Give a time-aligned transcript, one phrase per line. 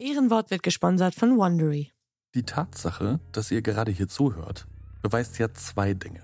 [0.00, 1.90] Ehrenwort wird gesponsert von Wondery.
[2.36, 4.68] Die Tatsache, dass ihr gerade hier zuhört,
[5.02, 6.22] beweist ja zwei Dinge.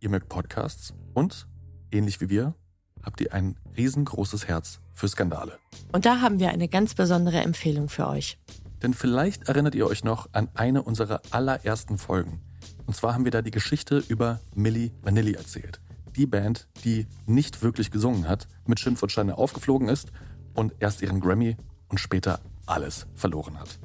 [0.00, 1.48] Ihr mögt Podcasts und,
[1.90, 2.54] ähnlich wie wir,
[3.02, 5.58] habt ihr ein riesengroßes Herz für Skandale.
[5.92, 8.38] Und da haben wir eine ganz besondere Empfehlung für euch.
[8.82, 12.42] Denn vielleicht erinnert ihr euch noch an eine unserer allerersten Folgen.
[12.84, 15.80] Und zwar haben wir da die Geschichte über Milli Vanilli erzählt.
[16.14, 20.12] Die Band, die nicht wirklich gesungen hat, mit Schimpf und Steine aufgeflogen ist
[20.52, 21.56] und erst ihren Grammy
[21.88, 23.78] und später alles verloren hat.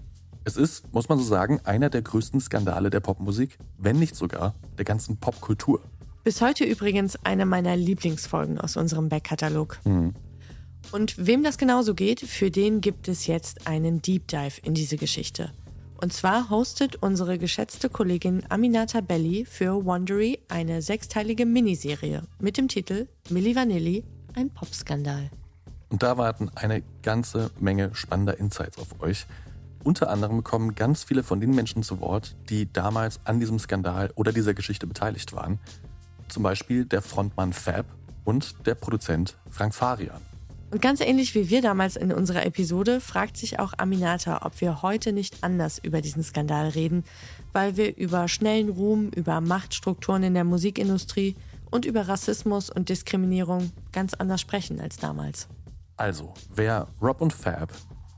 [0.43, 4.55] Es ist, muss man so sagen, einer der größten Skandale der Popmusik, wenn nicht sogar
[4.77, 5.81] der ganzen Popkultur.
[6.23, 9.79] Bis heute übrigens eine meiner Lieblingsfolgen aus unserem Backkatalog.
[9.83, 10.13] Mhm.
[10.91, 14.97] Und wem das genauso geht, für den gibt es jetzt einen Deep Dive in diese
[14.97, 15.51] Geschichte.
[15.99, 22.67] Und zwar hostet unsere geschätzte Kollegin Aminata Belli für Wondery eine sechsteilige Miniserie mit dem
[22.67, 24.03] Titel Milli Vanilli,
[24.35, 25.29] ein Popskandal.
[25.89, 29.25] Und da warten eine ganze Menge spannender Insights auf euch.
[29.83, 34.11] Unter anderem kommen ganz viele von den Menschen zu Wort, die damals an diesem Skandal
[34.15, 35.59] oder dieser Geschichte beteiligt waren.
[36.27, 37.85] Zum Beispiel der Frontmann Fab
[38.25, 40.21] und der Produzent Frank Farian.
[40.69, 44.81] Und ganz ähnlich wie wir damals in unserer Episode fragt sich auch Aminata, ob wir
[44.81, 47.05] heute nicht anders über diesen Skandal reden,
[47.53, 51.37] weil wir über schnellen Ruhm, über Machtstrukturen in der Musikindustrie
[51.71, 55.47] und über Rassismus und Diskriminierung ganz anders sprechen als damals.
[55.97, 57.71] Also, wer Rob und Fab,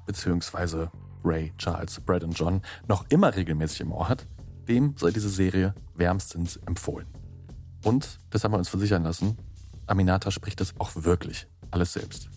[0.05, 0.91] beziehungsweise
[1.23, 4.27] Ray, Charles, Brad und John noch immer regelmäßig im Ohr hat,
[4.67, 7.07] dem sei diese Serie wärmstens empfohlen.
[7.83, 9.37] Und, das haben wir uns versichern lassen,
[9.87, 12.29] Aminata spricht das auch wirklich alles selbst.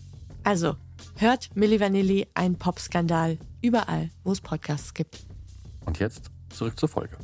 [0.43, 0.77] Also,
[1.17, 5.25] hört Milli Vanilli, ein Popskandal, überall, wo es Podcasts gibt.
[5.85, 7.17] Und jetzt zurück zur Folge.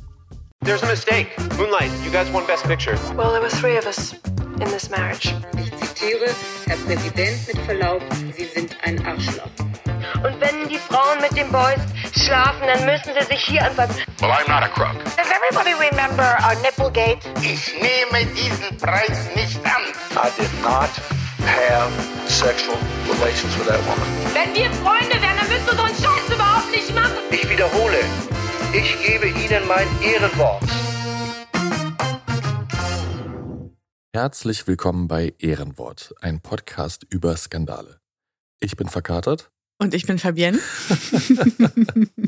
[0.62, 1.28] There's a mistake.
[1.56, 2.96] Moonlight, you guys won Best Picture.
[3.16, 4.14] Well, there were three of us
[4.60, 5.34] in this marriage.
[5.56, 6.26] Ich zitiere,
[6.66, 8.02] Herr Präsident, mit Verlaub,
[8.36, 9.50] Sie sind ein Arschloch.
[10.22, 11.80] Und wenn die Frauen mit den Boys
[12.14, 13.96] schlafen, dann müssen sie sich hier anfassen.
[14.20, 14.96] Well, I'm not a crook.
[15.16, 17.18] Does everybody remember our Nipplegate?
[17.42, 19.82] Ich nehme diesen Preis nicht an.
[20.12, 20.90] I did not
[21.46, 21.90] have
[22.28, 22.76] sexual
[23.08, 24.06] relations with that woman.
[24.34, 27.16] Wenn wir Freunde wären, dann würdest du so einen Scheiß überhaupt nicht machen.
[27.30, 27.98] Ich wiederhole,
[28.72, 30.62] ich gebe Ihnen mein Ehrenwort.
[34.12, 38.00] Herzlich willkommen bei Ehrenwort, ein Podcast über Skandale.
[38.58, 40.58] Ich bin verkatert Und ich bin Fabienne.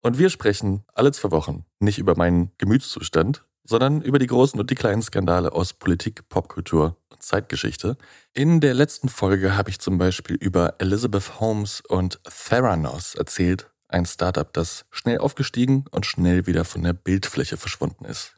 [0.00, 4.70] und wir sprechen alle zwei Wochen nicht über meinen Gemütszustand, sondern über die großen und
[4.70, 7.98] die kleinen Skandale aus Politik, Popkultur und Zeitgeschichte.
[8.32, 14.06] In der letzten Folge habe ich zum Beispiel über Elizabeth Holmes und Theranos erzählt, ein
[14.06, 18.37] Startup, das schnell aufgestiegen und schnell wieder von der Bildfläche verschwunden ist.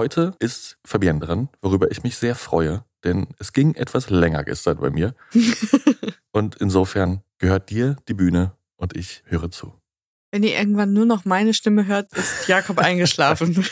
[0.00, 4.78] Heute ist Fabienne dran, worüber ich mich sehr freue, denn es ging etwas länger gestern
[4.78, 5.14] bei mir.
[6.32, 9.74] und insofern gehört dir die Bühne und ich höre zu.
[10.30, 13.62] Wenn ihr irgendwann nur noch meine Stimme hört, ist Jakob eingeschlafen.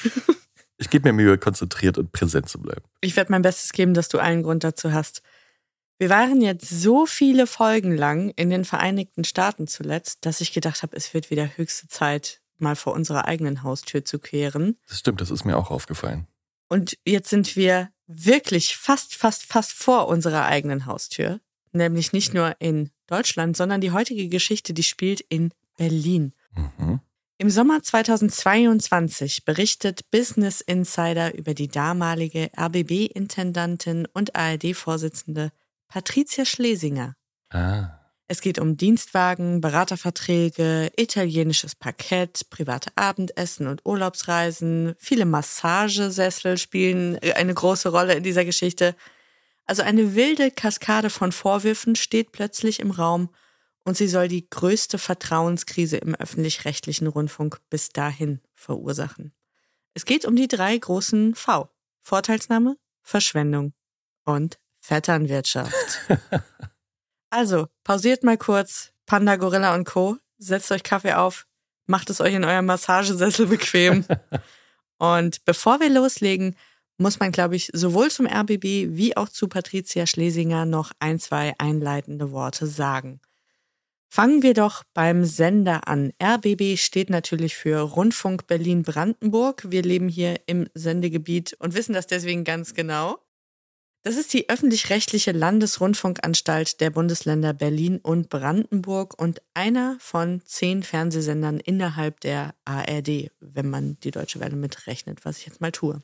[0.76, 2.84] Ich gebe mir Mühe, konzentriert und präsent zu bleiben.
[3.00, 5.22] Ich werde mein Bestes geben, dass du allen Grund dazu hast.
[5.98, 10.82] Wir waren jetzt so viele Folgen lang in den Vereinigten Staaten zuletzt, dass ich gedacht
[10.82, 14.76] habe, es wird wieder höchste Zeit, mal vor unserer eigenen Haustür zu kehren.
[14.88, 16.26] Das stimmt, das ist mir auch aufgefallen.
[16.68, 21.40] Und jetzt sind wir wirklich fast, fast, fast vor unserer eigenen Haustür.
[21.72, 26.32] Nämlich nicht nur in Deutschland, sondern die heutige Geschichte, die spielt in Berlin.
[26.54, 27.00] Mhm.
[27.40, 35.52] Im Sommer 2022 berichtet Business Insider über die damalige RBB-Intendantin und ARD-Vorsitzende
[35.86, 37.14] Patricia Schlesinger.
[37.50, 37.97] Ah.
[38.30, 44.94] Es geht um Dienstwagen, Beraterverträge, italienisches Parkett, private Abendessen und Urlaubsreisen.
[44.98, 48.94] Viele Massagesessel spielen eine große Rolle in dieser Geschichte.
[49.64, 53.30] Also eine wilde Kaskade von Vorwürfen steht plötzlich im Raum
[53.84, 59.32] und sie soll die größte Vertrauenskrise im öffentlich-rechtlichen Rundfunk bis dahin verursachen.
[59.94, 61.70] Es geht um die drei großen V.
[62.02, 63.72] Vorteilsnahme, Verschwendung
[64.24, 65.72] und Vetternwirtschaft.
[67.30, 70.16] Also, pausiert mal kurz, Panda, Gorilla und Co.
[70.38, 71.46] Setzt euch Kaffee auf,
[71.86, 74.04] macht es euch in eurem Massagesessel bequem.
[74.98, 76.56] und bevor wir loslegen,
[76.96, 81.54] muss man, glaube ich, sowohl zum RBB wie auch zu Patricia Schlesinger noch ein, zwei
[81.58, 83.20] einleitende Worte sagen.
[84.10, 86.12] Fangen wir doch beim Sender an.
[86.20, 89.70] RBB steht natürlich für Rundfunk Berlin-Brandenburg.
[89.70, 93.18] Wir leben hier im Sendegebiet und wissen das deswegen ganz genau.
[94.04, 101.58] Das ist die öffentlich-rechtliche Landesrundfunkanstalt der Bundesländer Berlin und Brandenburg und einer von zehn Fernsehsendern
[101.58, 106.00] innerhalb der ARD, wenn man die Deutsche Welle mitrechnet, was ich jetzt mal tue.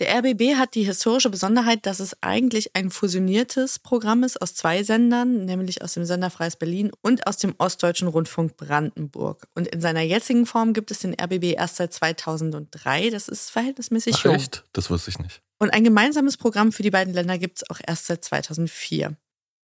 [0.00, 4.82] Der RBB hat die historische Besonderheit, dass es eigentlich ein fusioniertes Programm ist aus zwei
[4.82, 9.46] Sendern, nämlich aus dem Sender Freies Berlin und aus dem Ostdeutschen Rundfunk Brandenburg.
[9.54, 13.10] Und in seiner jetzigen Form gibt es den RBB erst seit 2003.
[13.10, 14.34] Das ist verhältnismäßig Ach, jung.
[14.34, 14.64] echt?
[14.72, 15.40] Das wusste ich nicht.
[15.60, 19.16] Und ein gemeinsames Programm für die beiden Länder gibt es auch erst seit 2004.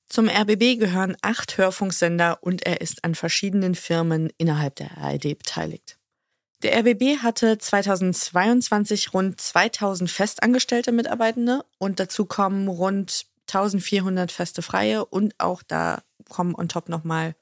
[0.08, 5.98] Zum RBB gehören acht Hörfunksender und er ist an verschiedenen Firmen innerhalb der ARD beteiligt.
[6.62, 15.04] Der RBB hatte 2022 rund 2000 festangestellte Mitarbeitende und dazu kommen rund 1400 feste Freie
[15.04, 17.34] und auch da kommen on top nochmal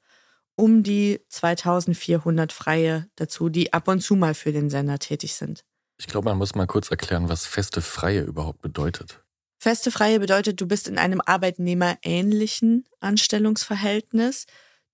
[0.55, 5.63] um die 2400 Freie dazu, die ab und zu mal für den Sender tätig sind.
[5.97, 9.23] Ich glaube, man muss mal kurz erklären, was feste Freie überhaupt bedeutet.
[9.59, 14.47] Feste Freie bedeutet, du bist in einem arbeitnehmerähnlichen Anstellungsverhältnis.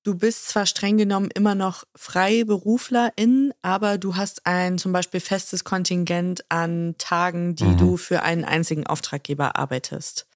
[0.03, 5.63] Du bist zwar streng genommen immer noch Freiberuflerin, aber du hast ein zum Beispiel festes
[5.63, 7.77] Kontingent an Tagen, die Mhm.
[7.77, 10.27] du für einen einzigen Auftraggeber arbeitest.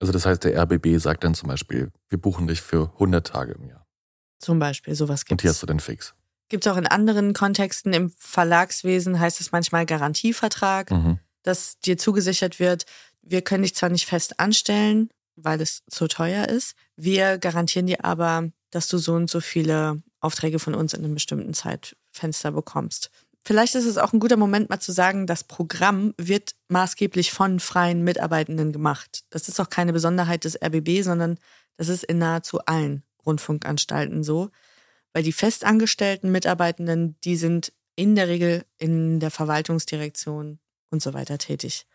[0.00, 3.52] Also das heißt, der RBB sagt dann zum Beispiel, wir buchen dich für 100 Tage
[3.52, 3.86] im Jahr.
[4.38, 5.56] Zum Beispiel, sowas Und gibt hier es.
[5.56, 6.14] hast du den Fix.
[6.48, 7.92] Gibt es auch in anderen Kontexten.
[7.92, 11.20] Im Verlagswesen heißt es manchmal Garantievertrag, Mhm.
[11.42, 12.86] dass dir zugesichert wird,
[13.22, 18.04] wir können dich zwar nicht fest anstellen, weil es zu teuer ist, wir garantieren dir
[18.04, 23.10] aber, dass du so und so viele Aufträge von uns in einem bestimmten Zeitfenster bekommst.
[23.42, 27.58] Vielleicht ist es auch ein guter Moment, mal zu sagen, das Programm wird maßgeblich von
[27.58, 29.24] freien Mitarbeitenden gemacht.
[29.30, 31.38] Das ist auch keine Besonderheit des RBB, sondern
[31.78, 34.50] das ist in nahezu allen Rundfunkanstalten so
[35.12, 40.58] weil die festangestellten Mitarbeitenden, die sind in der Regel in der Verwaltungsdirektion
[40.90, 41.86] und so weiter tätig.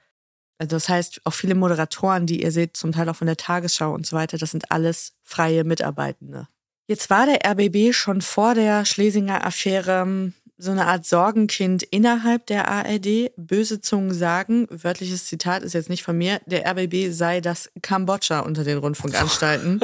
[0.57, 3.93] Also das heißt, auch viele Moderatoren, die ihr seht, zum Teil auch von der Tagesschau
[3.93, 6.47] und so weiter, das sind alles freie Mitarbeitende.
[6.87, 12.45] Jetzt war der RBB schon vor der Schlesinger Affäre ähm, so eine Art Sorgenkind innerhalb
[12.45, 13.31] der ARD.
[13.35, 18.39] Böse Zungen sagen, wörtliches Zitat ist jetzt nicht von mir, der RBB sei das Kambodscha
[18.39, 19.81] unter den Rundfunkanstalten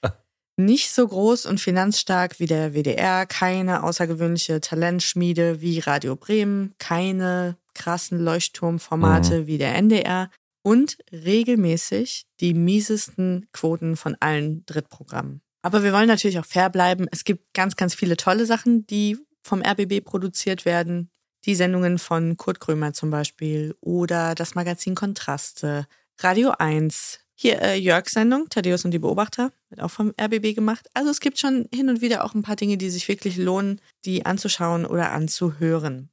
[0.56, 7.58] nicht so groß und finanzstark wie der WDR, keine außergewöhnliche Talentschmiede wie Radio Bremen, keine
[7.74, 10.30] krassen Leuchtturmformate wie der NDR
[10.62, 15.42] und regelmäßig die miesesten Quoten von allen Drittprogrammen.
[15.66, 17.08] Aber wir wollen natürlich auch fair bleiben.
[17.10, 21.10] Es gibt ganz, ganz viele tolle Sachen, die vom RBB produziert werden.
[21.44, 25.88] Die Sendungen von Kurt Krömer zum Beispiel oder das Magazin Kontraste,
[26.20, 30.86] Radio 1, hier äh, Jörgs Sendung, Thaddeus und die Beobachter, wird auch vom RBB gemacht.
[30.94, 33.80] Also es gibt schon hin und wieder auch ein paar Dinge, die sich wirklich lohnen,
[34.04, 36.10] die anzuschauen oder anzuhören.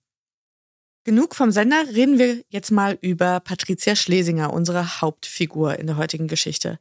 [1.03, 6.27] Genug vom Sender, reden wir jetzt mal über Patricia Schlesinger, unsere Hauptfigur in der heutigen
[6.27, 6.79] Geschichte.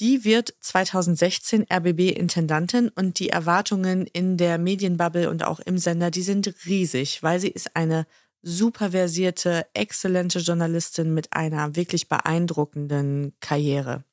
[0.00, 6.22] Die wird 2016 RBB-Intendantin und die Erwartungen in der Medienbubble und auch im Sender, die
[6.22, 8.06] sind riesig, weil sie ist eine
[8.42, 14.04] super versierte, exzellente Journalistin mit einer wirklich beeindruckenden Karriere.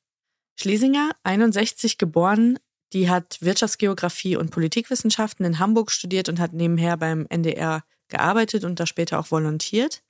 [0.56, 2.58] Schlesinger, 61 geboren,
[2.92, 8.78] die hat Wirtschaftsgeografie und Politikwissenschaften in Hamburg studiert und hat nebenher beim NDR gearbeitet und
[8.78, 10.02] da später auch volontiert.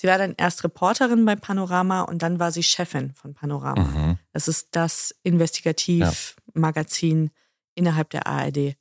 [0.00, 3.82] Sie war dann erst Reporterin bei Panorama und dann war sie Chefin von Panorama.
[3.82, 4.16] Mhm.
[4.32, 7.32] Das ist das Investigativmagazin
[7.74, 8.76] innerhalb der ARD.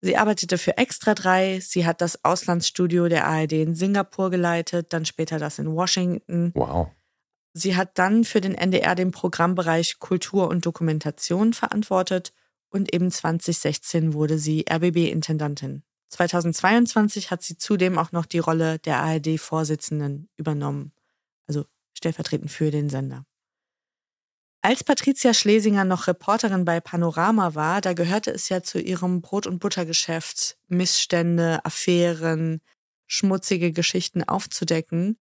[0.00, 5.04] Sie arbeitete für Extra 3, sie hat das Auslandsstudio der ARD in Singapur geleitet, dann
[5.04, 6.52] später das in Washington.
[6.54, 6.92] Wow.
[7.52, 12.32] Sie hat dann für den NDR den Programmbereich Kultur und Dokumentation verantwortet
[12.70, 15.82] und eben 2016 wurde sie RBB-Intendantin.
[16.10, 20.92] 2022 hat sie zudem auch noch die Rolle der ARD-Vorsitzenden übernommen,
[21.46, 23.24] also stellvertretend für den Sender.
[24.60, 29.46] Als Patricia Schlesinger noch Reporterin bei Panorama war, da gehörte es ja zu ihrem Brot-
[29.46, 32.60] und Buttergeschäft, Missstände, Affären,
[33.06, 35.16] schmutzige Geschichten aufzudecken.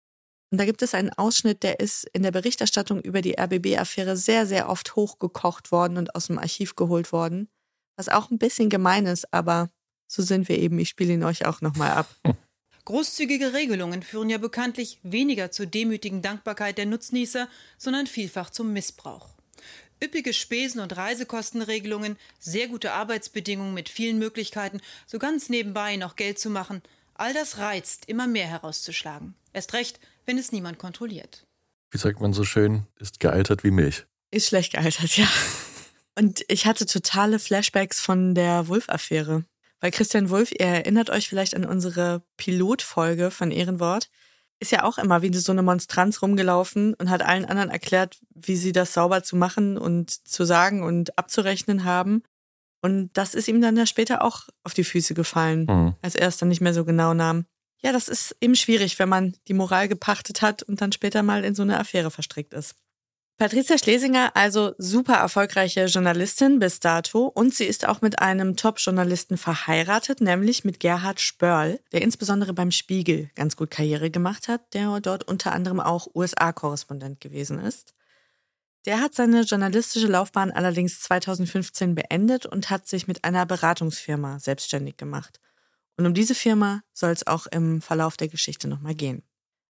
[0.51, 4.47] Und da gibt es einen Ausschnitt, der ist in der Berichterstattung über die RBB-Affäre sehr,
[4.47, 7.49] sehr oft hochgekocht worden und aus dem Archiv geholt worden.
[7.97, 9.71] Was auch ein bisschen gemein ist, aber
[10.07, 10.79] so sind wir eben.
[10.79, 12.09] Ich spiele ihn euch auch nochmal ab.
[12.85, 17.49] Großzügige Regelungen führen ja bekanntlich weniger zur demütigen Dankbarkeit der Nutznießer,
[17.79, 19.31] sondern vielfach zum Missbrauch.
[20.03, 26.39] Üppige Spesen- und Reisekostenregelungen, sehr gute Arbeitsbedingungen mit vielen Möglichkeiten, so ganz nebenbei noch Geld
[26.39, 26.81] zu machen,
[27.15, 29.35] all das reizt, immer mehr herauszuschlagen.
[29.53, 31.45] Erst recht, wenn es niemand kontrolliert.
[31.91, 34.05] Wie sagt man so schön, ist gealtert wie Milch.
[34.31, 35.29] Ist schlecht gealtert, ja.
[36.15, 39.45] Und ich hatte totale Flashbacks von der Wulff-Affäre.
[39.81, 44.09] Weil Christian Wulff, ihr erinnert euch vielleicht an unsere Pilotfolge von Ehrenwort,
[44.59, 48.57] ist ja auch immer wie so eine Monstranz rumgelaufen und hat allen anderen erklärt, wie
[48.57, 52.23] sie das sauber zu machen und zu sagen und abzurechnen haben.
[52.81, 55.95] Und das ist ihm dann ja später auch auf die Füße gefallen, Mhm.
[56.01, 57.45] als er es dann nicht mehr so genau nahm.
[57.83, 61.45] Ja, das ist eben schwierig, wenn man die Moral gepachtet hat und dann später mal
[61.45, 62.75] in so eine Affäre verstrickt ist.
[63.39, 69.37] Patricia Schlesinger, also super erfolgreiche Journalistin bis dato und sie ist auch mit einem Top-Journalisten
[69.37, 75.01] verheiratet, nämlich mit Gerhard Spörl, der insbesondere beim Spiegel ganz gut Karriere gemacht hat, der
[75.01, 77.93] dort unter anderem auch USA-Korrespondent gewesen ist.
[78.87, 84.97] Der hat seine journalistische Laufbahn allerdings 2015 beendet und hat sich mit einer Beratungsfirma selbstständig
[84.97, 85.41] gemacht.
[85.99, 89.23] Und um diese Firma soll es auch im Verlauf der Geschichte nochmal gehen.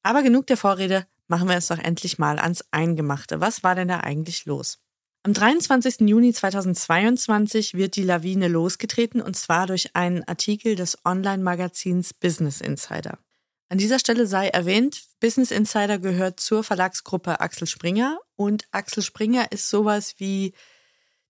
[0.05, 3.41] Aber genug der Vorrede, machen wir es doch endlich mal ans Eingemachte.
[3.41, 4.79] Was war denn da eigentlich los?
[5.23, 6.09] Am 23.
[6.09, 13.19] Juni 2022 wird die Lawine losgetreten und zwar durch einen Artikel des Online-Magazins Business Insider.
[13.69, 19.51] An dieser Stelle sei erwähnt, Business Insider gehört zur Verlagsgruppe Axel Springer und Axel Springer
[19.51, 20.53] ist sowas wie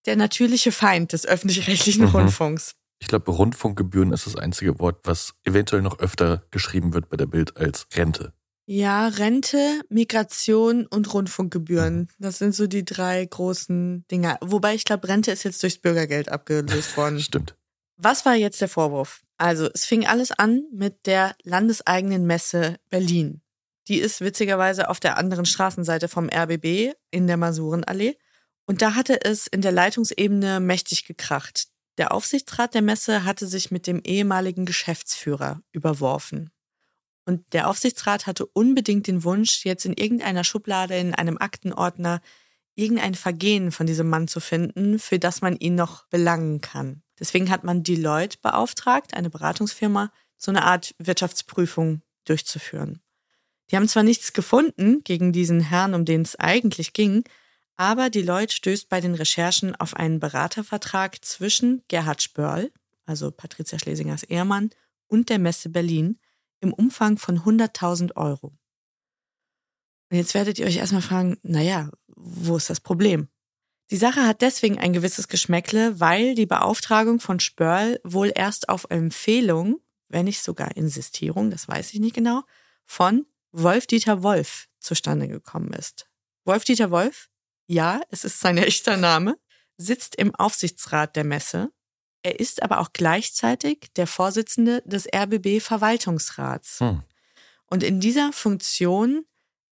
[0.05, 2.11] der natürliche Feind des öffentlich-rechtlichen mhm.
[2.11, 2.75] Rundfunks.
[2.99, 7.27] Ich glaube, Rundfunkgebühren ist das einzige Wort, was eventuell noch öfter geschrieben wird bei der
[7.27, 8.35] Bild als Rente.
[8.69, 12.09] Ja, Rente, Migration und Rundfunkgebühren.
[12.19, 14.39] Das sind so die drei großen Dinger.
[14.41, 17.21] Wobei ich glaube, Rente ist jetzt durchs Bürgergeld abgelöst worden.
[17.21, 17.57] Stimmt.
[17.97, 19.23] Was war jetzt der Vorwurf?
[19.39, 23.41] Also, es fing alles an mit der landeseigenen Messe Berlin.
[23.87, 28.17] Die ist witzigerweise auf der anderen Straßenseite vom RBB in der Masurenallee.
[28.67, 31.69] Und da hatte es in der Leitungsebene mächtig gekracht.
[31.99, 36.51] Der Aufsichtsrat der Messe hatte sich mit dem ehemaligen Geschäftsführer überworfen.
[37.27, 42.23] Und der Aufsichtsrat hatte unbedingt den Wunsch, jetzt in irgendeiner Schublade, in einem Aktenordner,
[42.77, 47.03] irgendein Vergehen von diesem Mann zu finden, für das man ihn noch belangen kann.
[47.19, 53.01] Deswegen hat man Deloitte beauftragt, eine Beratungsfirma, so eine Art Wirtschaftsprüfung durchzuführen.
[53.71, 57.25] Die haben zwar nichts gefunden gegen diesen Herrn, um den es eigentlich ging,
[57.77, 62.71] aber Deloitte stößt bei den Recherchen auf einen Beratervertrag zwischen Gerhard Spörl,
[63.05, 64.71] also Patricia Schlesingers Ehemann,
[65.09, 66.19] und der Messe Berlin
[66.61, 68.57] im Umfang von 100.000 Euro.
[70.11, 73.29] Und jetzt werdet ihr euch erstmal fragen, naja, wo ist das Problem?
[73.91, 78.87] Die Sache hat deswegen ein gewisses Geschmäckle, weil die Beauftragung von Spörl wohl erst auf
[78.91, 82.43] Empfehlung, wenn nicht sogar Insistierung, das weiß ich nicht genau,
[82.85, 86.09] von Wolf-Dieter Wolf zustande gekommen ist.
[86.45, 87.29] Wolf-Dieter Wolf,
[87.67, 89.39] ja, es ist sein echter Name,
[89.77, 91.71] sitzt im Aufsichtsrat der Messe.
[92.27, 96.81] Er ist aber auch gleichzeitig der Vorsitzende des RBB-Verwaltungsrats.
[96.81, 97.05] Hm.
[97.67, 99.25] Und in dieser Funktion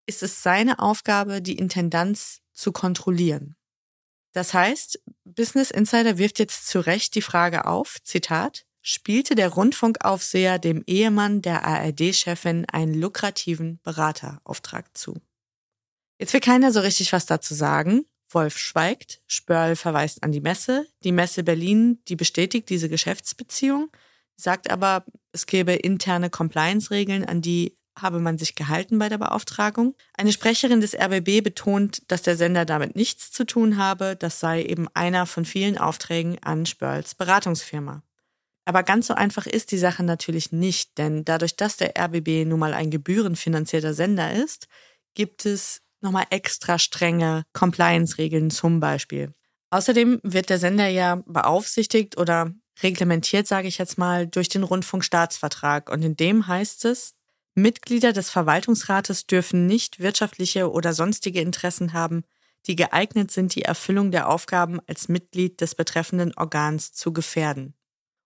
[0.07, 3.57] ist es seine Aufgabe, die Intendanz zu kontrollieren.
[4.31, 10.61] Das heißt, Business Insider wirft jetzt zu Recht die Frage auf, Zitat, spielte der Rundfunkaufseher
[10.61, 15.21] dem Ehemann der ARD-Chefin einen lukrativen Beraterauftrag zu.
[16.21, 18.07] Jetzt will keiner so richtig was dazu sagen.
[18.35, 23.91] Wolf schweigt, Spörl verweist an die Messe, die Messe Berlin, die bestätigt diese Geschäftsbeziehung,
[24.37, 29.95] sagt aber, es gäbe interne Compliance-Regeln, an die habe man sich gehalten bei der Beauftragung.
[30.15, 34.65] Eine Sprecherin des RBB betont, dass der Sender damit nichts zu tun habe, das sei
[34.65, 38.03] eben einer von vielen Aufträgen an Spörls Beratungsfirma.
[38.65, 42.59] Aber ganz so einfach ist die Sache natürlich nicht, denn dadurch, dass der RBB nun
[42.59, 44.69] mal ein gebührenfinanzierter Sender ist,
[45.15, 49.35] gibt es nochmal extra strenge Compliance-Regeln zum Beispiel.
[49.71, 55.91] Außerdem wird der Sender ja beaufsichtigt oder reglementiert, sage ich jetzt mal, durch den Rundfunkstaatsvertrag.
[55.91, 57.15] Und in dem heißt es,
[57.57, 62.25] Mitglieder des Verwaltungsrates dürfen nicht wirtschaftliche oder sonstige Interessen haben,
[62.67, 67.75] die geeignet sind, die Erfüllung der Aufgaben als Mitglied des betreffenden Organs zu gefährden.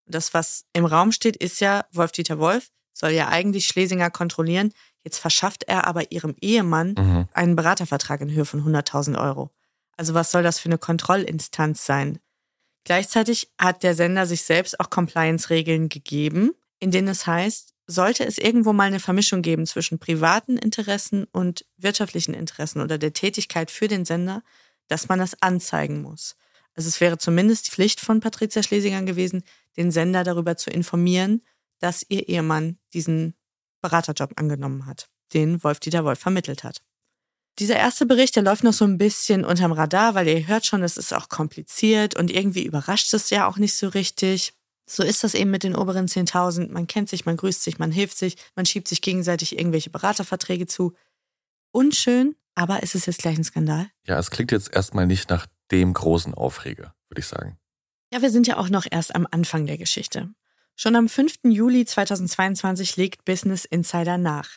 [0.06, 4.73] Das, was im Raum steht, ist ja, Wolf-Dieter Wolf soll ja eigentlich Schlesinger kontrollieren.
[5.08, 7.28] Jetzt verschafft er aber ihrem Ehemann mhm.
[7.32, 9.50] einen Beratervertrag in Höhe von 100.000 Euro.
[9.96, 12.18] Also was soll das für eine Kontrollinstanz sein?
[12.84, 18.36] Gleichzeitig hat der Sender sich selbst auch Compliance-Regeln gegeben, in denen es heißt, sollte es
[18.36, 23.88] irgendwo mal eine Vermischung geben zwischen privaten Interessen und wirtschaftlichen Interessen oder der Tätigkeit für
[23.88, 24.42] den Sender,
[24.88, 26.36] dass man das anzeigen muss.
[26.74, 29.42] Also es wäre zumindest die Pflicht von Patricia Schlesinger gewesen,
[29.78, 31.40] den Sender darüber zu informieren,
[31.78, 33.38] dass ihr Ehemann diesen
[33.80, 36.82] Beraterjob angenommen hat, den Wolf-Dieter Wolf vermittelt hat.
[37.58, 40.82] Dieser erste Bericht, der läuft noch so ein bisschen unterm Radar, weil ihr hört schon,
[40.82, 44.52] es ist auch kompliziert und irgendwie überrascht es ja auch nicht so richtig.
[44.88, 46.70] So ist das eben mit den oberen 10.000.
[46.70, 50.66] Man kennt sich, man grüßt sich, man hilft sich, man schiebt sich gegenseitig irgendwelche Beraterverträge
[50.66, 50.94] zu.
[51.73, 53.90] Unschön, aber ist es jetzt gleich ein Skandal?
[54.06, 57.58] Ja, es klingt jetzt erstmal nicht nach dem großen Aufreger, würde ich sagen.
[58.12, 60.30] Ja, wir sind ja auch noch erst am Anfang der Geschichte.
[60.80, 61.40] Schon am 5.
[61.42, 64.49] Juli 2022 legt Business Insider nach.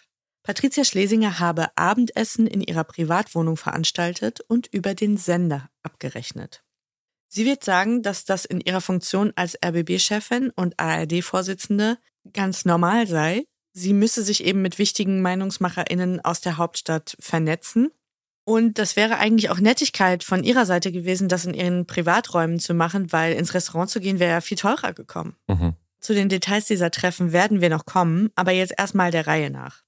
[0.43, 6.63] Patricia Schlesinger habe Abendessen in ihrer Privatwohnung veranstaltet und über den Sender abgerechnet.
[7.27, 11.97] Sie wird sagen, dass das in ihrer Funktion als RBB-Chefin und ARD-Vorsitzende
[12.31, 13.45] ganz normal sei.
[13.73, 17.89] sie müsse sich eben mit wichtigen MeinungsmacherInnen aus der Hauptstadt vernetzen.
[18.45, 22.75] Und das wäre eigentlich auch Nettigkeit von ihrer Seite gewesen, das in ihren Privaträumen zu
[22.75, 25.35] machen, weil ins Restaurant zu gehen wäre ja viel teurer gekommen.
[25.47, 25.75] Mhm.
[26.01, 29.83] Zu den Details dieser Treffen werden wir noch kommen, aber jetzt erstmal der Reihe nach.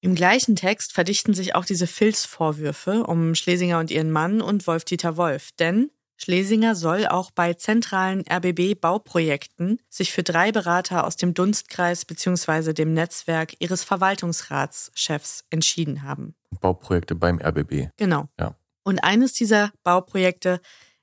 [0.00, 5.16] Im gleichen Text verdichten sich auch diese Filzvorwürfe um Schlesinger und ihren Mann und Wolf-Dieter
[5.16, 12.04] Wolf, denn Schlesinger soll auch bei zentralen RBB-Bauprojekten sich für drei Berater aus dem Dunstkreis
[12.04, 12.72] bzw.
[12.72, 16.34] dem Netzwerk ihres Verwaltungsratschefs entschieden haben.
[16.60, 17.90] Bauprojekte beim RBB.
[17.96, 18.28] Genau.
[18.38, 18.56] Ja.
[18.84, 20.60] Und eines dieser Bauprojekte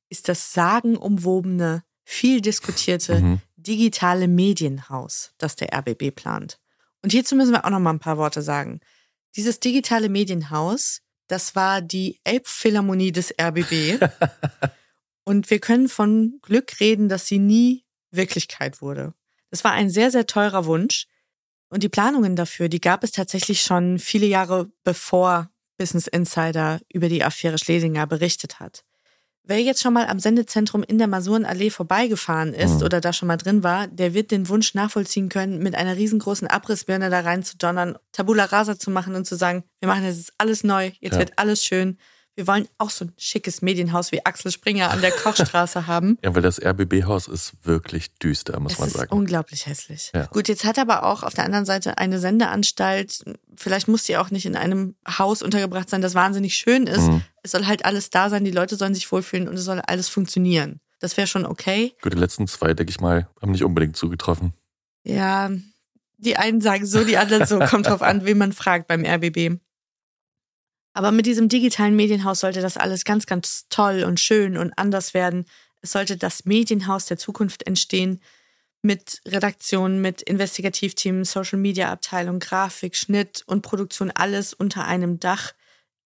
[0.09, 3.41] ist das sagenumwobene, viel diskutierte Mhm.
[3.63, 6.59] Digitale Medienhaus, das der RBB plant.
[7.01, 8.79] Und hierzu müssen wir auch noch mal ein paar Worte sagen.
[9.35, 13.99] Dieses digitale Medienhaus, das war die Elbphilharmonie des RBB.
[15.25, 19.13] Und wir können von Glück reden, dass sie nie Wirklichkeit wurde.
[19.49, 21.07] Das war ein sehr, sehr teurer Wunsch.
[21.69, 27.09] Und die Planungen dafür, die gab es tatsächlich schon viele Jahre bevor Business Insider über
[27.09, 28.83] die Affäre Schlesinger berichtet hat.
[29.45, 32.83] Wer jetzt schon mal am Sendezentrum in der Masurenallee vorbeigefahren ist Mhm.
[32.83, 36.47] oder da schon mal drin war, der wird den Wunsch nachvollziehen können, mit einer riesengroßen
[36.47, 40.31] Abrissbirne da rein zu donnern, Tabula rasa zu machen und zu sagen, wir machen jetzt
[40.37, 41.19] alles neu, jetzt Ja.
[41.19, 41.97] wird alles schön.
[42.35, 46.17] Wir wollen auch so ein schickes Medienhaus wie Axel Springer an der Kochstraße haben.
[46.23, 49.13] Ja, weil das RBB-Haus ist wirklich düster, muss Es man ist sagen.
[49.15, 50.11] unglaublich hässlich.
[50.15, 50.25] Ja.
[50.27, 53.23] Gut, jetzt hat aber auch auf der anderen Seite eine Sendeanstalt,
[53.55, 57.07] vielleicht muss die auch nicht in einem Haus untergebracht sein, das wahnsinnig schön ist.
[57.07, 57.21] Mhm.
[57.43, 60.09] Es soll halt alles da sein, die Leute sollen sich wohlfühlen und es soll alles
[60.09, 60.79] funktionieren.
[60.99, 61.93] Das wäre schon okay.
[62.01, 64.53] Gut, die letzten zwei, denke ich mal, haben nicht unbedingt zugetroffen.
[65.03, 65.51] Ja,
[66.17, 67.59] die einen sagen so, die anderen so.
[67.69, 69.59] Kommt drauf an, wen man fragt beim RBB.
[70.93, 75.13] Aber mit diesem digitalen Medienhaus sollte das alles ganz, ganz toll und schön und anders
[75.13, 75.45] werden.
[75.81, 78.21] Es sollte das Medienhaus der Zukunft entstehen
[78.83, 85.53] mit Redaktion, mit Investigativteam, Social Media Abteilung, Grafik, Schnitt und Produktion, alles unter einem Dach,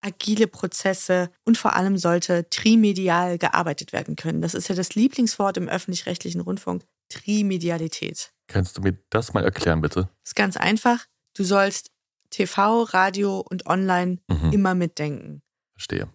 [0.02, 4.42] agile Prozesse und vor allem sollte trimedial gearbeitet werden können.
[4.42, 8.32] Das ist ja das Lieblingswort im öffentlich-rechtlichen Rundfunk, Trimedialität.
[8.48, 10.10] Kannst du mir das mal erklären, bitte?
[10.24, 11.06] Ist ganz einfach.
[11.36, 11.92] Du sollst
[12.30, 14.52] TV, Radio und Online Mhm.
[14.52, 15.42] immer mitdenken.
[15.74, 16.10] Verstehe.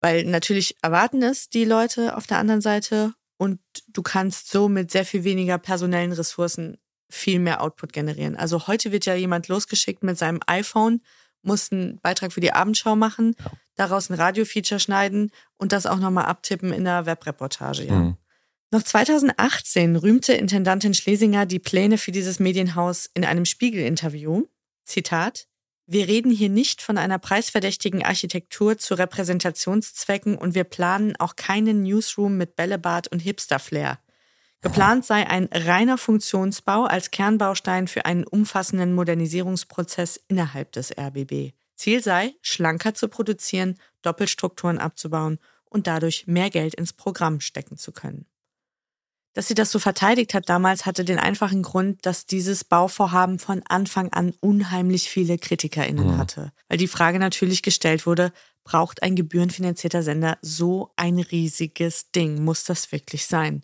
[0.00, 4.90] Weil natürlich erwarten es die Leute auf der anderen Seite und du kannst so mit
[4.90, 6.78] sehr viel weniger personellen Ressourcen
[7.10, 8.36] viel mehr Output generieren.
[8.36, 11.02] Also heute wird ja jemand losgeschickt mit seinem iPhone,
[11.42, 13.50] muss einen Beitrag für die Abendschau machen, Ja.
[13.74, 17.84] daraus ein Radio-Feature schneiden und das auch nochmal abtippen in einer Webreportage.
[17.86, 17.94] Ja.
[17.94, 18.16] Mhm.
[18.72, 24.44] Noch 2018 rühmte Intendantin Schlesinger die Pläne für dieses Medienhaus in einem Spiegel-Interview.
[24.90, 25.46] Zitat:
[25.86, 31.82] Wir reden hier nicht von einer preisverdächtigen Architektur zu Repräsentationszwecken und wir planen auch keinen
[31.82, 33.98] Newsroom mit Bällebad und Hipster-Flair.
[34.62, 41.54] Geplant sei ein reiner Funktionsbau als Kernbaustein für einen umfassenden Modernisierungsprozess innerhalb des RBB.
[41.76, 47.92] Ziel sei, schlanker zu produzieren, Doppelstrukturen abzubauen und dadurch mehr Geld ins Programm stecken zu
[47.92, 48.26] können.
[49.32, 53.62] Dass sie das so verteidigt hat damals, hatte den einfachen Grund, dass dieses Bauvorhaben von
[53.68, 56.18] Anfang an unheimlich viele KritikerInnen Mhm.
[56.18, 56.52] hatte.
[56.68, 58.32] Weil die Frage natürlich gestellt wurde,
[58.64, 62.42] braucht ein gebührenfinanzierter Sender so ein riesiges Ding?
[62.44, 63.62] Muss das wirklich sein?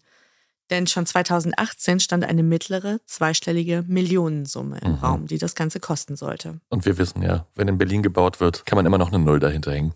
[0.70, 4.98] Denn schon 2018 stand eine mittlere, zweistellige Millionensumme im Mhm.
[4.98, 6.60] Raum, die das Ganze kosten sollte.
[6.70, 9.38] Und wir wissen ja, wenn in Berlin gebaut wird, kann man immer noch eine Null
[9.40, 9.94] dahinter hängen.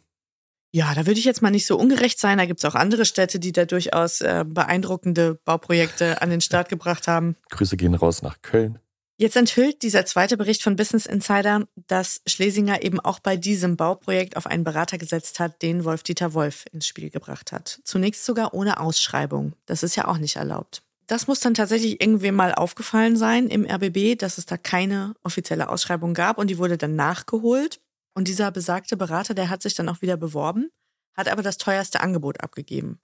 [0.73, 2.39] Ja, da würde ich jetzt mal nicht so ungerecht sein.
[2.39, 6.69] Da gibt es auch andere Städte, die da durchaus äh, beeindruckende Bauprojekte an den Start
[6.69, 7.37] gebracht haben.
[7.51, 8.79] Grüße gehen raus nach Köln.
[9.21, 14.39] Jetzt enthüllt dieser zweite Bericht von Business Insider, dass Schlesinger eben auch bei diesem Bauprojekt
[14.39, 17.81] auf einen Berater gesetzt hat, den Wolf-Dieter Wolf ins Spiel gebracht hat.
[17.85, 19.53] Zunächst sogar ohne Ausschreibung.
[19.67, 20.83] Das ist ja auch nicht erlaubt.
[21.07, 25.69] Das muss dann tatsächlich irgendwem mal aufgefallen sein im RBB, dass es da keine offizielle
[25.69, 27.81] Ausschreibung gab und die wurde dann nachgeholt.
[28.15, 30.71] Und dieser besagte Berater, der hat sich dann auch wieder beworben,
[31.15, 33.01] hat aber das teuerste Angebot abgegeben.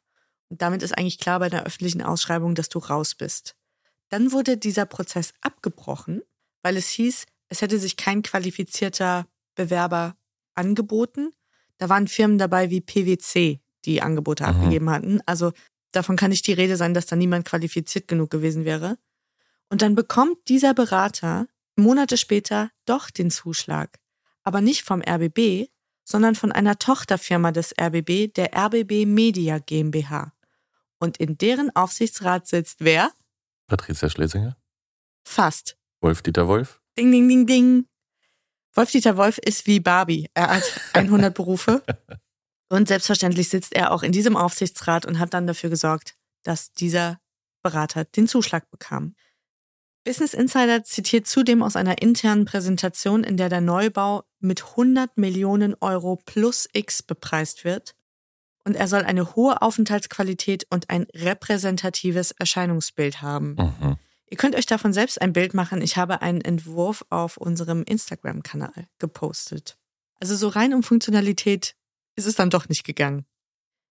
[0.49, 3.57] Und damit ist eigentlich klar bei einer öffentlichen Ausschreibung, dass du raus bist.
[4.09, 6.23] Dann wurde dieser Prozess abgebrochen,
[6.63, 10.17] weil es hieß, es hätte sich kein qualifizierter Bewerber
[10.55, 11.31] angeboten.
[11.79, 14.49] Da waren Firmen dabei wie PwC, die Angebote Mhm.
[14.51, 15.21] abgegeben hatten.
[15.27, 15.53] Also
[15.93, 18.99] davon kann nicht die Rede sein, dass da niemand qualifiziert genug gewesen wäre.
[19.69, 23.99] Und dann bekommt dieser Berater Monate später doch den Zuschlag.
[24.47, 25.69] Aber nicht vom RBB,
[26.05, 30.33] sondern von einer Tochterfirma des RBB, der RBB Media GmbH.
[30.99, 33.11] Und in deren Aufsichtsrat sitzt wer?
[33.67, 34.57] Patricia Schlesinger.
[35.25, 35.77] Fast.
[36.01, 36.81] Wolf-Dieter Wolf.
[36.97, 37.89] Ding, ding, ding, ding.
[38.75, 40.29] Wolf-Dieter Wolf ist wie Barbie.
[40.33, 41.83] Er hat 100 Berufe.
[42.69, 47.19] Und selbstverständlich sitzt er auch in diesem Aufsichtsrat und hat dann dafür gesorgt, dass dieser
[47.65, 49.17] Berater den Zuschlag bekam.
[50.07, 55.75] Business Insider zitiert zudem aus einer internen Präsentation, in der der Neubau mit 100 Millionen
[55.81, 57.97] Euro plus X bepreist wird.
[58.65, 63.57] Und er soll eine hohe Aufenthaltsqualität und ein repräsentatives Erscheinungsbild haben.
[63.57, 63.97] Mhm.
[64.31, 65.83] Ihr könnt euch davon selbst ein Bild machen.
[65.83, 69.77] Ich habe einen Entwurf auf unserem Instagram-Kanal gepostet.
[70.21, 71.75] Also so rein um Funktionalität
[72.15, 73.27] ist es dann doch nicht gegangen.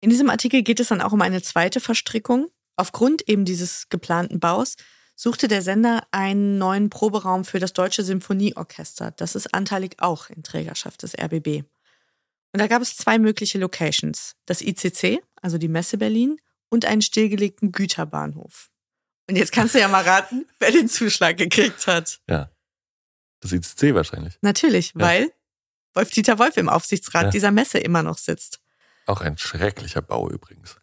[0.01, 2.47] In diesem Artikel geht es dann auch um eine zweite Verstrickung.
[2.77, 4.77] Aufgrund eben dieses geplanten Baus
[5.17, 9.11] suchte der Sender einen neuen Proberaum für das Deutsche Symphonieorchester.
[9.13, 11.65] Das ist anteilig auch in Trägerschaft des RBB.
[12.53, 14.37] Und da gab es zwei mögliche Locations.
[14.47, 18.71] Das ICC, also die Messe Berlin, und einen stillgelegten Güterbahnhof.
[19.29, 22.21] Und jetzt kannst du ja mal raten, wer den Zuschlag gekriegt hat.
[22.29, 22.51] Ja.
[23.41, 24.39] Das ICC wahrscheinlich.
[24.43, 25.01] Natürlich, Ja.
[25.01, 25.33] weil
[25.95, 27.31] Wolf-Dieter Wolf im Aufsichtsrat Ja.
[27.31, 28.61] dieser Messe immer noch sitzt.
[29.07, 30.77] Auch ein schrecklicher Bau übrigens.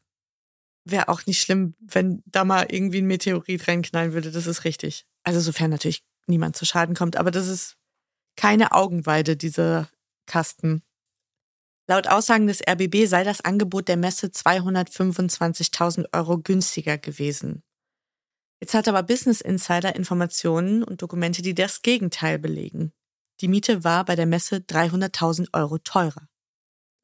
[0.86, 4.32] Wäre auch nicht schlimm, wenn da mal irgendwie ein Meteorit reinknallen würde.
[4.32, 5.06] Das ist richtig.
[5.24, 7.16] Also sofern natürlich niemand zu Schaden kommt.
[7.16, 7.78] Aber das ist
[8.36, 9.90] keine Augenweide, dieser
[10.26, 10.84] Kasten.
[11.88, 17.64] Laut Aussagen des RBB sei das Angebot der Messe 225.000 Euro günstiger gewesen.
[18.62, 22.94] Jetzt hat aber Business Insider Informationen und Dokumente, die das Gegenteil belegen.
[23.42, 26.30] Die Miete war bei der Messe 300.000 Euro teurer.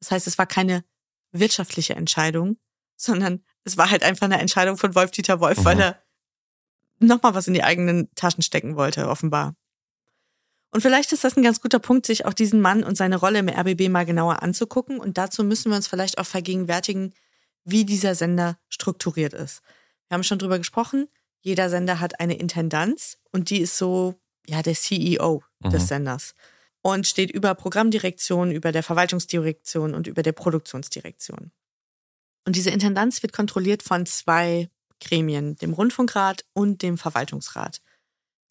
[0.00, 0.84] Das heißt, es war keine
[1.32, 2.56] wirtschaftliche Entscheidung,
[2.96, 5.64] sondern es war halt einfach eine Entscheidung von Wolf-Dieter Wolf, Mhm.
[5.64, 6.02] weil er
[6.98, 9.54] nochmal was in die eigenen Taschen stecken wollte, offenbar.
[10.72, 13.40] Und vielleicht ist das ein ganz guter Punkt, sich auch diesen Mann und seine Rolle
[13.40, 15.00] im RBB mal genauer anzugucken.
[15.00, 17.12] Und dazu müssen wir uns vielleicht auch vergegenwärtigen,
[17.64, 19.62] wie dieser Sender strukturiert ist.
[20.08, 21.08] Wir haben schon drüber gesprochen.
[21.40, 24.14] Jeder Sender hat eine Intendanz und die ist so,
[24.46, 25.86] ja, der CEO des Mhm.
[25.86, 26.34] Senders
[26.82, 31.50] und steht über Programmdirektion, über der Verwaltungsdirektion und über der Produktionsdirektion.
[32.44, 34.68] Und diese Intendanz wird kontrolliert von zwei
[35.00, 37.80] Gremien, dem Rundfunkrat und dem Verwaltungsrat.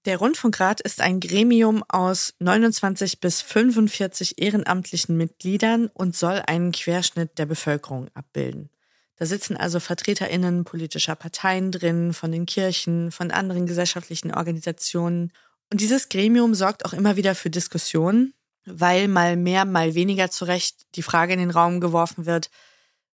[0.06, 7.38] Der Rundfunkrat ist ein Gremium aus 29 bis 45 ehrenamtlichen Mitgliedern und soll einen Querschnitt
[7.38, 8.70] der Bevölkerung abbilden.
[9.18, 15.34] Da sitzen also VertreterInnen politischer Parteien drin, von den Kirchen, von anderen gesellschaftlichen Organisationen.
[15.70, 18.34] Und dieses Gremium sorgt auch immer wieder für Diskussionen,
[18.66, 22.50] weil mal mehr, mal weniger zurecht die Frage in den Raum geworfen wird,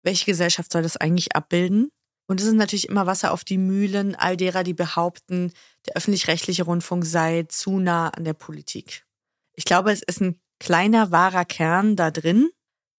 [0.03, 1.91] welche Gesellschaft soll das eigentlich abbilden?
[2.27, 5.53] Und es ist natürlich immer Wasser auf die Mühlen all derer, die behaupten,
[5.87, 9.05] der öffentlich-rechtliche Rundfunk sei zu nah an der Politik.
[9.55, 12.51] Ich glaube, es ist ein kleiner wahrer Kern da drin.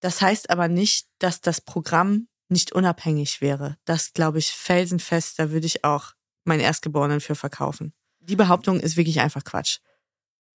[0.02, 3.78] Das heißt aber nicht, dass das Programm nicht unabhängig wäre.
[3.86, 6.14] Das glaube ich felsenfest, da würde ich auch
[6.44, 7.94] meinen Erstgeborenen für verkaufen.
[8.20, 9.80] Die Behauptung ist wirklich einfach Quatsch.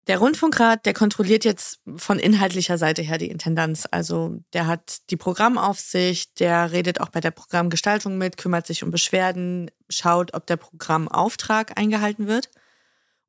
[0.07, 3.87] Der Rundfunkrat, der kontrolliert jetzt von inhaltlicher Seite her die Intendanz.
[3.89, 8.91] Also der hat die Programmaufsicht, der redet auch bei der Programmgestaltung mit, kümmert sich um
[8.91, 12.51] Beschwerden, schaut, ob der Programmauftrag eingehalten wird.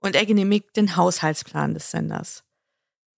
[0.00, 2.44] Und er genehmigt den Haushaltsplan des Senders.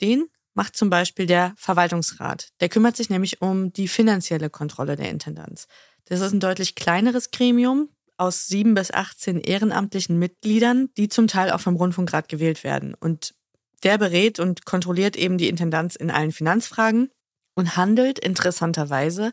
[0.00, 2.50] Den macht zum Beispiel der Verwaltungsrat.
[2.60, 5.66] Der kümmert sich nämlich um die finanzielle Kontrolle der Intendanz.
[6.04, 11.50] Das ist ein deutlich kleineres Gremium aus sieben bis 18 ehrenamtlichen Mitgliedern, die zum Teil
[11.50, 12.94] auch vom Rundfunkrat gewählt werden.
[12.94, 13.34] Und
[13.82, 17.10] der berät und kontrolliert eben die Intendanz in allen Finanzfragen
[17.54, 19.32] und handelt interessanterweise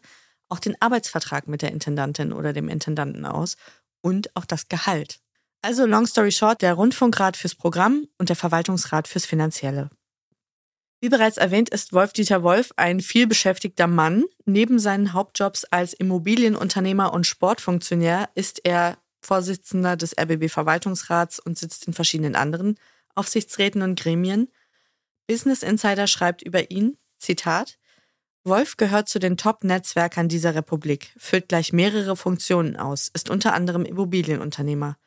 [0.49, 3.57] auch den Arbeitsvertrag mit der Intendantin oder dem Intendanten aus
[4.01, 5.19] und auch das Gehalt.
[5.61, 9.89] Also long story short, der Rundfunkrat fürs Programm und der Verwaltungsrat fürs Finanzielle.
[11.01, 14.25] Wie bereits erwähnt, ist Wolf-Dieter Wolf ein vielbeschäftigter Mann.
[14.45, 21.93] Neben seinen Hauptjobs als Immobilienunternehmer und Sportfunktionär ist er Vorsitzender des RBB-Verwaltungsrats und sitzt in
[21.93, 22.77] verschiedenen anderen
[23.15, 24.51] Aufsichtsräten und Gremien.
[25.27, 27.77] Business Insider schreibt über ihn, Zitat,
[28.43, 33.85] Wolf gehört zu den Top-Netzwerkern dieser Republik, füllt gleich mehrere Funktionen aus, ist unter anderem
[33.85, 34.97] Immobilienunternehmer.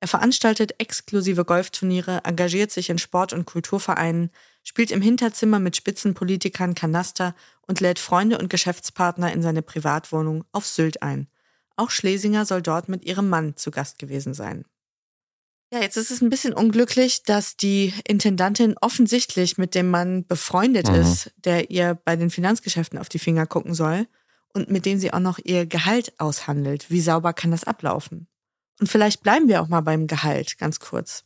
[0.00, 4.30] Er veranstaltet exklusive Golfturniere, engagiert sich in Sport- und Kulturvereinen,
[4.62, 7.34] spielt im Hinterzimmer mit Spitzenpolitikern Kanaster
[7.66, 11.28] und lädt Freunde und Geschäftspartner in seine Privatwohnung auf Sylt ein.
[11.76, 14.64] Auch Schlesinger soll dort mit ihrem Mann zu Gast gewesen sein.
[15.70, 20.88] Ja, jetzt ist es ein bisschen unglücklich, dass die Intendantin offensichtlich mit dem Mann befreundet
[20.88, 20.94] Mhm.
[20.94, 24.06] ist, der ihr bei den Finanzgeschäften auf die Finger gucken soll
[24.54, 26.90] und mit dem sie auch noch ihr Gehalt aushandelt.
[26.90, 28.28] Wie sauber kann das ablaufen?
[28.80, 31.24] Und vielleicht bleiben wir auch mal beim Gehalt, ganz kurz.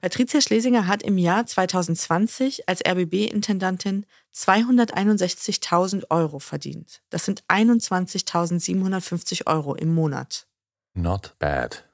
[0.00, 7.00] Patricia Schlesinger hat im Jahr 2020 als RBB-Intendantin 261.000 Euro verdient.
[7.10, 10.46] Das sind 21.750 Euro im Monat.
[10.94, 11.88] Not bad.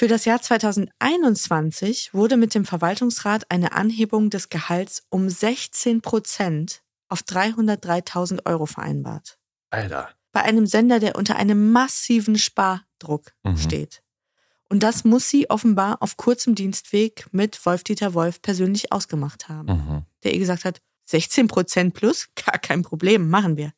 [0.00, 6.80] Für das Jahr 2021 wurde mit dem Verwaltungsrat eine Anhebung des Gehalts um 16 Prozent
[7.10, 9.36] auf 303.000 Euro vereinbart.
[9.68, 10.08] Alter.
[10.32, 13.58] Bei einem Sender, der unter einem massiven Spardruck Mhm.
[13.58, 14.02] steht.
[14.70, 19.68] Und das muss sie offenbar auf kurzem Dienstweg mit Wolf-Dieter Wolf persönlich ausgemacht haben.
[19.68, 20.06] Mhm.
[20.24, 23.74] Der ihr gesagt hat, 16 Prozent plus, gar kein Problem, machen wir.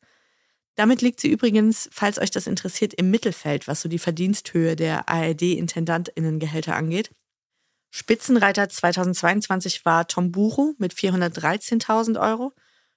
[0.75, 5.07] Damit liegt sie übrigens, falls euch das interessiert, im Mittelfeld, was so die Verdiensthöhe der
[5.07, 7.11] ARD-IntendantInnengehälter angeht.
[7.91, 12.53] Spitzenreiter 2022 war Tom Buro mit 413.000 Euro.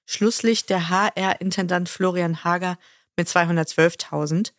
[0.06, 2.78] Schlusslicht der HR-Intendant Florian Hager
[3.16, 4.52] mit 212.000.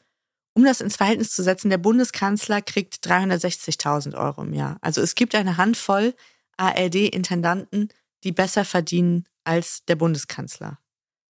[0.53, 4.77] Um das ins Verhältnis zu setzen, der Bundeskanzler kriegt 360.000 Euro im Jahr.
[4.81, 6.13] Also es gibt eine Handvoll
[6.57, 7.89] ARD-Intendanten,
[8.23, 10.79] die besser verdienen als der Bundeskanzler.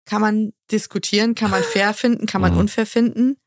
[0.10, 2.60] Kann man diskutieren, kann man fair finden, kann man Mhm.
[2.60, 3.38] unfair finden.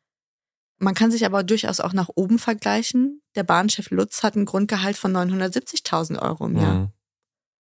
[0.79, 3.21] Man kann sich aber durchaus auch nach oben vergleichen.
[3.35, 6.89] Der Bahnchef Lutz hat ein Grundgehalt von 970.000 Euro im Jahr Mhm.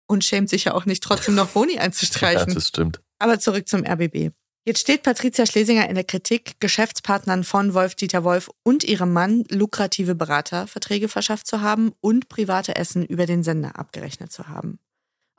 [0.07, 2.55] und schämt sich ja auch nicht, trotzdem noch Boni Ja, einzustreichen.
[2.55, 3.01] das stimmt.
[3.19, 4.31] Aber zurück zum RBB.
[4.67, 10.15] Jetzt steht Patricia Schlesinger in der Kritik, Geschäftspartnern von Wolf-Dieter Wolf und ihrem Mann lukrative
[10.17, 14.79] Beraterverträge verschafft zu haben und private Essen über den Sender abgerechnet zu haben.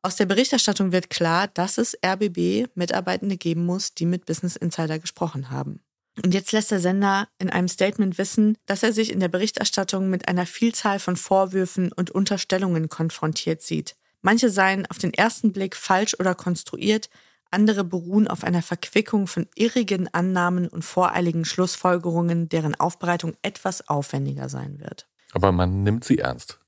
[0.01, 4.99] Aus der Berichterstattung wird klar, dass es RBB Mitarbeitende geben muss, die mit Business Insider
[4.99, 5.81] gesprochen haben.
[6.23, 10.10] Und jetzt lässt der Sender in einem Statement wissen, dass er sich in der Berichterstattung
[10.10, 13.95] mit einer Vielzahl von Vorwürfen und Unterstellungen konfrontiert sieht.
[14.21, 17.10] Manche seien auf den ersten Blick falsch oder konstruiert,
[17.51, 24.49] andere beruhen auf einer Verquickung von irrigen Annahmen und voreiligen Schlussfolgerungen, deren Aufbereitung etwas aufwendiger
[24.49, 25.07] sein wird.
[25.33, 26.60] Aber man nimmt sie ernst.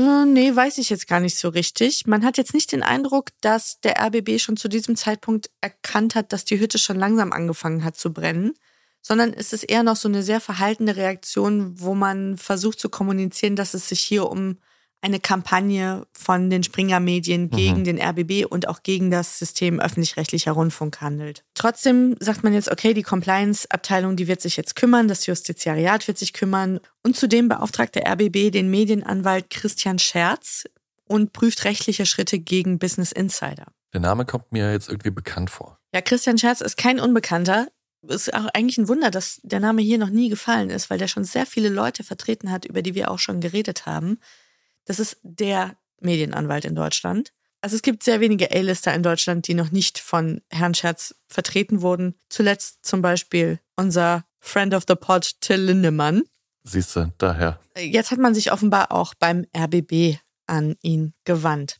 [0.00, 2.06] Äh, nee, weiß ich jetzt gar nicht so richtig.
[2.06, 6.32] Man hat jetzt nicht den Eindruck, dass der RBB schon zu diesem Zeitpunkt erkannt hat,
[6.32, 8.54] dass die Hütte schon langsam angefangen hat zu brennen,
[9.02, 13.56] sondern es ist eher noch so eine sehr verhaltene Reaktion, wo man versucht zu kommunizieren,
[13.56, 14.58] dass es sich hier um
[15.02, 17.84] eine Kampagne von den Springer-Medien gegen Mhm.
[17.84, 21.44] den RBB und auch gegen das System öffentlich-rechtlicher Rundfunk handelt.
[21.54, 26.18] Trotzdem sagt man jetzt, okay, die Compliance-Abteilung, die wird sich jetzt kümmern, das Justiziariat wird
[26.18, 30.64] sich kümmern und zudem beauftragt der RBB den Medienanwalt Christian Scherz
[31.04, 33.66] und prüft rechtliche Schritte gegen Business Insider.
[33.92, 35.78] Der Name kommt mir jetzt irgendwie bekannt vor.
[35.94, 37.68] Ja, Christian Scherz ist kein Unbekannter.
[38.06, 41.08] Ist auch eigentlich ein Wunder, dass der Name hier noch nie gefallen ist, weil der
[41.08, 44.18] schon sehr viele Leute vertreten hat, über die wir auch schon geredet haben.
[44.84, 47.32] Das ist der Medienanwalt in Deutschland.
[47.62, 51.82] Also es gibt sehr wenige A-Lister in Deutschland, die noch nicht von Herrn Scherz vertreten
[51.82, 52.14] wurden.
[52.28, 56.22] Zuletzt zum Beispiel unser Friend of the Pod Till Lindemann.
[56.62, 57.60] Siehst du, daher.
[57.76, 61.79] Jetzt hat man sich offenbar auch beim RBB an ihn gewandt.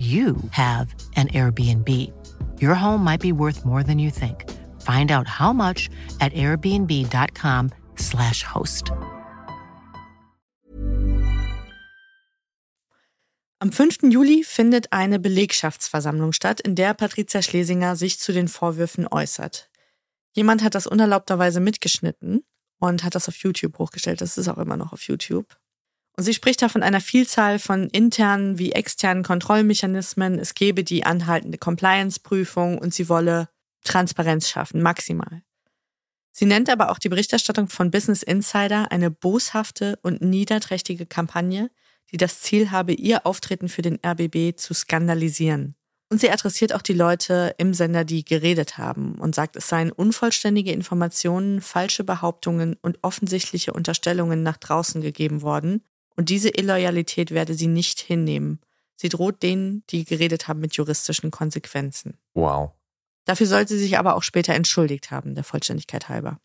[0.00, 2.10] you have an Airbnb.
[2.58, 4.46] Your home might be worth more than you think.
[4.80, 8.92] Find out how much at airbnb.com/slash host.
[13.62, 14.10] Am 5.
[14.10, 19.68] Juli findet eine Belegschaftsversammlung statt, in der Patricia Schlesinger sich zu den Vorwürfen äußert.
[20.32, 22.42] Jemand hat das unerlaubterweise mitgeschnitten
[22.78, 24.22] und hat das auf YouTube hochgestellt.
[24.22, 25.58] Das ist auch immer noch auf YouTube.
[26.16, 30.38] Und sie spricht da von einer Vielzahl von internen wie externen Kontrollmechanismen.
[30.38, 33.48] Es gebe die anhaltende Compliance-Prüfung und sie wolle
[33.84, 35.42] Transparenz schaffen, maximal.
[36.32, 41.70] Sie nennt aber auch die Berichterstattung von Business Insider eine boshafte und niederträchtige Kampagne,
[42.12, 45.74] die das Ziel habe, ihr Auftreten für den RBB zu skandalisieren.
[46.08, 49.92] Und sie adressiert auch die Leute im Sender, die geredet haben und sagt, es seien
[49.92, 55.84] unvollständige Informationen, falsche Behauptungen und offensichtliche Unterstellungen nach draußen gegeben worden.
[56.20, 58.60] Und diese Illoyalität werde sie nicht hinnehmen.
[58.94, 62.18] Sie droht denen, die geredet haben, mit juristischen Konsequenzen.
[62.34, 62.72] Wow.
[63.24, 66.38] Dafür soll sie sich aber auch später entschuldigt haben, der Vollständigkeit halber.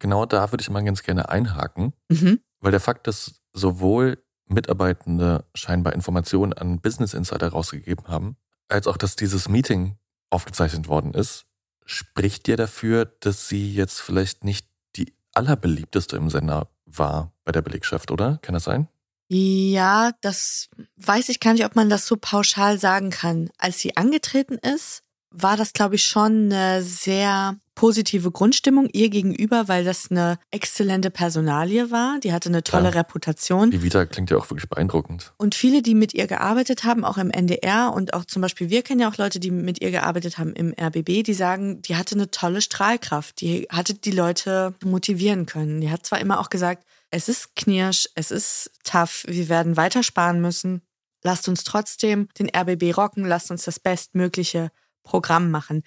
[0.00, 2.40] Genau da würde ich mal ganz gerne einhaken, Mhm.
[2.58, 8.36] weil der Fakt, dass sowohl Mitarbeitende scheinbar Informationen an Business Insider rausgegeben haben,
[8.68, 9.96] als auch, dass dieses Meeting
[10.28, 11.46] aufgezeichnet worden ist,
[11.86, 17.62] spricht dir dafür, dass sie jetzt vielleicht nicht die allerbeliebteste im Sender war bei der
[17.62, 18.38] Belegschaft, oder?
[18.42, 18.88] Kann das sein?
[19.28, 23.50] Ja, das weiß ich gar nicht, ob man das so pauschal sagen kann.
[23.58, 29.66] Als sie angetreten ist, war das, glaube ich, schon eine sehr positive Grundstimmung ihr gegenüber,
[29.66, 32.20] weil das eine exzellente Personalie war.
[32.20, 33.04] Die hatte eine tolle Klar.
[33.06, 33.70] Reputation.
[33.70, 35.32] Die Vita klingt ja auch wirklich beeindruckend.
[35.38, 38.82] Und viele, die mit ihr gearbeitet haben, auch im NDR und auch zum Beispiel, wir
[38.82, 42.16] kennen ja auch Leute, die mit ihr gearbeitet haben im RBB, die sagen, die hatte
[42.16, 43.40] eine tolle Strahlkraft.
[43.40, 45.80] Die hatte die Leute motivieren können.
[45.80, 50.02] Die hat zwar immer auch gesagt, es ist knirsch, es ist tough, wir werden weiter
[50.02, 50.82] sparen müssen.
[51.22, 54.70] Lasst uns trotzdem den RBB rocken, lasst uns das bestmögliche
[55.02, 55.82] Programm machen.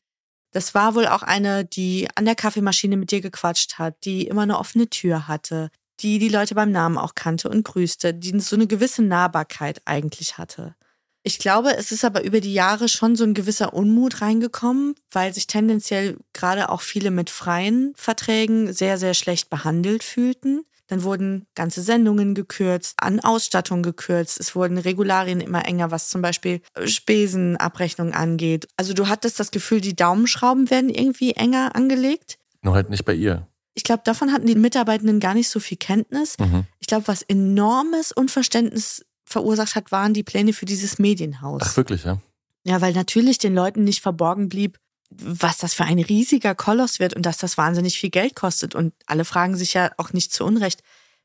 [0.53, 4.43] Das war wohl auch eine, die an der Kaffeemaschine mit dir gequatscht hat, die immer
[4.43, 8.55] eine offene Tür hatte, die die Leute beim Namen auch kannte und grüßte, die so
[8.55, 10.75] eine gewisse Nahbarkeit eigentlich hatte.
[11.23, 15.33] Ich glaube, es ist aber über die Jahre schon so ein gewisser Unmut reingekommen, weil
[15.33, 20.65] sich tendenziell gerade auch viele mit freien Verträgen sehr, sehr schlecht behandelt fühlten.
[20.93, 24.39] Dann wurden ganze Sendungen gekürzt, an Ausstattung gekürzt.
[24.39, 28.67] Es wurden Regularien immer enger, was zum Beispiel Spesenabrechnung angeht.
[28.77, 32.37] Also du hattest das Gefühl, die Daumenschrauben werden irgendwie enger angelegt.
[32.61, 33.47] Nur halt nicht bei ihr.
[33.73, 36.37] Ich glaube, davon hatten die Mitarbeitenden gar nicht so viel Kenntnis.
[36.37, 36.65] Mhm.
[36.79, 41.63] Ich glaube, was enormes Unverständnis verursacht hat, waren die Pläne für dieses Medienhaus.
[41.65, 42.19] Ach, wirklich, ja?
[42.65, 44.77] Ja, weil natürlich den Leuten nicht verborgen blieb,
[45.21, 48.75] was das für ein riesiger Koloss wird und dass das wahnsinnig viel Geld kostet.
[48.75, 50.83] Und alle fragen sich ja auch nicht zu Unrecht,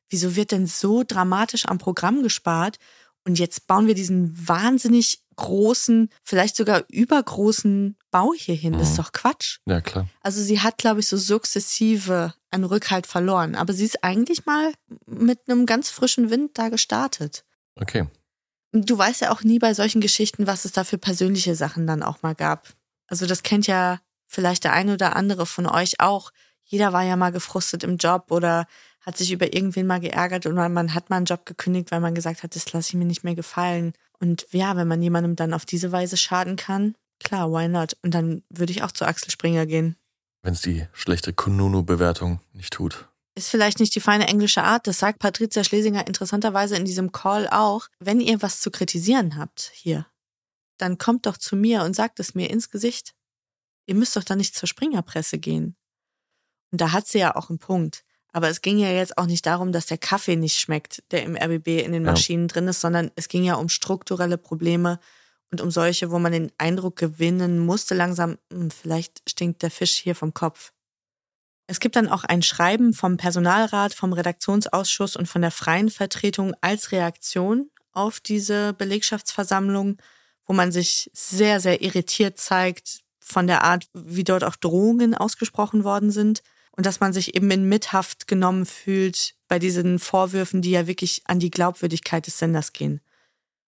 [0.08, 2.78] wieso wird denn so dramatisch am Programm gespart?
[3.24, 8.72] Und jetzt bauen wir diesen wahnsinnig großen, vielleicht sogar übergroßen Bau hier hin.
[8.72, 9.58] Das ist doch Quatsch.
[9.66, 10.08] Ja, klar.
[10.22, 13.54] Also sie hat, glaube ich, so sukzessive einen Rückhalt verloren.
[13.54, 14.72] Aber sie ist eigentlich mal
[15.06, 17.44] mit einem ganz frischen Wind da gestartet.
[17.76, 18.06] Okay.
[18.72, 22.02] Du weißt ja auch nie bei solchen Geschichten, was es da für persönliche Sachen dann
[22.02, 22.68] auch mal gab.
[23.08, 26.30] Also das kennt ja vielleicht der eine oder andere von euch auch.
[26.64, 28.66] Jeder war ja mal gefrustet im Job oder
[29.00, 32.14] hat sich über irgendwen mal geärgert und man hat mal einen Job gekündigt, weil man
[32.14, 33.94] gesagt hat, das lasse ich mir nicht mehr gefallen.
[34.20, 37.96] Und ja, wenn man jemandem dann auf diese Weise schaden kann, klar, why not?
[38.02, 39.96] Und dann würde ich auch zu Axel Springer gehen.
[40.42, 43.08] Wenn es die schlechte Kununu-Bewertung nicht tut.
[43.34, 47.48] Ist vielleicht nicht die feine englische Art, das sagt Patricia Schlesinger interessanterweise in diesem Call
[47.48, 47.86] auch.
[48.00, 50.06] Wenn ihr was zu kritisieren habt hier,
[50.78, 53.14] dann kommt doch zu mir und sagt es mir ins Gesicht.
[53.86, 55.76] Ihr müsst doch dann nicht zur Springerpresse gehen.
[56.70, 58.04] Und da hat sie ja auch einen Punkt.
[58.32, 61.36] Aber es ging ja jetzt auch nicht darum, dass der Kaffee nicht schmeckt, der im
[61.36, 62.12] RBB in den Ja.
[62.12, 65.00] Maschinen drin ist, sondern es ging ja um strukturelle Probleme
[65.50, 69.96] und um solche, wo man den Eindruck gewinnen musste, langsam, hm, vielleicht stinkt der Fisch
[69.96, 70.72] hier vom Kopf.
[71.66, 76.54] Es gibt dann auch ein Schreiben vom Personalrat, vom Redaktionsausschuss und von der freien Vertretung
[76.60, 79.98] als Reaktion auf diese Belegschaftsversammlung,
[80.48, 85.84] wo man sich sehr, sehr irritiert zeigt von der Art, wie dort auch Drohungen ausgesprochen
[85.84, 90.70] worden sind und dass man sich eben in Mithaft genommen fühlt bei diesen Vorwürfen, die
[90.70, 93.00] ja wirklich an die Glaubwürdigkeit des Senders gehen.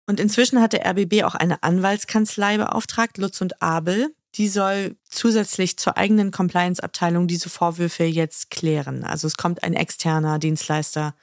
[0.05, 4.13] Und inzwischen hat der RBB auch eine Anwaltskanzlei beauftragt, Lutz und Abel.
[4.35, 9.03] Die soll zusätzlich zur eigenen Compliance-Abteilung diese Vorwürfe jetzt klären.
[9.03, 11.15] Also es kommt ein externer Dienstleister.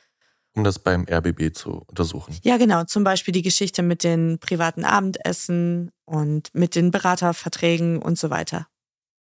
[0.54, 2.36] Um das beim RBB zu untersuchen.
[2.42, 2.84] Ja, genau.
[2.84, 8.68] Zum Beispiel die Geschichte mit den privaten Abendessen und mit den Beraterverträgen und so weiter.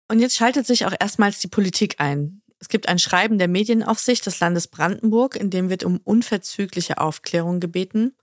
[0.10, 2.42] Und jetzt schaltet sich auch erstmals die Politik ein.
[2.60, 7.60] Es gibt ein Schreiben der Medienaufsicht des Landes Brandenburg, in dem wird um unverzügliche Aufklärung
[7.60, 8.14] gebeten.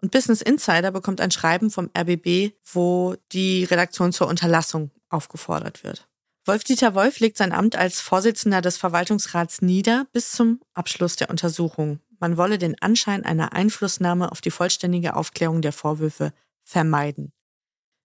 [0.00, 6.08] Und Business Insider bekommt ein Schreiben vom RBB, wo die Redaktion zur Unterlassung aufgefordert wird.
[6.46, 12.00] Wolf-Dieter Wolf legt sein Amt als Vorsitzender des Verwaltungsrats nieder bis zum Abschluss der Untersuchung.
[12.18, 16.32] Man wolle den Anschein einer Einflussnahme auf die vollständige Aufklärung der Vorwürfe
[16.64, 17.32] vermeiden.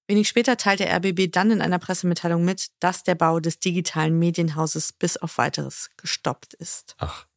[0.07, 4.19] Wenig später teilt der RBB dann in einer Pressemitteilung mit, dass der Bau des digitalen
[4.19, 6.95] Medienhauses bis auf weiteres gestoppt ist.
[6.97, 7.27] Ach,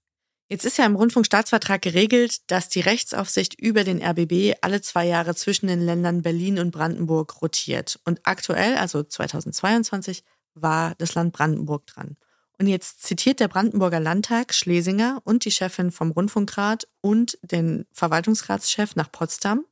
[0.51, 5.35] Jetzt ist ja im Rundfunkstaatsvertrag geregelt, dass die Rechtsaufsicht über den RBB alle zwei Jahre
[5.35, 7.99] zwischen den Ländern Berlin und Brandenburg rotiert.
[8.05, 10.23] Und aktuell, also 2022,
[10.55, 12.17] war das Land Brandenburg dran.
[12.59, 18.95] Und jetzt zitiert der Brandenburger Landtag Schlesinger und die Chefin vom Rundfunkrat und den Verwaltungsratschef
[18.97, 19.65] nach Potsdam.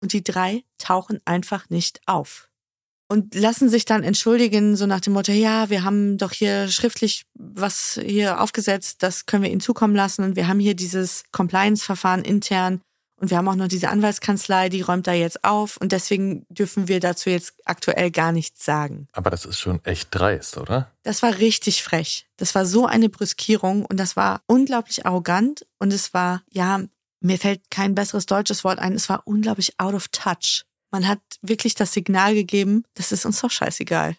[0.00, 2.50] Und die drei tauchen einfach nicht auf.
[3.08, 7.26] Und lassen sich dann entschuldigen, so nach dem Motto, ja, wir haben doch hier schriftlich
[7.34, 10.24] was hier aufgesetzt, das können wir Ihnen zukommen lassen.
[10.24, 12.80] Und wir haben hier dieses Compliance-Verfahren intern.
[13.16, 15.76] Und wir haben auch noch diese Anwaltskanzlei, die räumt da jetzt auf.
[15.76, 19.08] Und deswegen dürfen wir dazu jetzt aktuell gar nichts sagen.
[19.12, 20.90] aber das ist schon echt dreist, oder?
[21.04, 22.26] Das war richtig frech.
[22.36, 26.82] Das war so eine Brüskierung und das war unglaublich arrogant und es war, ja,
[27.20, 30.64] mir fällt kein besseres deutsches Wort ein, es war unglaublich out of touch.
[30.90, 34.16] Man hat wirklich das Signal gegeben, das ist uns doch scheißegal.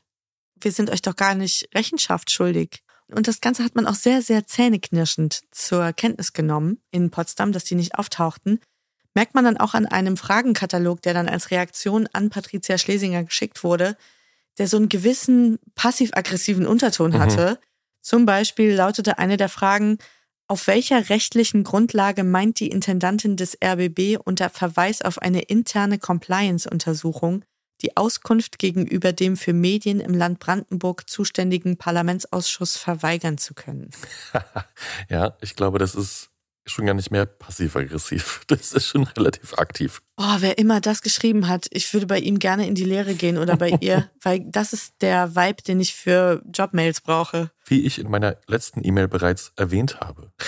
[0.60, 2.82] Wir sind euch doch gar nicht Rechenschaft schuldig.
[3.14, 7.66] Und das Ganze hat man auch sehr, sehr zähneknirschend zur Kenntnis genommen in Potsdam, dass
[7.66, 8.60] die nicht auftauchten.
[9.16, 13.64] Merkt man dann auch an einem Fragenkatalog, der dann als Reaktion an Patricia Schlesinger geschickt
[13.64, 13.98] wurde,
[14.58, 17.20] der so einen gewissen passiv-aggressiven Unterton Mhm.
[17.20, 17.60] hatte.
[18.02, 19.98] Zum Beispiel lautete eine der Fragen,
[20.48, 27.44] auf welcher rechtlichen Grundlage meint die Intendantin des RBB unter Verweis auf eine interne Compliance-Untersuchung
[27.82, 33.90] die Auskunft gegenüber dem für Medien im Land Brandenburg zuständigen Parlamentsausschuss verweigern zu können?
[35.10, 36.30] ja, ich glaube, das ist
[36.66, 38.42] schon gar nicht mehr passiv-aggressiv.
[38.48, 40.02] Das ist schon relativ aktiv.
[40.18, 43.38] Oh, wer immer das geschrieben hat, ich würde bei ihm gerne in die Lehre gehen
[43.38, 47.52] oder bei ihr, weil das ist der Vibe, den ich für Jobmails brauche.
[47.66, 50.32] Wie ich in meiner letzten E-Mail bereits erwähnt habe.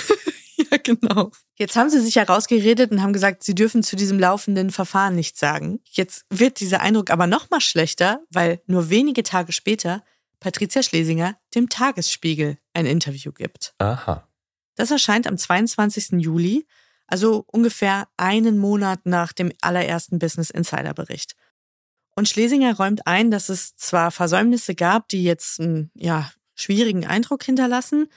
[0.72, 1.32] Ja, genau.
[1.56, 5.40] Jetzt haben sie sich herausgeredet und haben gesagt, sie dürfen zu diesem laufenden Verfahren nichts
[5.40, 5.80] sagen.
[5.86, 10.04] Jetzt wird dieser Eindruck aber noch mal schlechter, weil nur wenige Tage später
[10.40, 13.74] Patricia Schlesinger dem Tagesspiegel ein Interview gibt.
[13.78, 14.27] Aha.
[14.78, 16.22] Das erscheint am 22.
[16.22, 16.66] Juli,
[17.08, 21.36] also ungefähr einen Monat nach dem allerersten Business Insider Bericht.
[22.16, 27.44] Und Schlesinger räumt ein, dass es zwar Versäumnisse gab, die jetzt einen ja, schwierigen Eindruck
[27.44, 28.08] hinterlassen,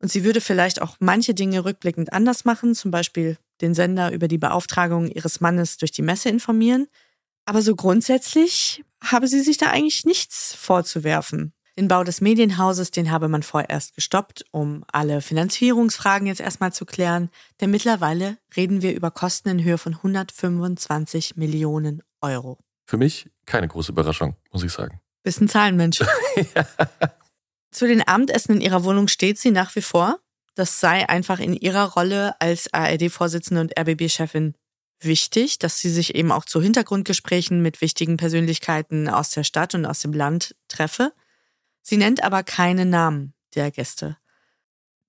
[0.00, 4.28] und sie würde vielleicht auch manche Dinge rückblickend anders machen, zum Beispiel den Sender über
[4.28, 6.88] die Beauftragung ihres Mannes durch die Messe informieren.
[7.44, 11.52] Aber so grundsätzlich habe sie sich da eigentlich nichts vorzuwerfen.
[11.78, 16.84] Den Bau des Medienhauses, den habe man vorerst gestoppt, um alle Finanzierungsfragen jetzt erstmal zu
[16.84, 17.30] klären.
[17.60, 22.58] Denn mittlerweile reden wir über Kosten in Höhe von 125 Millionen Euro.
[22.86, 25.00] Für mich keine große Überraschung, muss ich sagen.
[25.22, 26.00] Bist ein Zahlenmensch.
[27.70, 30.18] Zu den Abendessen in ihrer Wohnung steht sie nach wie vor.
[30.54, 34.54] Das sei einfach in ihrer Rolle als ARD-Vorsitzende und RBB-Chefin
[35.00, 39.86] wichtig, dass sie sich eben auch zu Hintergrundgesprächen mit wichtigen Persönlichkeiten aus der Stadt und
[39.86, 41.12] aus dem Land treffe.
[41.82, 44.16] Sie nennt aber keine Namen der Gäste.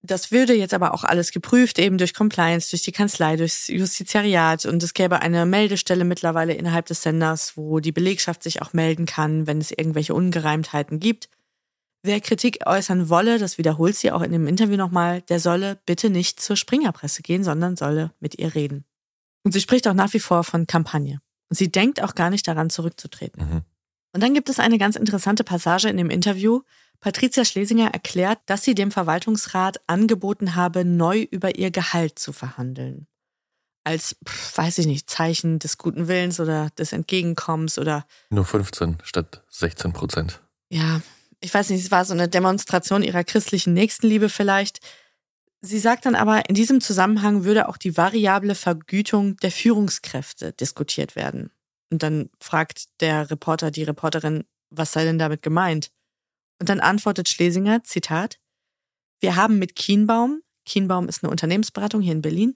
[0.04, 4.66] Das würde jetzt aber auch alles geprüft, eben durch Compliance, durch die Kanzlei, durchs Justiziariat.
[4.66, 9.06] Und es gäbe eine Meldestelle mittlerweile innerhalb des Senders, wo die Belegschaft sich auch melden
[9.06, 11.30] kann, wenn es irgendwelche Ungereimtheiten gibt.
[12.04, 16.10] Wer Kritik äußern wolle, das wiederholt sie auch in dem Interview nochmal, der solle bitte
[16.10, 18.86] nicht zur Springerpresse gehen, sondern solle mit ihr reden.
[19.44, 21.22] Und sie spricht auch nach wie vor von Kampagne.
[21.50, 23.44] Und sie denkt auch gar nicht daran, zurückzutreten.
[23.44, 23.62] Mhm.
[24.14, 26.62] Und dann gibt es eine ganz interessante Passage in dem Interview.
[26.99, 33.07] Patricia Schlesinger erklärt, dass sie dem Verwaltungsrat angeboten habe, neu über ihr Gehalt zu verhandeln.
[33.84, 38.97] Als, pf, weiß ich nicht, Zeichen des guten Willens oder des Entgegenkommens oder Nur 15
[39.03, 40.41] statt 16 Prozent.
[40.70, 41.01] ja,
[41.41, 44.80] ich weiß nicht, es war so eine Demonstration ihrer christlichen Nächstenliebe vielleicht.
[45.62, 51.16] Sie sagt dann aber, in diesem Zusammenhang würde auch die variable Vergütung der Führungskräfte diskutiert
[51.16, 51.51] werden.
[51.92, 55.92] Und dann fragt der Reporter die Reporterin, was sei denn damit gemeint?
[56.60, 58.39] Und dann antwortet Schlesinger, Zitat,
[59.20, 62.56] wir haben mit Kienbaum, Kienbaum ist eine Unternehmensberatung hier in Berlin,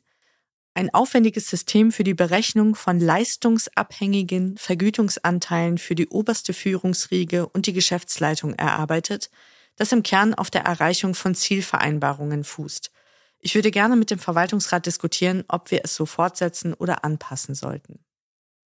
[0.73, 7.73] ein aufwendiges System für die Berechnung von leistungsabhängigen Vergütungsanteilen für die oberste Führungsriege und die
[7.73, 9.29] Geschäftsleitung erarbeitet,
[9.75, 12.91] das im Kern auf der Erreichung von Zielvereinbarungen fußt.
[13.39, 17.99] Ich würde gerne mit dem Verwaltungsrat diskutieren, ob wir es so fortsetzen oder anpassen sollten.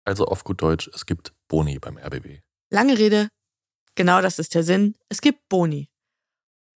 [0.07, 2.39] Also auf gut Deutsch, es gibt Boni beim RBB.
[2.69, 3.27] Lange Rede,
[3.95, 4.95] genau das ist der Sinn.
[5.09, 5.89] Es gibt Boni.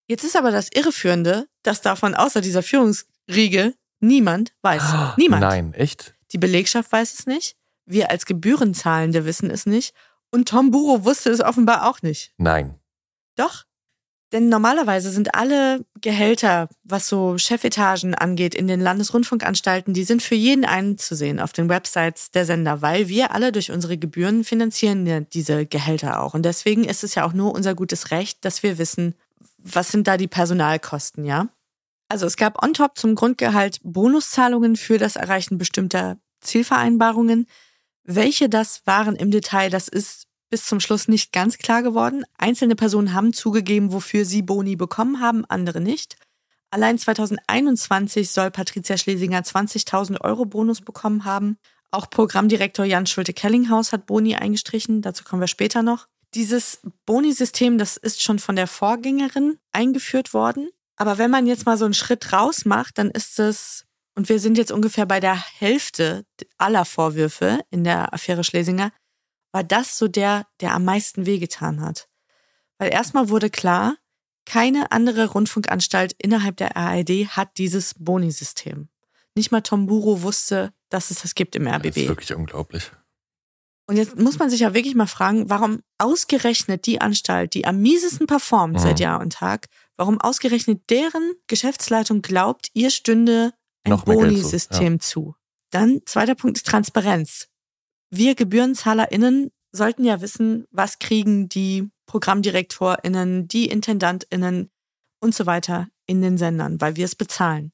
[0.10, 4.84] Jetzt ist aber das Irreführende, dass davon außer dieser Führungsriege niemand weiß.
[5.18, 5.44] Niemand.
[5.44, 6.14] Nein, echt?
[6.34, 7.56] Die Belegschaft weiß es nicht.
[7.86, 9.96] Wir als Gebührenzahlende wissen es nicht.
[10.30, 12.34] Und Tom Buro wusste es offenbar auch nicht.
[12.38, 12.82] Nein.
[13.38, 13.64] Doch.
[14.32, 20.36] Denn normalerweise sind alle Gehälter, was so Chefetagen angeht, in den Landesrundfunkanstalten, die sind für
[20.36, 25.20] jeden einzusehen auf den Websites der Sender, weil wir alle durch unsere Gebühren finanzieren ja
[25.20, 26.34] diese Gehälter auch.
[26.34, 29.16] Und deswegen ist es ja auch nur unser gutes Recht, dass wir wissen,
[29.58, 31.50] was sind da die Personalkosten, ja?
[32.08, 37.48] Also es gab on top zum Grundgehalt Bonuszahlungen für das Erreichen bestimmter Zielvereinbarungen.
[38.04, 42.24] Welche das waren im Detail, das ist bis zum Schluss nicht ganz klar geworden.
[42.38, 46.18] Einzelne Personen haben zugegeben, wofür sie Boni bekommen haben, andere nicht.
[46.70, 51.58] Allein 2021 soll Patricia Schlesinger 20.000 Euro Bonus bekommen haben.
[51.90, 56.08] Auch Programmdirektor Jan Schulte-Kellinghaus hat Boni eingestrichen, dazu kommen wir später noch.
[56.34, 60.70] Dieses Boni-System, das ist schon von der Vorgängerin eingeführt worden.
[60.96, 63.86] Aber wenn man jetzt mal so einen Schritt raus macht, dann ist es,
[64.16, 66.26] und wir sind jetzt ungefähr bei der Hälfte
[66.58, 68.92] aller Vorwürfe in der Affäre Schlesinger,
[69.52, 72.08] war das so der, der am meisten wehgetan hat.
[72.78, 73.96] Weil erstmal wurde klar,
[74.46, 78.90] keine andere Rundfunkanstalt innerhalb der ARD hat dieses Boni-System.
[79.36, 81.88] Nicht mal Tom Buro wusste, dass es das gibt im RBB.
[81.88, 82.92] Das ist wirklich unglaublich.
[83.88, 87.78] Und jetzt muss man sich ja wirklich mal fragen, warum ausgerechnet die Anstalt, die am
[87.82, 88.80] miesesten performt Mhm.
[88.80, 95.00] seit Jahr und Tag, warum ausgerechnet deren Geschäftsleitung glaubt, ihr stünde ein Geld zu, Boni-System
[95.00, 95.36] zu.
[95.72, 97.48] Dann zweiter Punkt ist Transparenz.
[98.14, 104.70] Wir GebührenzahlerInnen sollten ja wissen, was kriegen die ProgrammdirektorInnen, die IntendantInnen
[105.22, 107.72] und so weiter in den Sendern, weil wir es bezahlen.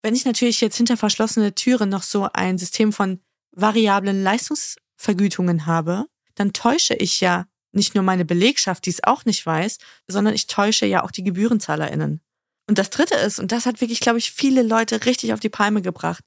[0.00, 6.06] Wenn ich natürlich jetzt hinter verschlossene Türen noch so ein System von variablen Leistungsvergütungen habe,
[6.36, 10.46] dann täusche ich ja nicht nur meine Belegschaft, die es auch nicht weiß, sondern ich
[10.46, 12.20] täusche ja auch die GebührenzahlerInnen.
[12.68, 15.48] Und das dritte ist, und das hat wirklich, glaube ich, viele Leute richtig auf die
[15.48, 16.22] Palme gebracht,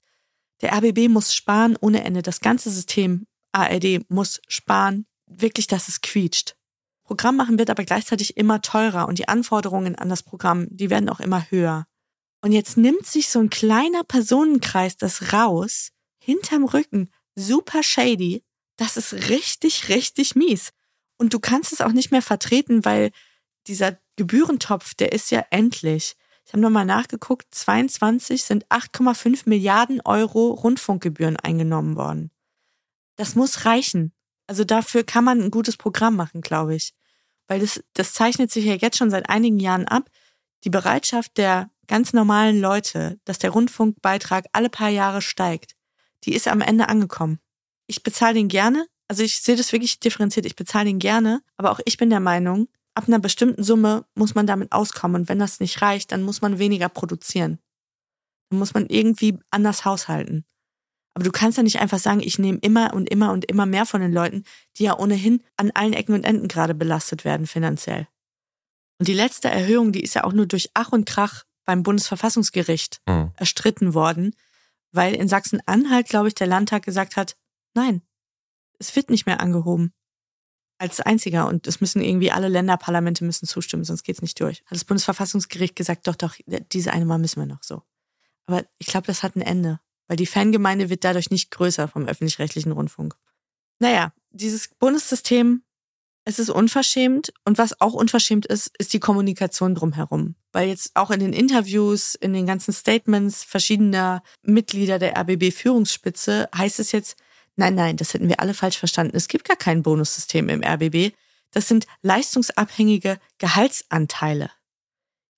[0.61, 2.21] der RBB muss sparen ohne Ende.
[2.21, 6.55] Das ganze System ARD muss sparen, wirklich, dass es quietscht.
[7.03, 11.09] Programm machen wird aber gleichzeitig immer teurer und die Anforderungen an das Programm, die werden
[11.09, 11.85] auch immer höher.
[12.41, 15.89] Und jetzt nimmt sich so ein kleiner Personenkreis das raus,
[16.19, 18.43] hinterm Rücken, super shady.
[18.77, 20.71] Das ist richtig, richtig mies.
[21.17, 23.11] Und du kannst es auch nicht mehr vertreten, weil
[23.67, 26.15] dieser Gebührentopf, der ist ja endlich.
[26.51, 32.29] Ich habe nochmal nachgeguckt, 22 sind 8,5 Milliarden Euro Rundfunkgebühren eingenommen worden.
[33.15, 34.11] Das muss reichen.
[34.47, 36.93] Also dafür kann man ein gutes Programm machen, glaube ich.
[37.47, 40.09] Weil das, das zeichnet sich ja jetzt schon seit einigen Jahren ab.
[40.65, 45.77] Die Bereitschaft der ganz normalen Leute, dass der Rundfunkbeitrag alle paar Jahre steigt,
[46.25, 47.39] die ist am Ende angekommen.
[47.87, 50.45] Ich bezahle den gerne, also ich sehe das wirklich differenziert.
[50.45, 54.35] Ich bezahle ihn gerne, aber auch ich bin der Meinung, ab einer bestimmten Summe muss
[54.35, 55.21] man damit auskommen.
[55.21, 57.59] Und wenn das nicht reicht, dann muss man weniger produzieren.
[58.49, 60.45] Dann muss man irgendwie anders haushalten.
[61.13, 63.85] Aber du kannst ja nicht einfach sagen, ich nehme immer und immer und immer mehr
[63.85, 64.43] von den Leuten,
[64.77, 68.07] die ja ohnehin an allen Ecken und Enden gerade belastet werden finanziell.
[68.99, 73.01] Und die letzte Erhöhung, die ist ja auch nur durch Ach und Krach beim Bundesverfassungsgericht
[73.07, 73.31] mhm.
[73.35, 74.35] erstritten worden,
[74.91, 77.35] weil in Sachsen-Anhalt, glaube ich, der Landtag gesagt hat,
[77.73, 78.01] nein,
[78.79, 79.93] es wird nicht mehr angehoben.
[80.81, 81.47] Als einziger.
[81.47, 84.61] Und es müssen irgendwie alle Länderparlamente müssen zustimmen, sonst geht's nicht durch.
[84.65, 86.35] Hat das Bundesverfassungsgericht gesagt, doch, doch,
[86.71, 87.83] diese eine Mal müssen wir noch so.
[88.47, 89.79] Aber ich glaube, das hat ein Ende.
[90.07, 93.15] Weil die Fangemeinde wird dadurch nicht größer vom öffentlich-rechtlichen Rundfunk.
[93.77, 95.61] Naja, dieses Bundessystem,
[96.25, 97.31] es ist unverschämt.
[97.45, 100.33] Und was auch unverschämt ist, ist die Kommunikation drumherum.
[100.51, 106.79] Weil jetzt auch in den Interviews, in den ganzen Statements verschiedener Mitglieder der RBB-Führungsspitze heißt
[106.79, 107.17] es jetzt,
[107.55, 109.15] Nein, nein, das hätten wir alle falsch verstanden.
[109.15, 111.13] Es gibt gar kein Bonussystem im RBB.
[111.51, 114.49] Das sind leistungsabhängige Gehaltsanteile.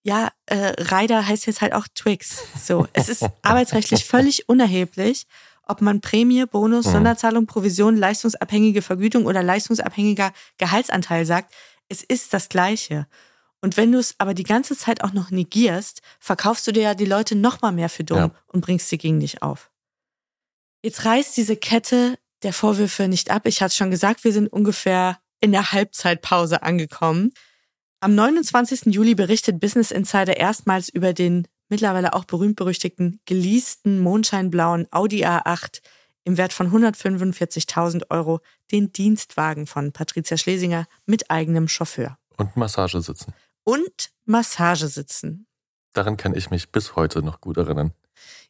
[0.04, 2.38] Ja, äh, Rider heißt jetzt halt auch Twix.
[2.62, 5.26] So, es ist arbeitsrechtlich völlig unerheblich,
[5.66, 6.92] ob man Prämie, Bonus, mhm.
[6.92, 11.54] Sonderzahlung, Provision, leistungsabhängige Vergütung oder leistungsabhängiger Gehaltsanteil sagt.
[11.88, 13.08] Es ist das Gleiche.
[13.62, 16.96] Und wenn du es aber die ganze Zeit auch noch negierst, verkaufst du dir ja
[16.96, 18.32] die Leute noch mal mehr für dumm ja.
[18.48, 19.72] und bringst sie gegen dich auf.
[20.84, 23.44] Jetzt reißt diese Kette der Vorwürfe nicht ab.
[23.46, 27.32] Ich hatte schon gesagt, wir sind ungefähr in der Halbzeitpause angekommen.
[28.02, 28.94] Am 29.
[28.94, 35.82] Juli berichtet Business Insider erstmals über den mittlerweile auch berühmt-berüchtigten geleasten mondscheinblauen Audi A8
[36.26, 42.18] im Wert von 145.000 Euro, den Dienstwagen von Patricia Schlesinger mit eigenem Chauffeur.
[42.38, 43.34] Und Massagesitzen.
[43.64, 45.48] Und Massagesitzen.
[45.94, 47.94] Daran kann ich mich bis heute noch gut erinnern.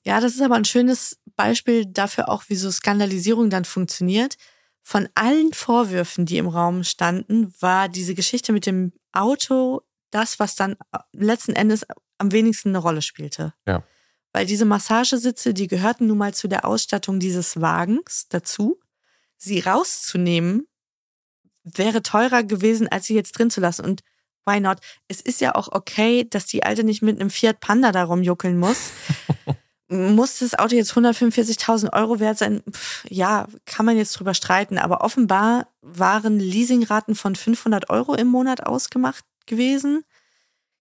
[0.06, 4.36] Ja, das ist aber ein schönes Beispiel dafür auch, wie so Skandalisierung dann funktioniert.
[4.82, 10.56] Von allen Vorwürfen, die im Raum standen, war diese Geschichte mit dem Auto das, was
[10.56, 10.76] dann
[11.14, 11.86] letzten Endes
[12.18, 13.54] am wenigsten eine Rolle spielte.
[13.66, 13.84] Ja.
[14.34, 18.80] Weil diese Massagesitze, die gehörten nun mal zu der Ausstattung dieses Wagens dazu.
[19.38, 20.68] Sie rauszunehmen,
[21.64, 23.86] wäre teurer gewesen, als sie jetzt drin zu lassen.
[23.86, 24.02] Und
[24.46, 24.80] why not?
[25.08, 28.58] Es ist ja auch okay, dass die Alte nicht mit einem Fiat Panda da rumjuckeln
[28.58, 28.92] muss.
[29.94, 32.64] muss das Auto jetzt 145.000 Euro wert sein?
[32.70, 34.78] Pff, ja, kann man jetzt drüber streiten.
[34.78, 40.04] Aber offenbar waren Leasingraten von 500 Euro im Monat ausgemacht gewesen.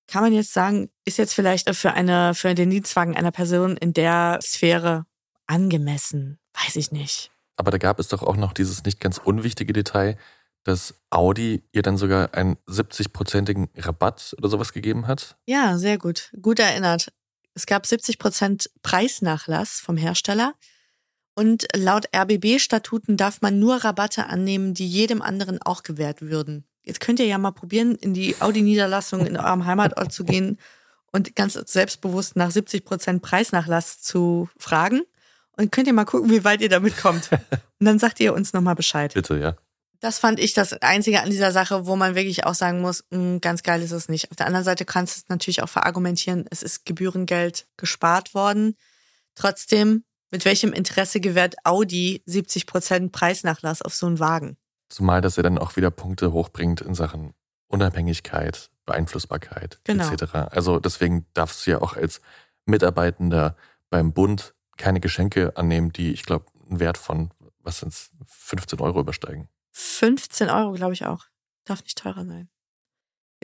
[0.08, 3.92] Kann man jetzt sagen, ist jetzt vielleicht für eine, für den Dienstwagen einer Person in
[3.92, 5.06] der Sphäre
[5.46, 6.38] angemessen?
[6.54, 7.30] Weiß ich nicht.
[7.56, 10.16] Aber da gab es doch auch noch dieses nicht ganz unwichtige Detail,
[10.64, 15.36] dass Audi ihr dann sogar einen 70-prozentigen Rabatt oder sowas gegeben hat.
[15.46, 16.32] Ja, sehr gut.
[16.40, 17.12] Gut erinnert.
[17.54, 20.54] Es gab 70 Prozent Preisnachlass vom Hersteller.
[21.34, 26.64] Und laut RBB-Statuten darf man nur Rabatte annehmen, die jedem anderen auch gewährt würden.
[26.82, 30.58] Jetzt könnt ihr ja mal probieren, in die Audi-Niederlassung in eurem Heimatort zu gehen
[31.12, 35.02] und ganz selbstbewusst nach 70 Prozent Preisnachlass zu fragen.
[35.56, 37.30] Und könnt ihr mal gucken, wie weit ihr damit kommt.
[37.78, 39.12] Und dann sagt ihr uns nochmal Bescheid.
[39.12, 39.56] Bitte, ja.
[40.03, 43.18] Das fand ich das Einzige an dieser Sache, wo man wirklich auch sagen muss, mh,
[43.18, 44.32] hm, ganz geil ist es nicht.
[44.32, 48.76] Auf der anderen Seite kannst du es natürlich auch verargumentieren, es ist Gebührengeld gespart worden.
[49.36, 54.57] Trotzdem, mit welchem Interesse gewährt Audi 70 Prozent Preisnachlass auf so einen Wagen?
[54.88, 57.32] Zumal dass er dann auch wieder Punkte hochbringt in Sachen
[57.68, 60.11] Unabhängigkeit, Beeinflussbarkeit genau.
[60.11, 60.34] etc.
[60.50, 62.20] Also deswegen darfst du ja auch als
[62.66, 63.57] Mitarbeitender
[63.88, 67.30] beim Bund keine Geschenke annehmen, die, ich glaube, einen Wert von,
[67.61, 67.94] was sind
[68.26, 69.48] 15 Euro übersteigen.
[69.73, 71.27] 15 Euro, glaube ich auch.
[71.64, 72.49] Darf nicht teurer sein.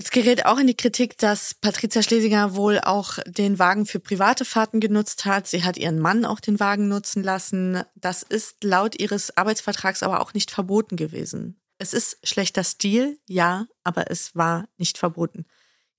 [0.00, 4.44] Es gerät auch in die Kritik, dass Patricia Schlesinger wohl auch den Wagen für private
[4.44, 5.48] Fahrten genutzt hat.
[5.48, 7.82] Sie hat ihren Mann auch den Wagen nutzen lassen.
[7.96, 11.60] Das ist laut ihres Arbeitsvertrags aber auch nicht verboten gewesen.
[11.78, 15.46] Es ist schlechter Stil, ja, aber es war nicht verboten.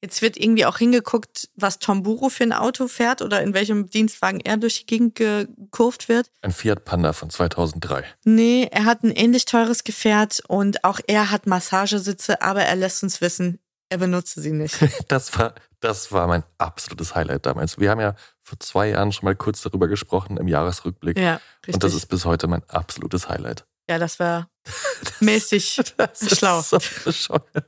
[0.02, 3.90] Jetzt wird irgendwie auch hingeguckt, was Tom Buro für ein Auto fährt oder in welchem
[3.90, 6.32] Dienstwagen er durch die Gegend gekurvt wird.
[6.42, 8.06] Ein Fiat Panda von 2003.
[8.24, 13.04] Nee, er hat ein ähnlich teures Gefährt und auch er hat Massagesitze, aber er lässt
[13.04, 14.78] uns wissen, er benutze sie nicht.
[15.10, 17.78] Das war, das war mein absolutes Highlight damals.
[17.80, 21.18] Wir haben ja vor zwei Jahren schon mal kurz darüber gesprochen im Jahresrückblick.
[21.18, 21.74] Ja, richtig.
[21.74, 23.66] Und das ist bis heute mein absolutes Highlight.
[23.90, 24.50] Ja, das war
[25.20, 26.62] mäßig Das ist schlau.
[26.62, 27.66] so bescheuert.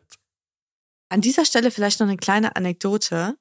[1.12, 3.38] An dieser Stelle vielleicht noch eine kleine Anekdote.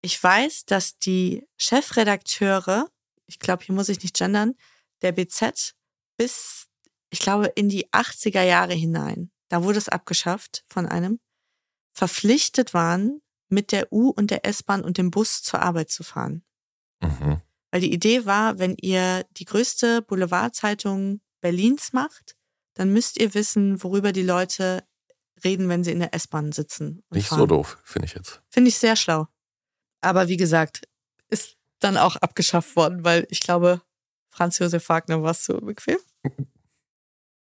[0.00, 2.90] Ich weiß, dass die Chefredakteure,
[3.26, 4.54] ich glaube, hier muss ich nicht gendern,
[5.02, 5.76] der BZ
[6.16, 6.66] bis,
[7.10, 11.20] ich glaube, in die 80er Jahre hinein, da wurde es abgeschafft von einem,
[11.92, 16.42] verpflichtet waren, mit der U- und der S-Bahn und dem Bus zur Arbeit zu fahren.
[17.00, 17.40] Mhm.
[17.70, 22.34] Weil die Idee war, wenn ihr die größte Boulevardzeitung Berlins macht,
[22.74, 24.82] dann müsst ihr wissen, worüber die Leute
[25.44, 27.02] reden, wenn sie in der S-Bahn sitzen.
[27.10, 27.38] Nicht fahren.
[27.40, 28.42] so doof, finde ich jetzt.
[28.48, 29.28] Finde ich sehr schlau.
[30.00, 30.88] Aber wie gesagt,
[31.28, 33.82] ist dann auch abgeschafft worden, weil ich glaube,
[34.30, 35.98] Franz Josef Wagner war es zu bequem.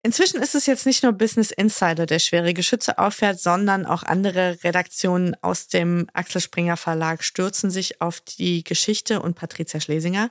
[0.05, 4.59] Inzwischen ist es jetzt nicht nur Business Insider, der schwere Geschütze auffährt, sondern auch andere
[4.65, 10.31] Redaktionen aus dem Axel Springer Verlag stürzen sich auf die Geschichte und Patricia Schlesinger.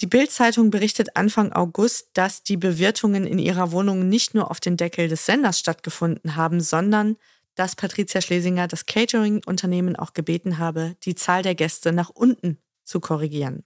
[0.00, 4.76] Die Bild-Zeitung berichtet Anfang August, dass die Bewirtungen in ihrer Wohnung nicht nur auf den
[4.76, 7.16] Deckel des Senders stattgefunden haben, sondern
[7.54, 12.98] dass Patricia Schlesinger das Catering-Unternehmen auch gebeten habe, die Zahl der Gäste nach unten zu
[12.98, 13.64] korrigieren.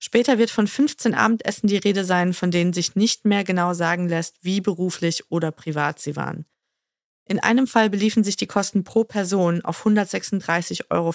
[0.00, 4.08] Später wird von 15 Abendessen die Rede sein, von denen sich nicht mehr genau sagen
[4.08, 6.46] lässt, wie beruflich oder privat sie waren.
[7.26, 11.14] In einem Fall beliefen sich die Kosten pro Person auf 136,65 Euro.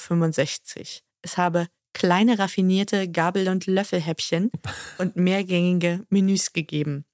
[1.23, 4.51] Es habe kleine raffinierte Gabel- und Löffelhäppchen
[4.99, 7.05] und mehrgängige Menüs gegeben.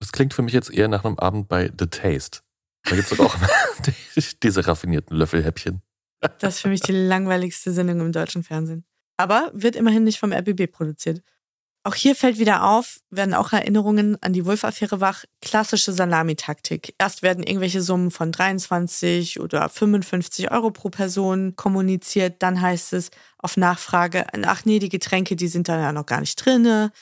[0.00, 2.38] Das klingt für mich jetzt eher nach einem Abend bei The Taste.
[2.84, 3.36] Da gibt es auch
[3.84, 5.82] die- diese raffinierten Löffelhäppchen.
[6.38, 8.84] Das ist für mich die langweiligste Sendung im deutschen Fernsehen.
[9.16, 11.22] Aber wird immerhin nicht vom RBB produziert.
[11.88, 16.94] Auch hier fällt wieder auf, werden auch Erinnerungen an die Wolf-Affäre wach, klassische Salamitaktik.
[16.98, 23.10] Erst werden irgendwelche Summen von 23 oder 55 Euro pro Person kommuniziert, dann heißt es
[23.38, 26.92] auf Nachfrage, ach nee, die Getränke, die sind da ja noch gar nicht drinne.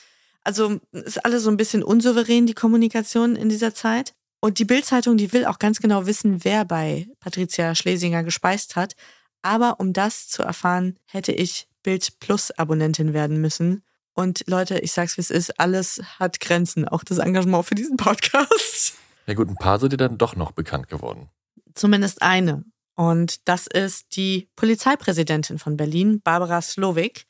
[0.45, 4.13] Also ist alles so ein bisschen unsouverän, die Kommunikation in dieser Zeit.
[4.39, 8.95] Und die Bild-Zeitung, die will auch ganz genau wissen, wer bei Patricia Schlesinger gespeist hat.
[9.41, 13.83] Aber um das zu erfahren, hätte ich Bild Plus Abonnentin werden müssen.
[14.17, 17.97] Und Leute, ich sag's wie es ist, alles hat Grenzen, auch das Engagement für diesen
[17.97, 18.95] Podcast.
[19.27, 21.29] Ja gut, ein paar sind dir dann doch noch bekannt geworden.
[21.75, 22.63] Zumindest eine.
[22.95, 27.27] Und das ist die Polizeipräsidentin von Berlin, Barbara Slowik.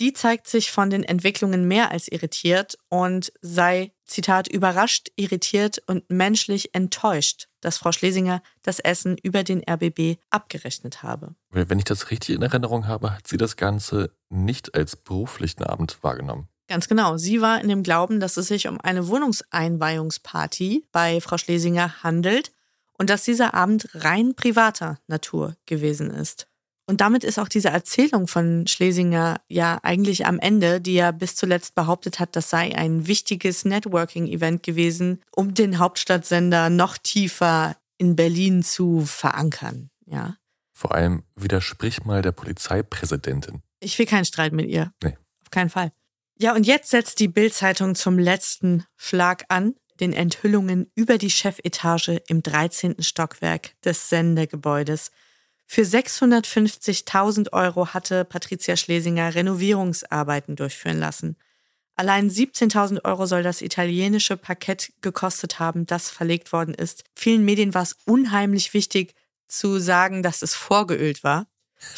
[0.00, 6.08] Die zeigt sich von den Entwicklungen mehr als irritiert und sei, Zitat, überrascht, irritiert und
[6.10, 11.34] menschlich enttäuscht, dass Frau Schlesinger das Essen über den RBB abgerechnet habe.
[11.50, 16.02] Wenn ich das richtig in Erinnerung habe, hat sie das Ganze nicht als beruflichen Abend
[16.02, 16.48] wahrgenommen.
[16.68, 17.16] Ganz genau.
[17.16, 22.52] Sie war in dem Glauben, dass es sich um eine Wohnungseinweihungsparty bei Frau Schlesinger handelt
[22.98, 26.48] und dass dieser Abend rein privater Natur gewesen ist.
[26.88, 31.36] Und damit ist auch diese Erzählung von Schlesinger ja eigentlich am Ende, die ja bis
[31.36, 38.16] zuletzt behauptet hat, das sei ein wichtiges Networking-Event gewesen, um den Hauptstadtsender noch tiefer in
[38.16, 39.90] Berlin zu verankern.
[40.06, 40.36] Ja.
[40.72, 43.60] Vor allem widersprich mal der Polizeipräsidentin.
[43.80, 44.90] Ich will keinen Streit mit ihr.
[45.02, 45.18] Nee.
[45.42, 45.92] Auf keinen Fall.
[46.38, 52.22] Ja, und jetzt setzt die Bild-Zeitung zum letzten Schlag an, den Enthüllungen über die Chefetage
[52.28, 53.02] im 13.
[53.02, 55.10] Stockwerk des Sendegebäudes.
[55.70, 61.36] Für 650.000 Euro hatte Patricia Schlesinger Renovierungsarbeiten durchführen lassen.
[61.94, 67.04] Allein 17.000 Euro soll das italienische Parkett gekostet haben, das verlegt worden ist.
[67.14, 69.14] Vielen Medien war es unheimlich wichtig
[69.46, 71.46] zu sagen, dass es vorgeölt war.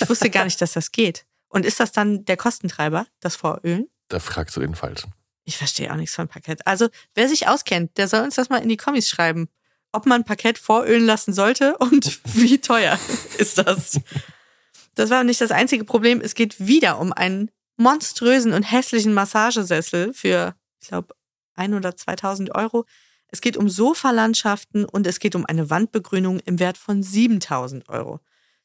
[0.01, 1.25] Ich wusste gar nicht, dass das geht.
[1.49, 3.89] Und ist das dann der Kostentreiber, das Vorölen?
[4.09, 5.15] Da fragst du den Falschen.
[5.45, 6.67] Ich verstehe auch nichts von Parkett.
[6.67, 9.49] Also, wer sich auskennt, der soll uns das mal in die Kommis schreiben.
[9.93, 12.99] Ob man Parkett vorölen lassen sollte und wie teuer
[13.39, 14.01] ist das?
[14.95, 16.21] Das war nicht das einzige Problem.
[16.21, 21.15] Es geht wieder um einen monströsen und hässlichen Massagesessel für, ich glaube,
[21.55, 22.85] ein oder 2000 Euro.
[23.29, 28.21] Es geht um Sofalandschaften und es geht um eine Wandbegrünung im Wert von 7000 Euro.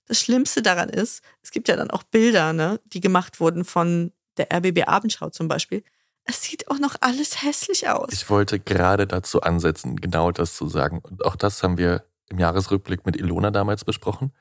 [0.07, 4.11] Das Schlimmste daran ist, es gibt ja dann auch Bilder, ne, die gemacht wurden von
[4.37, 5.83] der RBB Abendschau zum Beispiel.
[6.25, 8.09] Es sieht auch noch alles hässlich aus.
[8.11, 10.99] Ich wollte gerade dazu ansetzen, genau das zu sagen.
[10.99, 14.33] Und auch das haben wir im Jahresrückblick mit Ilona damals besprochen,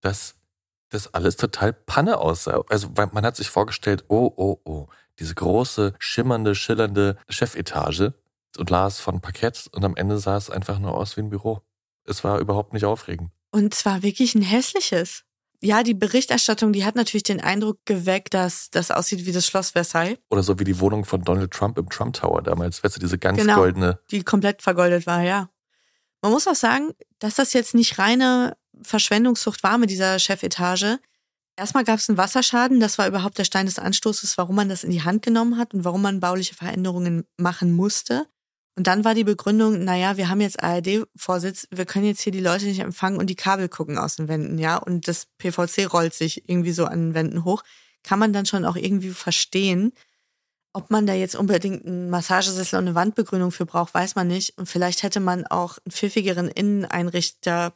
[0.00, 0.36] dass
[0.88, 2.62] das alles total Panne aussah.
[2.68, 4.88] Also man hat sich vorgestellt, oh, oh, oh,
[5.18, 8.14] diese große, schimmernde, schillernde Chefetage
[8.56, 11.60] und las von Parkett und am Ende sah es einfach nur aus wie ein Büro.
[12.04, 13.30] Es war überhaupt nicht aufregend.
[13.50, 15.24] Und zwar wirklich ein hässliches.
[15.64, 19.70] Ja, die Berichterstattung, die hat natürlich den Eindruck geweckt, dass das aussieht wie das Schloss
[19.70, 20.18] Versailles.
[20.28, 23.16] Oder so wie die Wohnung von Donald Trump im Trump Tower damals, weißt du, diese
[23.16, 23.98] ganz genau, goldene.
[24.10, 25.48] Die komplett vergoldet war, ja.
[26.20, 30.98] Man muss auch sagen, dass das jetzt nicht reine Verschwendungssucht war mit dieser Chefetage.
[31.56, 34.84] Erstmal gab es einen Wasserschaden, das war überhaupt der Stein des Anstoßes, warum man das
[34.84, 38.26] in die Hand genommen hat und warum man bauliche Veränderungen machen musste.
[38.76, 42.40] Und dann war die Begründung, naja, wir haben jetzt ARD-Vorsitz, wir können jetzt hier die
[42.40, 44.76] Leute nicht empfangen und die Kabel gucken aus den Wänden, ja.
[44.76, 47.62] Und das PVC rollt sich irgendwie so an den Wänden hoch.
[48.02, 49.92] Kann man dann schon auch irgendwie verstehen.
[50.72, 54.58] Ob man da jetzt unbedingt einen Massagesessel und eine Wandbegrünung für braucht, weiß man nicht.
[54.58, 57.74] Und vielleicht hätte man auch einen pfiffigeren Inneneinrichter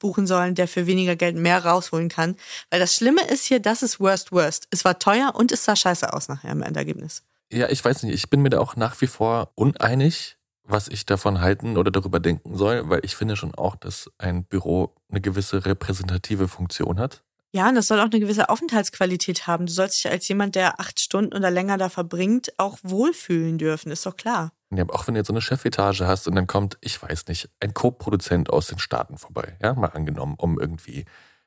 [0.00, 2.36] buchen sollen, der für weniger Geld mehr rausholen kann.
[2.70, 4.66] Weil das Schlimme ist hier, das ist worst worst.
[4.70, 7.22] Es war teuer und es sah scheiße aus nachher im Endergebnis.
[7.54, 8.14] Ja, ich weiß nicht.
[8.14, 12.18] Ich bin mir da auch nach wie vor uneinig, was ich davon halten oder darüber
[12.18, 17.22] denken soll, weil ich finde schon auch, dass ein Büro eine gewisse repräsentative Funktion hat.
[17.52, 19.66] Ja, und das soll auch eine gewisse Aufenthaltsqualität haben.
[19.66, 23.92] Du sollst dich als jemand, der acht Stunden oder länger da verbringt, auch wohlfühlen dürfen,
[23.92, 24.52] ist doch klar.
[24.74, 27.48] Ja, auch wenn du jetzt so eine Chefetage hast und dann kommt, ich weiß nicht,
[27.60, 31.04] ein Co-Produzent aus den Staaten vorbei, ja, mal angenommen, um irgendwie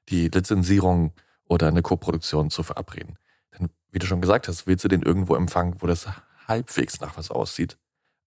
[0.07, 1.11] die Lizenzierung
[1.49, 3.17] oder eine Co-Produktion zu verabreden.
[3.91, 6.07] Wie du schon gesagt hast, willst du den irgendwo empfangen, wo das
[6.47, 7.77] halbwegs nach was aussieht.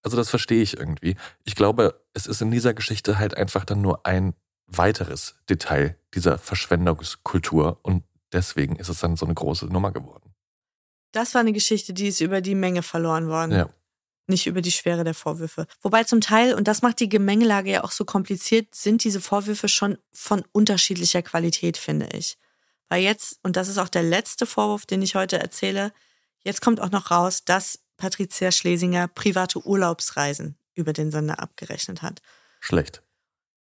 [0.02, 1.16] Also das verstehe ich irgendwie.
[1.44, 4.34] Ich glaube, es ist in dieser Geschichte halt einfach dann nur ein
[4.66, 10.34] weiteres Detail dieser Verschwendungskultur und deswegen ist es dann so eine große Nummer geworden.
[11.12, 13.52] Das war eine Geschichte, die ist über die Menge verloren worden.
[13.52, 13.68] Ja.
[14.28, 15.66] Nicht über die Schwere der Vorwürfe.
[15.82, 19.68] Wobei zum Teil, und das macht die Gemengelage ja auch so kompliziert, sind diese Vorwürfe
[19.68, 22.38] schon von unterschiedlicher Qualität, finde ich.
[22.90, 25.92] Weil jetzt, und das ist auch der letzte Vorwurf, den ich heute erzähle,
[26.42, 32.20] jetzt kommt auch noch raus, dass Patricia Schlesinger private Urlaubsreisen über den Sender abgerechnet hat.
[32.58, 33.02] Schlecht.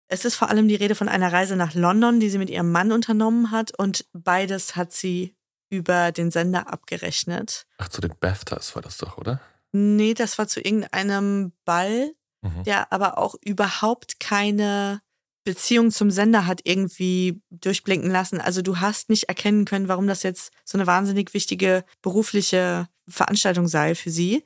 [0.09, 2.71] Es ist vor allem die Rede von einer Reise nach London, die sie mit ihrem
[2.71, 5.35] Mann unternommen hat und beides hat sie
[5.71, 7.67] über den Sender abgerechnet.
[7.79, 9.41] Ach, zu den BAFTAs war das doch, oder?
[9.71, 12.13] Nee, das war zu irgendeinem Ball,
[12.43, 12.65] mhm.
[12.65, 15.01] der aber auch überhaupt keine
[15.45, 18.41] Beziehung zum Sender hat irgendwie durchblinken lassen.
[18.41, 23.67] Also du hast nicht erkennen können, warum das jetzt so eine wahnsinnig wichtige berufliche Veranstaltung
[23.67, 24.45] sei für sie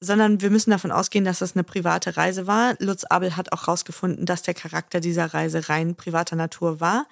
[0.00, 2.74] sondern wir müssen davon ausgehen, dass das eine private Reise war.
[2.78, 7.06] Lutz Abel hat auch herausgefunden, dass der Charakter dieser Reise rein privater Natur war,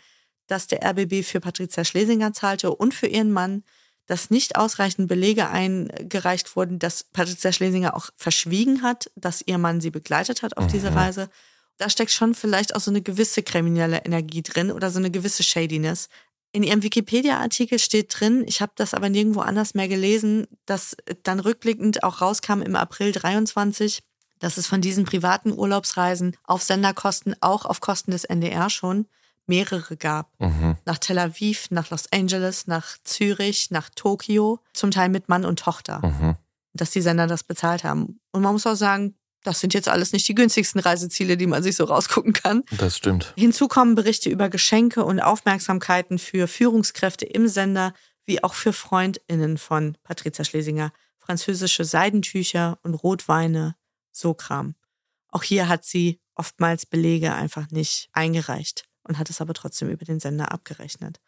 [0.47, 3.65] dass der RBB für Patricia Schlesinger zahlte und für ihren Mann,
[4.07, 9.81] dass nicht ausreichend Belege eingereicht wurden, dass Patricia Schlesinger auch verschwiegen hat, dass ihr Mann
[9.81, 10.73] sie begleitet hat auf mhm.
[10.73, 11.31] diese Reise.
[11.79, 15.43] Da steckt schon vielleicht auch so eine gewisse kriminelle Energie drin oder so eine gewisse
[15.43, 16.09] Shadiness.
[16.53, 21.41] In ihrem Wikipedia-Artikel steht drin, ich habe das aber nirgendwo anders mehr gelesen, dass dann
[21.41, 24.05] rückblickend auch rauskam im April 23,
[24.39, 29.09] dass es von diesen privaten Urlaubsreisen auf Senderkosten, auch auf Kosten des NDR schon,
[29.47, 30.31] mehrere gab.
[30.41, 30.77] Mhm.
[30.85, 35.59] Nach Tel Aviv, nach Los Angeles, nach Zürich, nach Tokio, zum Teil mit Mann und
[35.59, 36.07] Tochter.
[36.07, 36.37] Mhm.
[36.73, 38.21] Dass die Sender das bezahlt haben.
[38.31, 41.63] Und man muss auch sagen, das sind jetzt alles nicht die günstigsten Reiseziele, die man
[41.63, 42.65] sich so rausgucken kann.
[42.73, 43.33] Das stimmt.
[43.37, 49.59] Hinzu kommen Berichte über Geschenke und Aufmerksamkeiten für Führungskräfte im Sender, wie auch für FreundInnen
[49.59, 50.93] von Patricia Schlesinger.
[51.19, 53.77] Französische Seidentücher und Rotweine,
[54.13, 54.75] so Kram.
[55.29, 60.05] Auch hier hat sie oftmals Belege einfach nicht eingereicht und hat es aber trotzdem über
[60.05, 61.21] den Sender abgerechnet.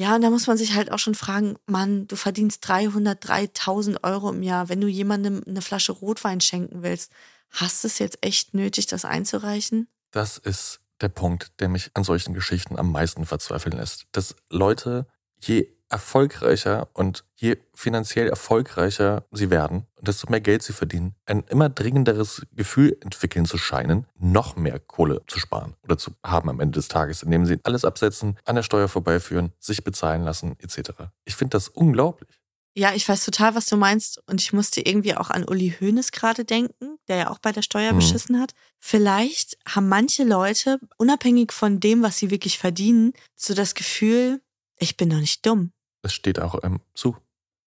[0.00, 4.02] Ja, und da muss man sich halt auch schon fragen, Mann, du verdienst 300, 3000
[4.02, 4.70] Euro im Jahr.
[4.70, 7.12] Wenn du jemandem eine Flasche Rotwein schenken willst,
[7.50, 9.88] hast du es jetzt echt nötig, das einzureichen?
[10.10, 14.06] Das ist der Punkt, der mich an solchen Geschichten am meisten verzweifeln lässt.
[14.12, 15.06] Dass Leute,
[15.38, 21.44] je erfolgreicher und je finanziell erfolgreicher sie werden und desto mehr Geld sie verdienen, ein
[21.48, 26.60] immer dringenderes Gefühl entwickeln zu scheinen, noch mehr Kohle zu sparen oder zu haben am
[26.60, 30.90] Ende des Tages, indem sie alles absetzen, an der Steuer vorbeiführen, sich bezahlen lassen etc.
[31.24, 32.40] Ich finde das unglaublich.
[32.76, 34.22] Ja, ich weiß total, was du meinst.
[34.28, 37.62] Und ich musste irgendwie auch an Uli Hoeneß gerade denken, der ja auch bei der
[37.62, 37.96] Steuer mhm.
[37.96, 38.52] beschissen hat.
[38.78, 44.40] Vielleicht haben manche Leute, unabhängig von dem, was sie wirklich verdienen, so das Gefühl,
[44.78, 45.72] ich bin doch nicht dumm.
[46.02, 47.16] Es steht auch ähm, zu.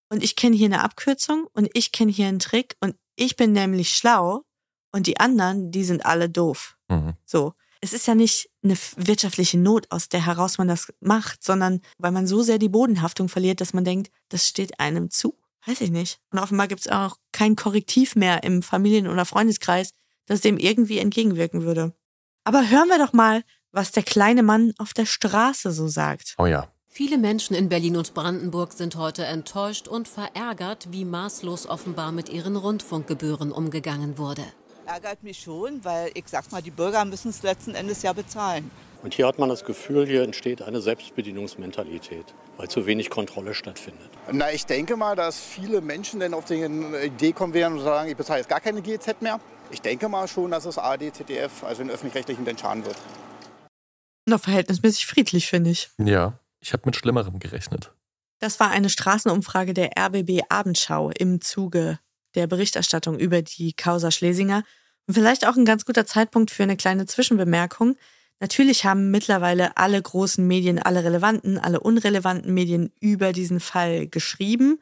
[0.09, 3.51] Und ich kenne hier eine Abkürzung und ich kenne hier einen Trick und ich bin
[3.51, 4.43] nämlich schlau
[4.91, 6.77] und die anderen, die sind alle doof.
[6.87, 7.15] Mhm.
[7.25, 7.53] So.
[7.81, 12.11] Es ist ja nicht eine wirtschaftliche Not, aus der heraus man das macht, sondern weil
[12.11, 15.37] man so sehr die Bodenhaftung verliert, dass man denkt, das steht einem zu.
[15.65, 16.19] Weiß ich nicht.
[16.31, 19.89] Und offenbar gibt es auch kein Korrektiv mehr im Familien- oder Freundeskreis,
[20.27, 21.93] das dem irgendwie entgegenwirken würde.
[22.45, 26.35] Aber hören wir doch mal, was der kleine Mann auf der Straße so sagt.
[26.37, 26.72] Oh ja.
[26.95, 32.29] Viele Menschen in Berlin und Brandenburg sind heute enttäuscht und verärgert, wie maßlos offenbar mit
[32.29, 34.43] ihren Rundfunkgebühren umgegangen wurde.
[34.85, 38.69] Ärgert mich schon, weil ich sag mal, die Bürger müssen es letzten Endes ja bezahlen.
[39.01, 42.25] Und hier hat man das Gefühl, hier entsteht eine Selbstbedienungsmentalität,
[42.57, 44.11] weil zu wenig Kontrolle stattfindet.
[44.31, 48.07] Na, ich denke mal, dass viele Menschen dann auf die Idee kommen werden und sagen,
[48.07, 49.39] ich bezahle jetzt gar keine GZ mehr.
[49.71, 52.97] Ich denke mal schon, dass es ARD, ZDF, also den öffentlich-rechtlichen, den schaden wird.
[54.27, 55.89] Noch verhältnismäßig friedlich, finde ich.
[55.97, 57.91] Ja, ich habe mit Schlimmerem gerechnet.
[58.39, 61.99] Das war eine Straßenumfrage der RBB Abendschau im Zuge
[62.35, 64.63] der Berichterstattung über die Causa Schlesinger.
[65.05, 67.95] Und vielleicht auch ein ganz guter Zeitpunkt für eine kleine Zwischenbemerkung.
[68.39, 74.79] Natürlich haben mittlerweile alle großen Medien, alle relevanten, alle unrelevanten Medien über diesen Fall geschrieben.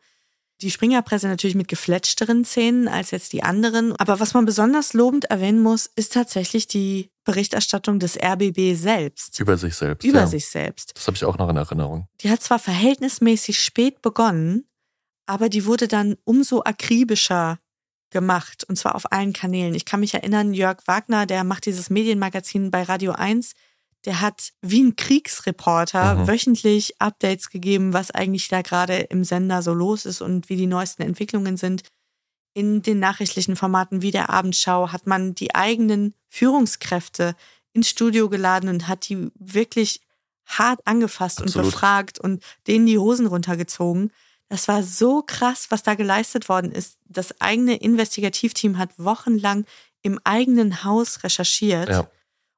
[0.61, 3.95] Die Springerpresse natürlich mit gefletschteren Szenen als jetzt die anderen.
[3.97, 9.39] Aber was man besonders lobend erwähnen muss, ist tatsächlich die Berichterstattung des RBB selbst.
[9.39, 10.03] Über sich selbst.
[10.03, 10.27] Über ja.
[10.27, 10.93] sich selbst.
[10.95, 12.07] Das habe ich auch noch in Erinnerung.
[12.21, 14.67] Die hat zwar verhältnismäßig spät begonnen,
[15.25, 17.59] aber die wurde dann umso akribischer
[18.09, 19.73] gemacht und zwar auf allen Kanälen.
[19.73, 23.53] Ich kann mich erinnern, Jörg Wagner, der macht dieses Medienmagazin bei Radio 1,
[24.05, 26.27] der hat wie ein Kriegsreporter mhm.
[26.27, 30.67] wöchentlich Updates gegeben, was eigentlich da gerade im Sender so los ist und wie die
[30.67, 31.83] neuesten Entwicklungen sind.
[32.53, 37.35] In den nachrichtlichen Formaten wie der Abendschau hat man die eigenen Führungskräfte
[37.73, 40.01] ins Studio geladen und hat die wirklich
[40.45, 41.65] hart angefasst Absolut.
[41.65, 44.11] und befragt und denen die Hosen runtergezogen.
[44.49, 46.97] Das war so krass, was da geleistet worden ist.
[47.07, 49.65] Das eigene Investigativteam hat wochenlang
[50.01, 51.89] im eigenen Haus recherchiert.
[51.89, 52.09] Ja.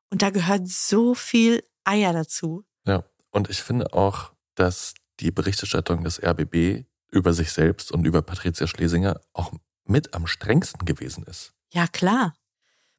[0.09, 2.63] Und da gehört so viel Eier dazu.
[2.87, 8.21] Ja, und ich finde auch, dass die Berichterstattung des RBB über sich selbst und über
[8.21, 9.53] Patricia Schlesinger auch
[9.85, 11.53] mit am strengsten gewesen ist.
[11.71, 12.33] Ja, klar.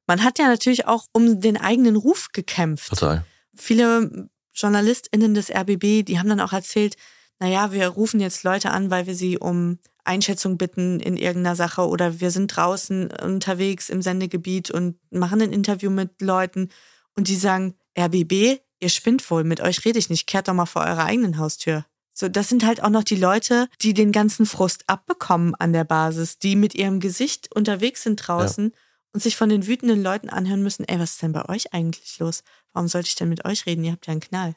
[0.06, 2.90] Man hat ja natürlich auch um den eigenen Ruf gekämpft.
[2.90, 3.24] Total.
[3.56, 6.96] Viele JournalistInnen des RBB, die haben dann auch erzählt,
[7.40, 11.86] naja, wir rufen jetzt Leute an, weil wir sie um Einschätzung bitten in irgendeiner Sache
[11.88, 16.68] oder wir sind draußen unterwegs im Sendegebiet und machen ein Interview mit Leuten
[17.16, 20.66] und die sagen, RBB, ihr spinnt wohl, mit euch rede ich nicht, kehrt doch mal
[20.66, 21.86] vor eurer eigenen Haustür.
[22.16, 25.82] So, das sind halt auch noch die Leute, die den ganzen Frust abbekommen an der
[25.82, 28.78] Basis, die mit ihrem Gesicht unterwegs sind draußen ja.
[29.12, 32.20] und sich von den wütenden Leuten anhören müssen, ey, was ist denn bei euch eigentlich
[32.20, 32.44] los?
[32.72, 33.82] Warum sollte ich denn mit euch reden?
[33.82, 34.54] Ihr habt ja einen Knall.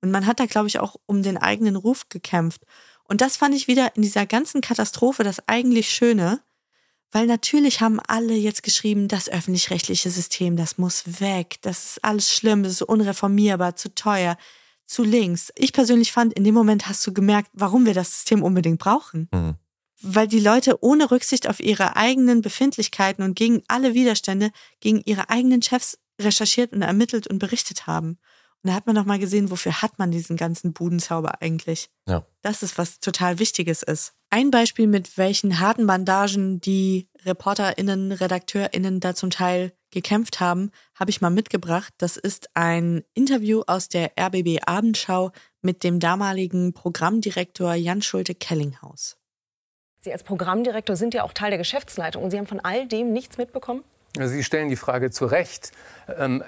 [0.00, 2.62] Und man hat da, glaube ich, auch um den eigenen Ruf gekämpft.
[3.04, 6.40] Und das fand ich wieder in dieser ganzen Katastrophe das eigentlich Schöne,
[7.12, 12.34] weil natürlich haben alle jetzt geschrieben, das öffentlich-rechtliche System, das muss weg, das ist alles
[12.34, 14.36] schlimm, das ist unreformierbar, zu teuer,
[14.88, 15.52] zu links.
[15.54, 19.28] Ich persönlich fand, in dem Moment hast du gemerkt, warum wir das System unbedingt brauchen.
[19.32, 19.54] Mhm.
[20.00, 25.28] Weil die Leute ohne Rücksicht auf ihre eigenen Befindlichkeiten und gegen alle Widerstände, gegen ihre
[25.28, 28.18] eigenen Chefs recherchiert und ermittelt und berichtet haben.
[28.62, 31.90] Und da hat man noch mal gesehen, wofür hat man diesen ganzen Budenzauber eigentlich?
[32.08, 32.24] Ja.
[32.42, 34.14] Das ist was total Wichtiges ist.
[34.30, 41.10] Ein Beispiel, mit welchen harten Bandagen die ReporterInnen, RedakteurInnen da zum Teil gekämpft haben, habe
[41.10, 41.94] ich mal mitgebracht.
[41.98, 45.30] Das ist ein Interview aus der RBB Abendschau
[45.62, 49.16] mit dem damaligen Programmdirektor Jan Schulte-Kellinghaus.
[50.00, 53.12] Sie als Programmdirektor sind ja auch Teil der Geschäftsleitung und Sie haben von all dem
[53.12, 53.82] nichts mitbekommen?
[54.26, 55.72] Sie stellen die Frage zu Recht.
[56.18, 56.42] Ähm,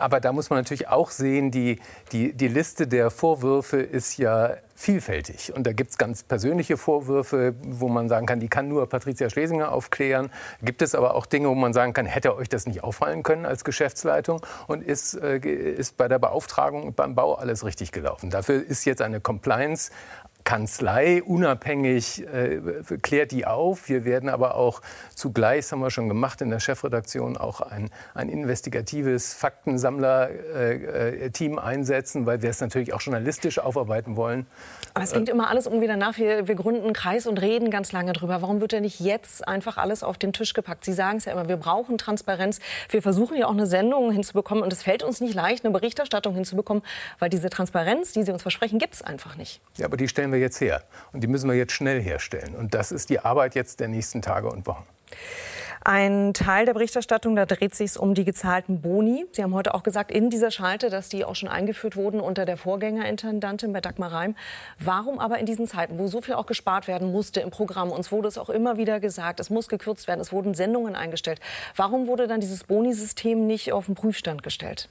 [0.00, 1.78] aber da muss man natürlich auch sehen, die,
[2.12, 5.52] die, die Liste der Vorwürfe ist ja vielfältig.
[5.54, 9.30] Und da gibt es ganz persönliche Vorwürfe, wo man sagen kann, die kann nur Patricia
[9.30, 10.30] Schlesinger aufklären.
[10.62, 13.46] Gibt es aber auch Dinge, wo man sagen kann, hätte euch das nicht auffallen können
[13.46, 14.40] als Geschäftsleitung?
[14.66, 18.30] Und ist, äh, ist bei der Beauftragung beim Bau alles richtig gelaufen?
[18.30, 19.92] Dafür ist jetzt eine Compliance
[20.44, 22.60] Kanzlei unabhängig äh,
[23.02, 23.88] klärt die auf.
[23.88, 24.82] Wir werden aber auch
[25.14, 31.60] zugleich, das haben wir schon gemacht in der Chefredaktion, auch ein, ein investigatives Faktensammler-Team äh,
[31.60, 34.44] einsetzen, weil wir es natürlich auch journalistisch aufarbeiten wollen.
[34.92, 37.92] Aber es klingt immer alles irgendwie danach, wir, wir gründen einen Kreis und reden ganz
[37.92, 38.42] lange drüber.
[38.42, 40.84] Warum wird denn nicht jetzt einfach alles auf den Tisch gepackt?
[40.84, 42.60] Sie sagen es ja immer, wir brauchen Transparenz.
[42.90, 46.34] Wir versuchen ja auch eine Sendung hinzubekommen und es fällt uns nicht leicht, eine Berichterstattung
[46.34, 46.82] hinzubekommen,
[47.18, 49.62] weil diese Transparenz, die Sie uns versprechen, gibt es einfach nicht.
[49.78, 50.82] Ja, aber die stellen wir jetzt her.
[51.12, 52.54] Und die müssen wir jetzt schnell herstellen.
[52.54, 54.84] Und das ist die Arbeit jetzt der nächsten Tage und Wochen.
[55.86, 59.26] Ein Teil der Berichterstattung, da dreht sich um die gezahlten Boni.
[59.32, 62.46] Sie haben heute auch gesagt, in dieser Schalte, dass die auch schon eingeführt wurden unter
[62.46, 64.34] der Vorgängerintendantin bei Dagmar Reim.
[64.78, 68.10] Warum aber in diesen Zeiten, wo so viel auch gespart werden musste im Programm, uns
[68.10, 71.38] wurde es auch immer wieder gesagt, es muss gekürzt werden, es wurden Sendungen eingestellt.
[71.76, 74.88] Warum wurde dann dieses Boni-System nicht auf den Prüfstand gestellt?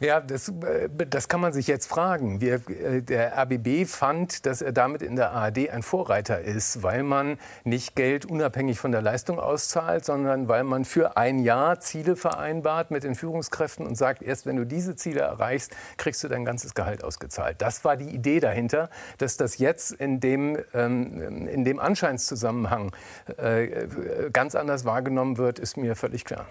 [0.00, 2.40] Ja, das, äh, das kann man sich jetzt fragen.
[2.40, 7.02] Wir, äh, der RBB fand, dass er damit in der ARD ein Vorreiter ist, weil
[7.02, 12.16] man nicht Geld unabhängig von der Leistung auszahlt, sondern weil man für ein Jahr Ziele
[12.16, 16.46] vereinbart mit den Führungskräften und sagt, erst wenn du diese Ziele erreichst, kriegst du dein
[16.46, 17.60] ganzes Gehalt ausgezahlt.
[17.60, 18.88] Das war die Idee dahinter,
[19.18, 22.92] dass das jetzt in dem, ähm, in dem Anscheinszusammenhang
[23.36, 26.46] äh, ganz anders wahrgenommen wird, ist mir völlig klar.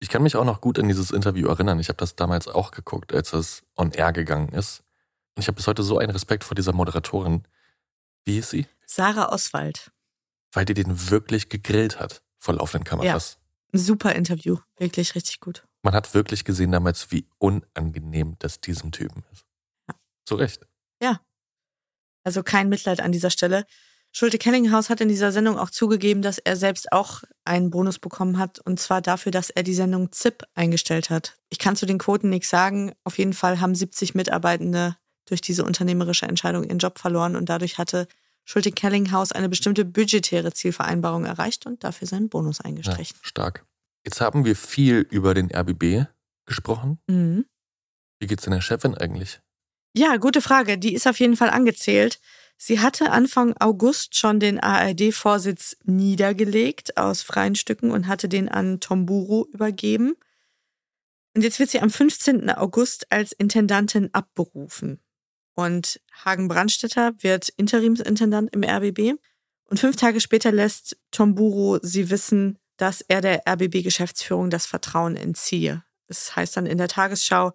[0.00, 1.78] Ich kann mich auch noch gut an dieses Interview erinnern.
[1.78, 4.82] Ich habe das damals auch geguckt, als es on air gegangen ist.
[5.36, 7.46] Und ich habe bis heute so einen Respekt vor dieser Moderatorin.
[8.24, 8.66] Wie hieß sie?
[8.86, 9.92] Sarah Oswald.
[10.52, 13.38] Weil die den wirklich gegrillt hat vor laufenden Kameras.
[13.72, 14.56] Ja, super Interview.
[14.78, 15.66] Wirklich richtig gut.
[15.82, 19.44] Man hat wirklich gesehen damals, wie unangenehm das diesem Typen ist.
[19.88, 19.94] Ja.
[20.24, 20.66] Zu Recht.
[21.02, 21.20] Ja.
[22.24, 23.66] Also kein Mitleid an dieser Stelle.
[24.12, 28.38] Schulte Kellinghaus hat in dieser Sendung auch zugegeben, dass er selbst auch einen Bonus bekommen
[28.38, 31.38] hat, und zwar dafür, dass er die Sendung ZIP eingestellt hat.
[31.48, 32.92] Ich kann zu den Quoten nichts sagen.
[33.04, 34.96] Auf jeden Fall haben 70 Mitarbeitende
[35.26, 38.08] durch diese unternehmerische Entscheidung ihren Job verloren und dadurch hatte
[38.44, 43.16] Schulte Kellinghaus eine bestimmte budgetäre Zielvereinbarung erreicht und dafür seinen Bonus eingestrichen.
[43.22, 43.64] Ja, stark.
[44.04, 46.08] Jetzt haben wir viel über den RBB
[46.46, 46.98] gesprochen.
[47.06, 47.44] Mhm.
[48.18, 49.40] Wie geht's denn der Chefin eigentlich?
[49.96, 50.78] Ja, gute Frage.
[50.78, 52.20] Die ist auf jeden Fall angezählt.
[52.62, 58.80] Sie hatte Anfang August schon den ARD-Vorsitz niedergelegt aus freien Stücken und hatte den an
[58.80, 60.12] Tomburo übergeben.
[61.34, 62.50] Und jetzt wird sie am 15.
[62.50, 65.00] August als Intendantin abberufen.
[65.54, 69.18] Und Hagen Brandstetter wird Interimsintendant im RBB.
[69.64, 75.82] Und fünf Tage später lässt Tomburo sie wissen, dass er der RBB-Geschäftsführung das Vertrauen entziehe.
[76.08, 77.52] Das heißt dann in der Tagesschau,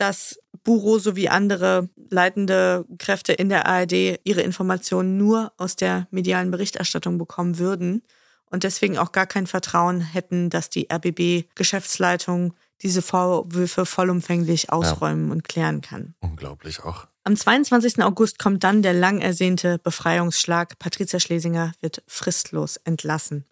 [0.00, 6.50] dass Buro sowie andere leitende Kräfte in der ARD ihre Informationen nur aus der medialen
[6.50, 8.02] Berichterstattung bekommen würden
[8.46, 15.32] und deswegen auch gar kein Vertrauen hätten, dass die RBB-Geschäftsleitung diese Vorwürfe vollumfänglich ausräumen ja.
[15.32, 16.14] und klären kann.
[16.20, 17.06] Unglaublich auch.
[17.24, 18.02] Am 22.
[18.02, 20.78] August kommt dann der lang ersehnte Befreiungsschlag.
[20.78, 23.44] Patricia Schlesinger wird fristlos entlassen.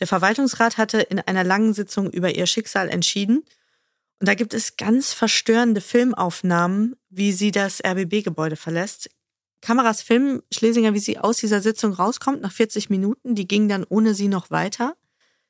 [0.00, 3.44] Der Verwaltungsrat hatte in einer langen Sitzung über ihr Schicksal entschieden
[4.20, 9.10] und da gibt es ganz verstörende Filmaufnahmen, wie sie das RBB-Gebäude verlässt.
[9.60, 13.34] Kameras filmen Schlesinger, wie sie aus dieser Sitzung rauskommt, nach 40 Minuten.
[13.34, 14.96] Die ging dann ohne sie noch weiter.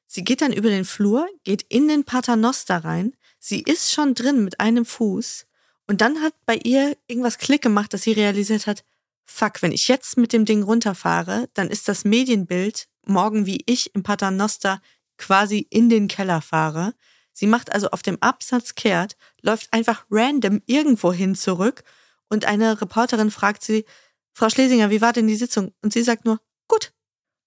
[0.06, 3.14] Sie geht dann über den Flur, geht in den Paternoster rein.
[3.38, 5.46] Sie ist schon drin mit einem Fuß.
[5.86, 8.84] Und dann hat bei ihr irgendwas Klick gemacht, dass sie realisiert hat,
[9.24, 13.94] fuck, wenn ich jetzt mit dem Ding runterfahre, dann ist das Medienbild morgen, wie ich
[13.94, 14.80] im Paternoster
[15.18, 16.94] quasi in den Keller fahre.
[17.34, 21.82] Sie macht also auf dem Absatz kehrt, läuft einfach random irgendwo hin zurück
[22.30, 23.84] und eine Reporterin fragt sie,
[24.32, 25.72] Frau Schlesinger, wie war denn die Sitzung?
[25.82, 26.92] Und sie sagt nur, gut.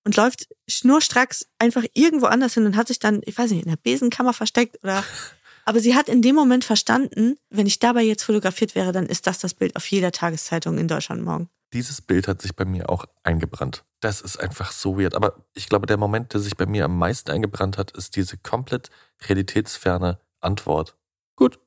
[0.05, 3.69] Und läuft schnurstracks einfach irgendwo anders hin und hat sich dann, ich weiß nicht, in
[3.69, 5.03] der Besenkammer versteckt oder.
[5.65, 9.27] Aber sie hat in dem Moment verstanden, wenn ich dabei jetzt fotografiert wäre, dann ist
[9.27, 11.49] das das Bild auf jeder Tageszeitung in Deutschland morgen.
[11.73, 13.83] Dieses Bild hat sich bei mir auch eingebrannt.
[13.99, 15.15] Das ist einfach so weird.
[15.15, 18.37] Aber ich glaube, der Moment, der sich bei mir am meisten eingebrannt hat, ist diese
[18.37, 18.89] komplett
[19.27, 20.95] realitätsferne Antwort.
[21.35, 21.59] Gut.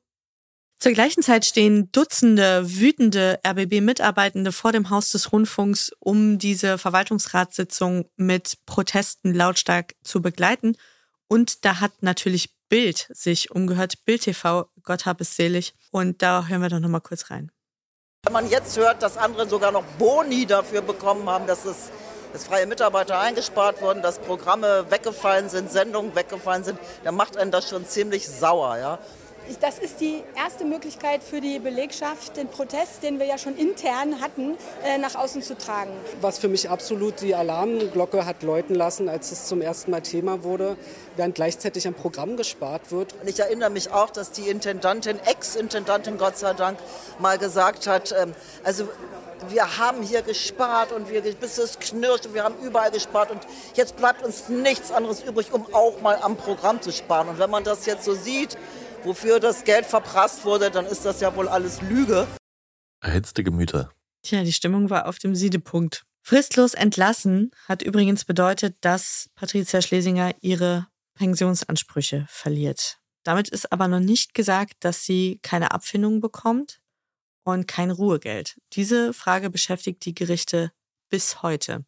[0.79, 8.09] Zur gleichen Zeit stehen Dutzende wütende RBB-Mitarbeitende vor dem Haus des Rundfunks, um diese Verwaltungsratssitzung
[8.15, 10.75] mit Protesten lautstark zu begleiten.
[11.27, 15.75] Und da hat natürlich Bild sich umgehört, Bild TV, Gott hab es selig.
[15.91, 17.51] Und da hören wir doch nochmal kurz rein.
[18.23, 21.89] Wenn man jetzt hört, dass andere sogar noch Boni dafür bekommen haben, dass es
[22.33, 27.49] dass freie Mitarbeiter eingespart wurden, dass Programme weggefallen sind, Sendungen weggefallen sind, dann macht einen
[27.49, 28.77] das schon ziemlich sauer.
[28.77, 28.99] Ja?
[29.59, 34.21] Das ist die erste Möglichkeit für die Belegschaft, den Protest, den wir ja schon intern
[34.21, 35.91] hatten, äh, nach außen zu tragen.
[36.21, 40.43] Was für mich absolut die Alarmglocke hat läuten lassen, als es zum ersten Mal Thema
[40.43, 40.77] wurde,
[41.15, 43.13] während gleichzeitig am Programm gespart wird.
[43.25, 46.77] Ich erinnere mich auch, dass die Intendantin, Ex-Intendantin Gott sei Dank,
[47.19, 48.33] mal gesagt hat, ähm,
[48.63, 48.87] also
[49.49, 53.41] wir haben hier gespart und wir, bis es knirscht und wir haben überall gespart und
[53.73, 57.29] jetzt bleibt uns nichts anderes übrig, um auch mal am Programm zu sparen.
[57.29, 58.57] Und wenn man das jetzt so sieht,
[59.03, 62.27] wofür das Geld verprasst wurde, dann ist das ja wohl alles Lüge.
[63.01, 63.91] Erhitzte Gemüter.
[64.23, 66.03] Tja, die Stimmung war auf dem Siedepunkt.
[66.23, 72.99] Fristlos entlassen hat übrigens bedeutet, dass Patricia Schlesinger ihre Pensionsansprüche verliert.
[73.23, 76.79] Damit ist aber noch nicht gesagt, dass sie keine Abfindung bekommt
[77.43, 78.59] und kein Ruhegeld.
[78.73, 80.71] Diese Frage beschäftigt die Gerichte
[81.09, 81.85] bis heute.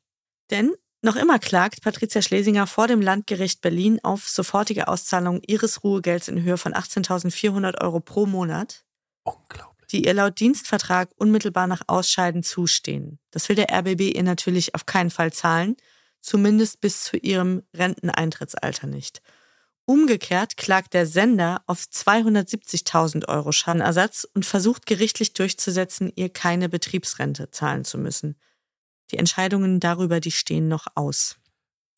[0.50, 6.28] Denn noch immer klagt Patricia Schlesinger vor dem Landgericht Berlin auf sofortige Auszahlung ihres Ruhegelds
[6.28, 8.84] in Höhe von 18.400 Euro pro Monat.
[9.24, 9.88] Unglaublich.
[9.92, 13.20] Die ihr laut Dienstvertrag unmittelbar nach Ausscheiden zustehen.
[13.32, 15.76] Das will der RBB ihr natürlich auf keinen Fall zahlen,
[16.22, 19.22] zumindest bis zu ihrem Renteneintrittsalter nicht.
[19.86, 27.52] Umgekehrt klagt der Sender auf 270.000 Euro Schadenersatz und versucht gerichtlich durchzusetzen, ihr keine Betriebsrente
[27.52, 28.38] zahlen zu müssen.
[29.14, 31.38] Die Entscheidungen darüber, die stehen noch aus.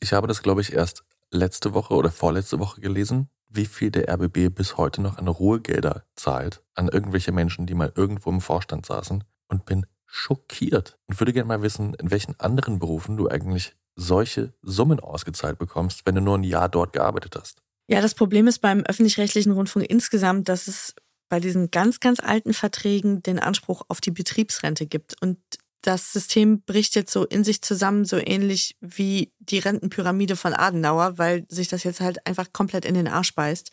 [0.02, 4.10] Ich habe das, glaube ich, erst letzte Woche oder vorletzte Woche gelesen, wie viel der
[4.10, 8.86] RBB bis heute noch an Ruhegelder zahlt an irgendwelche Menschen, die mal irgendwo im Vorstand
[8.86, 13.78] saßen und bin schockiert und würde gerne mal wissen, in welchen anderen Berufen du eigentlich
[13.96, 17.62] solche Summen ausgezahlt bekommst, wenn du nur ein Jahr dort gearbeitet hast.
[17.88, 20.96] Ja, das Problem ist beim öffentlich-rechtlichen Rundfunk insgesamt, dass es
[21.30, 25.22] bei diesen ganz, ganz alten Verträgen den Anspruch auf die Betriebsrente gibt.
[25.22, 25.38] Und
[25.86, 31.18] das System bricht jetzt so in sich zusammen, so ähnlich wie die Rentenpyramide von Adenauer,
[31.18, 33.72] weil sich das jetzt halt einfach komplett in den Arsch beißt.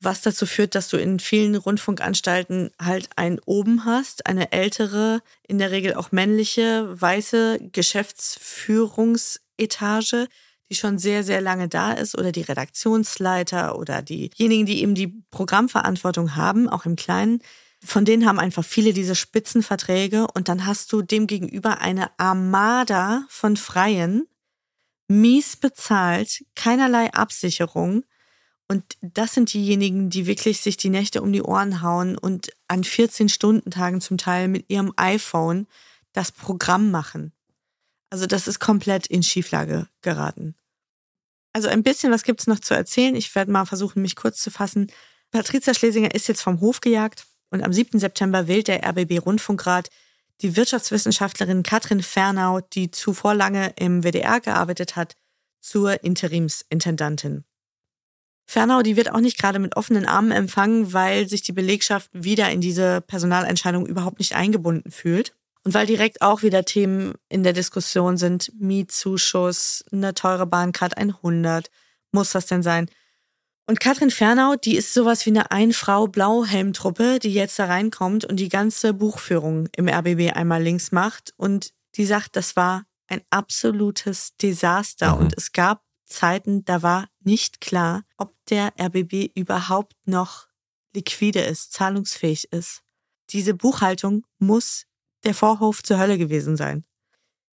[0.00, 5.58] Was dazu führt, dass du in vielen Rundfunkanstalten halt einen oben hast, eine ältere, in
[5.58, 10.26] der Regel auch männliche, weiße Geschäftsführungsetage,
[10.68, 15.22] die schon sehr, sehr lange da ist, oder die Redaktionsleiter oder diejenigen, die eben die
[15.30, 17.40] Programmverantwortung haben, auch im Kleinen,
[17.84, 23.56] von denen haben einfach viele diese Spitzenverträge und dann hast du demgegenüber eine Armada von
[23.56, 24.28] Freien,
[25.08, 28.04] mies bezahlt, keinerlei Absicherung.
[28.68, 32.84] Und das sind diejenigen, die wirklich sich die Nächte um die Ohren hauen und an
[32.84, 35.66] 14-Stunden-Tagen zum Teil mit ihrem iPhone
[36.12, 37.32] das Programm machen.
[38.10, 40.54] Also das ist komplett in Schieflage geraten.
[41.52, 43.16] Also ein bisschen was gibt's noch zu erzählen.
[43.16, 44.90] Ich werde mal versuchen, mich kurz zu fassen.
[45.30, 47.98] Patricia Schlesinger ist jetzt vom Hof gejagt und am 7.
[47.98, 49.90] September wählt der RBB Rundfunkrat
[50.40, 55.14] die Wirtschaftswissenschaftlerin Katrin Fernau, die zuvor lange im WDR gearbeitet hat,
[55.60, 57.44] zur Interimsintendantin.
[58.46, 62.50] Fernau, die wird auch nicht gerade mit offenen Armen empfangen, weil sich die Belegschaft wieder
[62.50, 65.34] in diese Personalentscheidung überhaupt nicht eingebunden fühlt.
[65.64, 71.70] Und weil direkt auch wieder Themen in der Diskussion sind, Mietzuschuss, eine teure Bahncard 100,
[72.10, 72.90] muss das denn sein?
[73.66, 78.48] Und Katrin Fernau, die ist sowas wie eine Ein-Frau-Blauhelm-Truppe, die jetzt da reinkommt und die
[78.48, 81.32] ganze Buchführung im RBB einmal links macht.
[81.36, 85.14] Und die sagt, das war ein absolutes Desaster.
[85.14, 85.20] Mhm.
[85.20, 90.48] Und es gab Zeiten, da war nicht klar, ob der RBB überhaupt noch
[90.94, 92.82] liquide ist, zahlungsfähig ist.
[93.30, 94.86] Diese Buchhaltung muss
[95.24, 96.84] der Vorhof zur Hölle gewesen sein.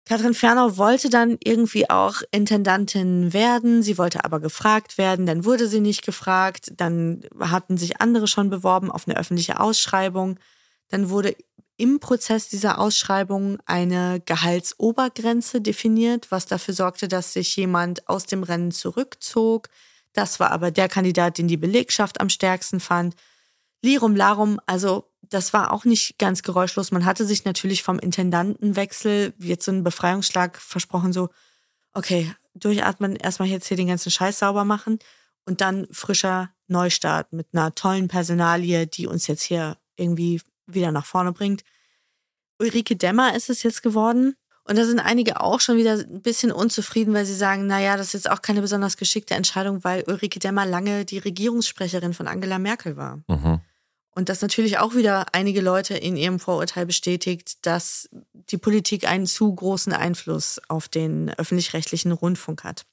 [0.10, 3.84] Katrin Fernau wollte dann irgendwie auch Intendantin werden.
[3.84, 5.28] Sie wollte aber gefragt werden.
[5.28, 6.72] Dann wurde sie nicht gefragt.
[6.76, 10.40] Dann hatten sich andere schon beworben auf eine öffentliche Ausschreibung.
[10.88, 11.36] Dann wurde
[11.78, 18.42] im Prozess dieser Ausschreibung eine Gehaltsobergrenze definiert, was dafür sorgte, dass sich jemand aus dem
[18.42, 19.70] Rennen zurückzog.
[20.14, 23.14] Das war aber der Kandidat, den die Belegschaft am stärksten fand.
[23.84, 26.92] Lirum Larum, also das war auch nicht ganz geräuschlos.
[26.92, 31.30] Man hatte sich natürlich vom Intendantenwechsel jetzt so einen Befreiungsschlag versprochen, so,
[31.94, 35.00] okay, durchatmen, erstmal jetzt hier den ganzen Scheiß sauber machen
[35.46, 41.06] und dann frischer Neustart mit einer tollen Personalie, die uns jetzt hier irgendwie wieder nach
[41.06, 41.64] vorne bringt.
[42.60, 44.36] Ulrike Dämmer ist es jetzt geworden.
[44.66, 48.08] Und da sind einige auch schon wieder ein bisschen unzufrieden, weil sie sagen, naja, das
[48.08, 52.60] ist jetzt auch keine besonders geschickte Entscheidung, weil Ulrike Dämmer lange die Regierungssprecherin von Angela
[52.60, 53.20] Merkel war.
[53.28, 53.62] Mhm.
[54.20, 59.26] Und das natürlich auch wieder einige Leute in ihrem Vorurteil bestätigt, dass die Politik einen
[59.26, 62.84] zu großen Einfluss auf den öffentlich-rechtlichen Rundfunk hat.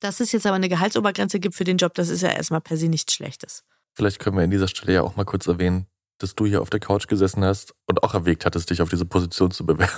[0.00, 2.78] Dass es jetzt aber eine Gehaltsobergrenze gibt für den Job, das ist ja erstmal per
[2.78, 3.62] se nichts Schlechtes.
[3.92, 5.86] Vielleicht können wir an dieser Stelle ja auch mal kurz erwähnen,
[6.16, 9.04] dass du hier auf der Couch gesessen hast und auch erwägt hattest, dich auf diese
[9.04, 9.92] Position zu bewerben.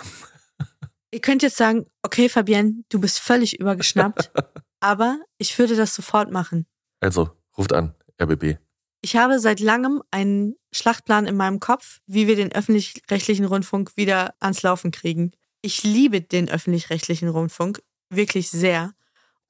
[1.12, 4.32] Ihr könnt jetzt sagen, okay, Fabienne, du bist völlig übergeschnappt,
[4.80, 6.66] aber ich würde das sofort machen.
[6.98, 8.58] Also, ruft an, RBB.
[9.06, 14.34] Ich habe seit langem einen Schlachtplan in meinem Kopf, wie wir den öffentlich-rechtlichen Rundfunk wieder
[14.40, 15.30] ans Laufen kriegen.
[15.62, 17.80] Ich liebe den öffentlich-rechtlichen Rundfunk
[18.10, 18.94] wirklich sehr.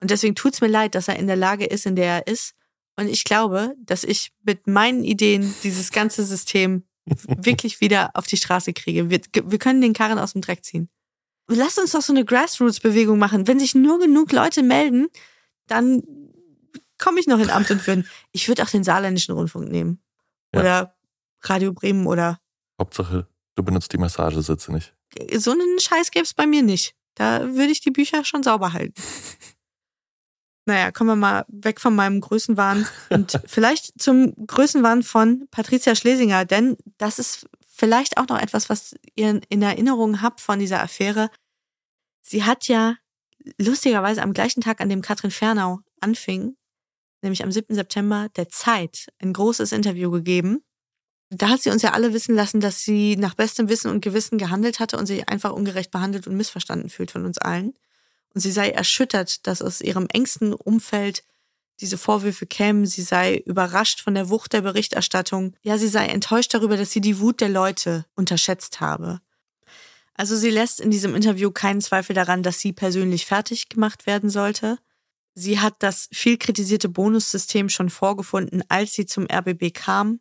[0.03, 2.27] Und deswegen tut es mir leid, dass er in der Lage ist, in der er
[2.27, 2.53] ist.
[2.97, 8.37] Und ich glaube, dass ich mit meinen Ideen dieses ganze System wirklich wieder auf die
[8.37, 9.09] Straße kriege.
[9.09, 10.91] Wir, wir können den Karren aus dem Dreck ziehen.
[11.49, 13.47] Lass uns doch so eine Grassroots-Bewegung machen.
[13.47, 15.07] Wenn sich nur genug Leute melden,
[15.67, 16.03] dann
[16.99, 18.09] komme ich noch in Amt und Würden.
[18.33, 20.03] Ich würde auch den saarländischen Rundfunk nehmen.
[20.55, 20.61] Ja.
[20.61, 20.97] Oder
[21.43, 22.41] Radio Bremen oder.
[22.81, 24.95] Hauptsache, du benutzt die Massagesitze nicht.
[25.37, 26.95] So einen Scheiß gäbe es bei mir nicht.
[27.15, 28.95] Da würde ich die Bücher schon sauber halten.
[30.67, 36.45] naja, kommen wir mal weg von meinem Größenwahn und vielleicht zum Größenwahn von Patricia Schlesinger,
[36.45, 41.31] denn das ist vielleicht auch noch etwas, was ihr in Erinnerung habt von dieser Affäre.
[42.21, 42.97] Sie hat ja
[43.59, 46.57] lustigerweise am gleichen Tag, an dem Katrin Fernau anfing,
[47.27, 47.75] nämlich am 7.
[47.75, 50.63] September, der Zeit ein großes Interview gegeben.
[51.29, 54.39] Da hat sie uns ja alle wissen lassen, dass sie nach bestem Wissen und Gewissen
[54.39, 57.75] gehandelt hatte und sich einfach ungerecht behandelt und missverstanden fühlt von uns allen.
[58.33, 61.25] Und sie sei erschüttert, dass aus ihrem engsten Umfeld
[61.81, 65.55] diese Vorwürfe kämen, sie sei überrascht von der Wucht der Berichterstattung.
[65.63, 69.21] Ja, sie sei enttäuscht darüber, dass sie die Wut der Leute unterschätzt habe.
[70.15, 74.31] Also sie lässt in diesem Interview keinen Zweifel daran, dass sie persönlich fertig gemacht werden
[74.31, 74.79] sollte.
[75.39, 80.21] Sie hat das viel kritisierte Bonussystem schon vorgefunden, als sie zum RBB kam.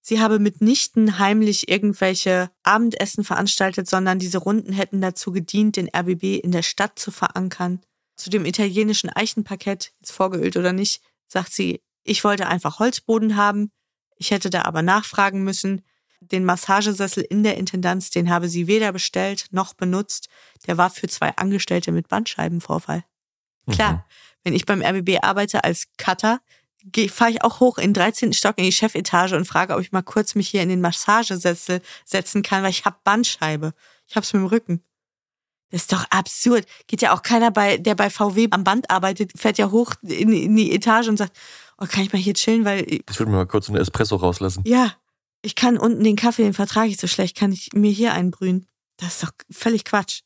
[0.00, 6.38] Sie habe mitnichten heimlich irgendwelche Abendessen veranstaltet, sondern diese Runden hätten dazu gedient, den RBB
[6.44, 7.80] in der Stadt zu verankern.
[8.14, 13.72] Zu dem italienischen Eichenparkett, jetzt vorgeölt oder nicht, sagt sie, ich wollte einfach Holzboden haben.
[14.16, 15.82] Ich hätte da aber nachfragen müssen.
[16.20, 20.28] Den Massagesessel in der Intendanz, den habe sie weder bestellt noch benutzt.
[20.68, 23.02] Der war für zwei Angestellte mit Bandscheibenvorfall.
[23.70, 24.02] Klar, mhm.
[24.44, 26.40] Wenn ich beim RBB arbeite als Cutter,
[27.10, 28.32] fahre ich auch hoch in den 13.
[28.32, 31.80] Stock in die Chefetage und frage, ob ich mal kurz mich hier in den Massagesessel
[32.04, 33.72] setzen kann, weil ich habe Bandscheibe.
[34.06, 34.82] Ich hab's mit dem Rücken.
[35.70, 36.66] Das ist doch absurd.
[36.86, 40.32] Geht ja auch keiner bei, der bei VW am Band arbeitet, fährt ja hoch in,
[40.32, 41.36] in die Etage und sagt,
[41.78, 42.84] oh, kann ich mal hier chillen, weil.
[42.86, 44.62] Ich würde mir mal kurz einen Espresso rauslassen.
[44.66, 44.94] Ja.
[45.44, 48.68] Ich kann unten den Kaffee, den vertrage ich so schlecht, kann ich mir hier einbrühen.
[48.98, 50.20] Das ist doch völlig Quatsch.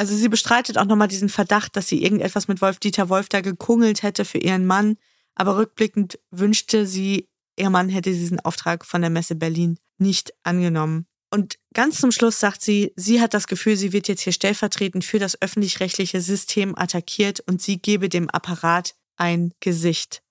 [0.00, 3.42] Also sie bestreitet auch nochmal diesen Verdacht, dass sie irgendetwas mit Wolf Dieter Wolf da
[3.42, 4.96] gekungelt hätte für ihren Mann.
[5.34, 7.28] Aber rückblickend wünschte sie,
[7.58, 11.04] ihr Mann hätte diesen Auftrag von der Messe Berlin nicht angenommen.
[11.30, 15.04] Und ganz zum Schluss sagt sie, sie hat das Gefühl, sie wird jetzt hier stellvertretend
[15.04, 20.22] für das öffentlich-rechtliche System attackiert und sie gebe dem Apparat ein Gesicht.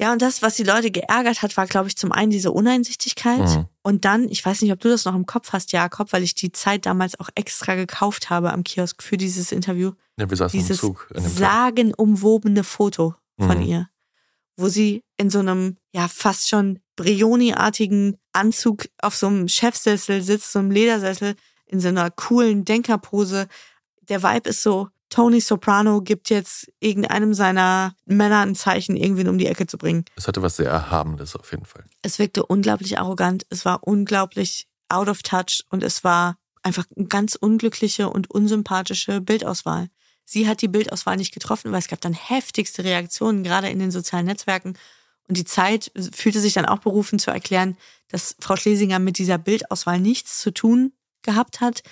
[0.00, 3.40] Ja, und das, was die Leute geärgert hat, war, glaube ich, zum einen diese Uneinsichtigkeit.
[3.40, 3.66] Mhm.
[3.82, 6.34] Und dann, ich weiß nicht, ob du das noch im Kopf hast, Jakob, weil ich
[6.34, 9.92] die Zeit damals auch extra gekauft habe am Kiosk für dieses Interview.
[10.18, 11.08] Ja, wir saßen dieses im Zug.
[11.14, 13.64] sagenumwobene Foto von mhm.
[13.64, 13.90] ihr
[14.60, 20.52] wo sie in so einem, ja, fast schon Brioni-artigen Anzug auf so einem Chefsessel sitzt,
[20.52, 21.34] so einem Ledersessel,
[21.66, 23.48] in so einer coolen Denkerpose.
[24.02, 29.38] Der Vibe ist so, Tony Soprano gibt jetzt irgendeinem seiner Männer ein Zeichen, irgendwen um
[29.38, 30.04] die Ecke zu bringen.
[30.16, 31.84] Es hatte was sehr Erhabenes auf jeden Fall.
[32.02, 37.06] Es wirkte unglaublich arrogant, es war unglaublich out of touch und es war einfach eine
[37.06, 39.88] ganz unglückliche und unsympathische Bildauswahl.
[40.24, 43.90] Sie hat die Bildauswahl nicht getroffen, weil es gab dann heftigste Reaktionen, gerade in den
[43.90, 44.74] sozialen Netzwerken.
[45.26, 47.76] Und die Zeit fühlte sich dann auch berufen zu erklären,
[48.08, 50.92] dass Frau Schlesinger mit dieser Bildauswahl nichts zu tun
[51.22, 51.82] gehabt hat,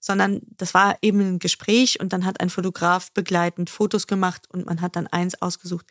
[0.00, 4.66] sondern das war eben ein Gespräch und dann hat ein Fotograf begleitend Fotos gemacht und
[4.66, 5.86] man hat dann eins ausgesucht.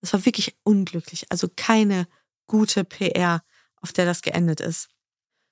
[0.00, 2.06] Das war wirklich unglücklich, also keine
[2.46, 3.42] gute PR,
[3.80, 4.88] auf der das geendet ist.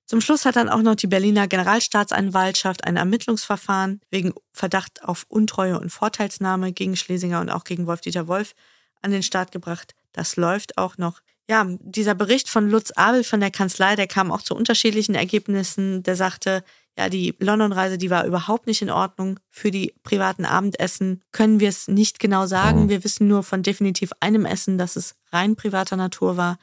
[0.06, 5.80] Zum Schluss hat dann auch noch die Berliner Generalstaatsanwaltschaft ein Ermittlungsverfahren wegen Verdacht auf Untreue
[5.80, 8.54] und Vorteilsnahme gegen Schlesinger und auch gegen Wolf-Dieter Wolf
[9.00, 9.94] an den Start gebracht.
[10.12, 11.20] Das läuft auch noch.
[11.48, 16.02] Ja, dieser Bericht von Lutz Abel von der Kanzlei, der kam auch zu unterschiedlichen Ergebnissen.
[16.02, 16.64] Der sagte,
[16.96, 19.40] ja, die London-Reise, die war überhaupt nicht in Ordnung.
[19.50, 22.88] Für die privaten Abendessen können wir es nicht genau sagen.
[22.88, 26.58] Wir wissen nur von definitiv einem Essen, dass es rein privater Natur war.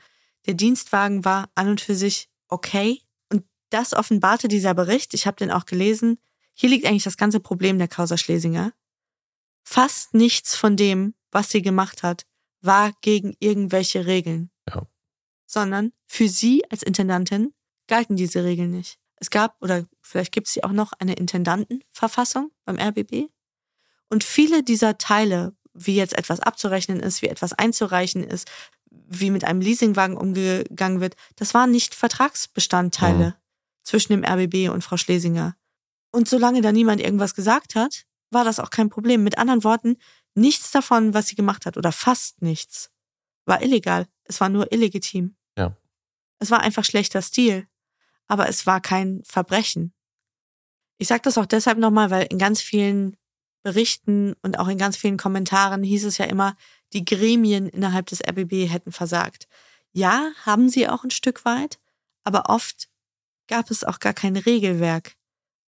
[0.45, 3.01] Der Dienstwagen war an und für sich okay,
[3.71, 6.19] das offenbarte dieser Bericht, ich habe den auch gelesen,
[6.53, 8.73] hier liegt eigentlich das ganze Problem der Causa Schlesinger.
[9.63, 12.25] Fast nichts von dem, was sie gemacht hat,
[12.61, 14.51] war gegen irgendwelche Regeln.
[14.69, 14.85] Ja.
[15.45, 17.53] Sondern für sie als Intendantin
[17.87, 18.99] galten diese Regeln nicht.
[19.15, 23.29] Es gab, oder vielleicht gibt es sie auch noch, eine Intendantenverfassung beim RBB.
[24.09, 28.49] Und viele dieser Teile, wie jetzt etwas abzurechnen ist, wie etwas einzureichen ist,
[28.89, 33.29] wie mit einem Leasingwagen umgegangen wird, das waren nicht Vertragsbestandteile.
[33.29, 33.41] Mhm
[33.83, 35.55] zwischen dem RBB und Frau Schlesinger.
[36.11, 39.23] Und solange da niemand irgendwas gesagt hat, war das auch kein Problem.
[39.23, 39.97] Mit anderen Worten,
[40.35, 42.91] nichts davon, was sie gemacht hat, oder fast nichts,
[43.45, 44.07] war illegal.
[44.23, 45.35] Es war nur illegitim.
[45.57, 45.75] Ja.
[46.39, 47.67] Es war einfach schlechter Stil.
[48.27, 49.93] Aber es war kein Verbrechen.
[51.01, 53.17] Ich sage das auch deshalb nochmal, weil in ganz vielen
[53.63, 56.55] Berichten und auch in ganz vielen Kommentaren hieß es ja immer,
[56.93, 59.47] die Gremien innerhalb des RBB hätten versagt.
[59.93, 61.79] Ja, haben sie auch ein Stück weit,
[62.23, 62.87] aber oft
[63.47, 65.15] gab es auch gar kein Regelwerk.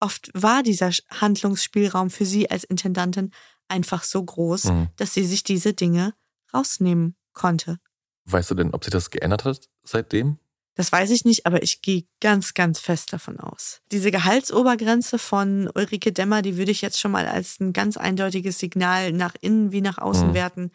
[0.01, 3.31] Oft war dieser Handlungsspielraum für sie als Intendantin
[3.69, 4.89] einfach so groß, mhm.
[4.97, 6.13] dass sie sich diese Dinge
[6.53, 7.79] rausnehmen konnte.
[8.27, 10.37] Weißt du denn, ob sich das geändert hat seitdem?
[10.75, 13.81] Das weiß ich nicht, aber ich gehe ganz, ganz fest davon aus.
[13.91, 18.59] Diese Gehaltsobergrenze von Ulrike Demmer, die würde ich jetzt schon mal als ein ganz eindeutiges
[18.59, 20.35] Signal nach innen wie nach außen mhm.
[20.35, 20.71] werten,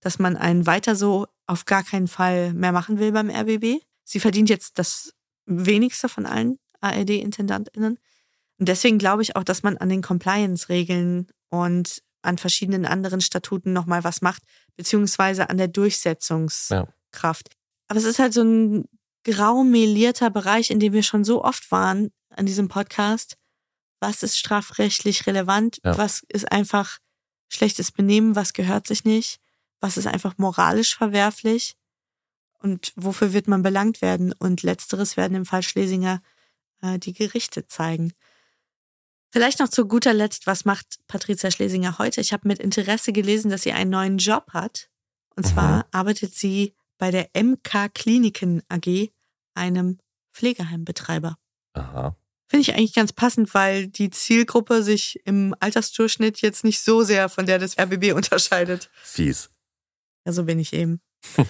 [0.00, 3.82] dass man einen weiter so auf gar keinen Fall mehr machen will beim RBB.
[4.04, 5.14] Sie verdient jetzt das
[5.46, 7.98] wenigste von allen ARD-IntendantInnen.
[8.58, 13.72] Und deswegen glaube ich auch, dass man an den Compliance-Regeln und an verschiedenen anderen Statuten
[13.72, 14.42] nochmal was macht,
[14.76, 17.48] beziehungsweise an der Durchsetzungskraft.
[17.48, 17.54] Ja.
[17.88, 18.84] Aber es ist halt so ein
[19.24, 23.36] graumelierter Bereich, in dem wir schon so oft waren an diesem Podcast.
[24.00, 25.78] Was ist strafrechtlich relevant?
[25.84, 25.98] Ja.
[25.98, 26.98] Was ist einfach
[27.48, 28.36] schlechtes Benehmen?
[28.36, 29.40] Was gehört sich nicht?
[29.80, 31.76] was ist einfach moralisch verwerflich
[32.58, 34.32] und wofür wird man belangt werden.
[34.32, 36.22] Und letzteres werden im Fall Schlesinger
[36.82, 38.12] äh, die Gerichte zeigen.
[39.30, 42.20] Vielleicht noch zu guter Letzt, was macht Patricia Schlesinger heute?
[42.20, 44.90] Ich habe mit Interesse gelesen, dass sie einen neuen Job hat.
[45.36, 45.84] Und zwar mhm.
[45.92, 49.10] arbeitet sie bei der MK Kliniken AG,
[49.54, 49.98] einem
[50.32, 51.36] Pflegeheimbetreiber.
[51.72, 52.14] Aha.
[52.48, 57.28] Finde ich eigentlich ganz passend, weil die Zielgruppe sich im Altersdurchschnitt jetzt nicht so sehr
[57.28, 58.90] von der des RBB unterscheidet.
[59.02, 59.50] Fies.
[60.26, 61.00] Ja, so bin ich eben.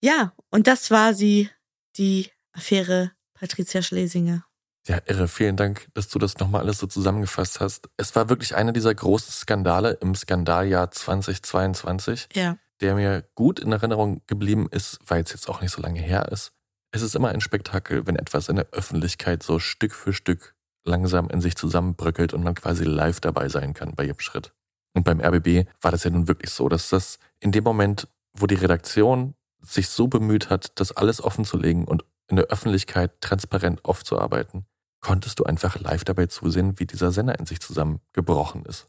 [0.00, 1.50] ja, und das war sie,
[1.96, 4.46] die Affäre Patricia Schlesinger.
[4.86, 5.28] Ja, irre.
[5.28, 7.90] Vielen Dank, dass du das nochmal alles so zusammengefasst hast.
[7.96, 12.28] Es war wirklich einer dieser großen Skandale im Skandaljahr 2022.
[12.34, 12.56] Ja.
[12.80, 16.30] Der mir gut in Erinnerung geblieben ist, weil es jetzt auch nicht so lange her
[16.30, 16.52] ist.
[16.90, 20.54] Es ist immer ein Spektakel, wenn etwas in der Öffentlichkeit so Stück für Stück
[20.84, 24.52] langsam in sich zusammenbröckelt und man quasi live dabei sein kann bei jedem Schritt.
[24.94, 28.46] Und beim RBB war das ja nun wirklich so, dass das in dem Moment, wo
[28.46, 33.20] die Redaktion sich so bemüht hat, das alles offen zu legen und in der Öffentlichkeit
[33.20, 34.64] transparent aufzuarbeiten,
[35.00, 38.88] konntest du einfach live dabei zusehen, wie dieser Sender in sich zusammengebrochen ist.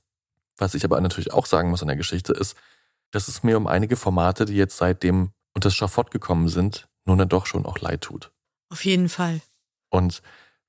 [0.58, 2.56] Was ich aber natürlich auch sagen muss in der Geschichte ist,
[3.12, 7.18] dass es mir um einige Formate, die jetzt seitdem unter das Schafott gekommen sind, nun
[7.18, 8.32] dann doch schon auch leid tut.
[8.70, 9.42] Auf jeden Fall.
[9.90, 10.22] Und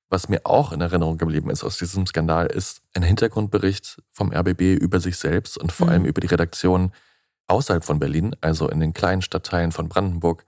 [0.09, 4.75] was mir auch in Erinnerung geblieben ist aus diesem Skandal, ist ein Hintergrundbericht vom RBB
[4.81, 5.93] über sich selbst und vor mhm.
[5.93, 6.91] allem über die Redaktion
[7.47, 10.45] außerhalb von Berlin, also in den kleinen Stadtteilen von Brandenburg,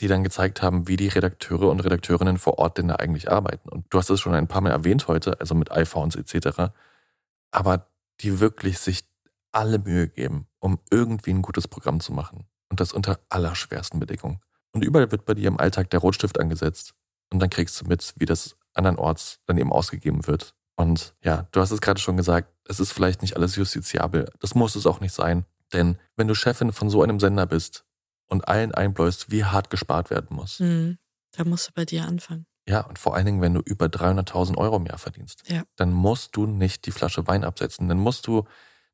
[0.00, 3.68] die dann gezeigt haben, wie die Redakteure und Redakteurinnen vor Ort denn da eigentlich arbeiten.
[3.68, 6.72] Und du hast es schon ein paar Mal erwähnt heute, also mit iPhones etc.
[7.50, 7.88] Aber
[8.20, 9.04] die wirklich sich
[9.52, 12.46] alle Mühe geben, um irgendwie ein gutes Programm zu machen.
[12.70, 14.40] Und das unter allerschwersten Bedingungen.
[14.72, 16.94] Und überall wird bei dir im Alltag der Rotstift angesetzt.
[17.32, 20.54] Und dann kriegst du mit, wie das andernorts dann eben ausgegeben wird.
[20.76, 24.30] Und ja, du hast es gerade schon gesagt, es ist vielleicht nicht alles justiziabel.
[24.38, 25.44] Das muss es auch nicht sein.
[25.72, 27.84] Denn wenn du Chefin von so einem Sender bist
[28.26, 30.60] und allen einbläust, wie hart gespart werden muss.
[30.60, 30.98] Mhm.
[31.32, 32.46] Da musst du bei dir anfangen.
[32.68, 35.62] Ja, und vor allen Dingen, wenn du über 300.000 Euro im Jahr verdienst, ja.
[35.76, 37.88] dann musst du nicht die Flasche Wein absetzen.
[37.88, 38.44] Dann musst du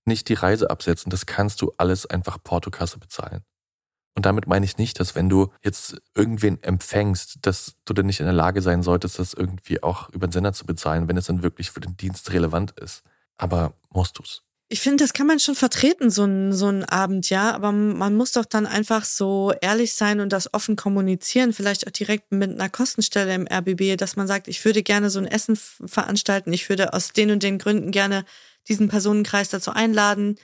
[0.06, 1.10] nicht die Reise absetzen.
[1.10, 3.44] Das kannst du alles einfach Portokasse bezahlen.
[4.16, 8.20] Und damit meine ich nicht, dass wenn du jetzt irgendwen empfängst, dass du dann nicht
[8.20, 11.26] in der Lage sein solltest, das irgendwie auch über den Sender zu bezahlen, wenn es
[11.26, 13.02] dann wirklich für den Dienst relevant ist.
[13.36, 14.42] Aber musst du's.
[14.68, 17.52] Ich finde, das kann man schon vertreten, so ein, so ein Abend, ja.
[17.52, 21.52] Aber man muss doch dann einfach so ehrlich sein und das offen kommunizieren.
[21.52, 25.18] Vielleicht auch direkt mit einer Kostenstelle im RBB, dass man sagt, ich würde gerne so
[25.18, 26.52] ein Essen veranstalten.
[26.52, 28.24] Ich würde aus den und den Gründen gerne
[28.68, 30.36] diesen Personenkreis dazu einladen.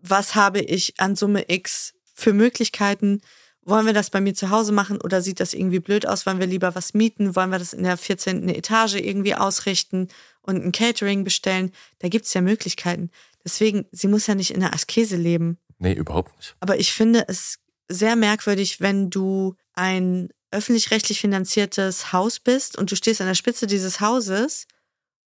[0.00, 3.20] Was habe ich an Summe X für Möglichkeiten?
[3.62, 6.26] Wollen wir das bei mir zu Hause machen oder sieht das irgendwie blöd aus?
[6.26, 7.34] Wollen wir lieber was mieten?
[7.34, 8.48] Wollen wir das in der 14.
[8.50, 10.08] Etage irgendwie ausrichten
[10.42, 11.72] und ein Catering bestellen?
[12.00, 13.10] Da gibt es ja Möglichkeiten.
[13.42, 15.58] Deswegen, sie muss ja nicht in der Askese leben.
[15.78, 16.54] Nee, überhaupt nicht.
[16.60, 17.58] Aber ich finde es
[17.88, 23.66] sehr merkwürdig, wenn du ein öffentlich-rechtlich finanziertes Haus bist und du stehst an der Spitze
[23.66, 24.66] dieses Hauses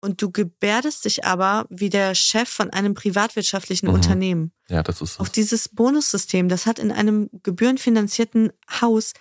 [0.04, 3.96] und du gebärdest dich aber wie der Chef von einem privatwirtschaftlichen mhm.
[3.96, 4.52] Unternehmen.
[4.68, 5.18] Ja, das ist.
[5.18, 8.52] Auf dieses Bonussystem, das hat in einem gebührenfinanzierten
[8.82, 9.14] Haus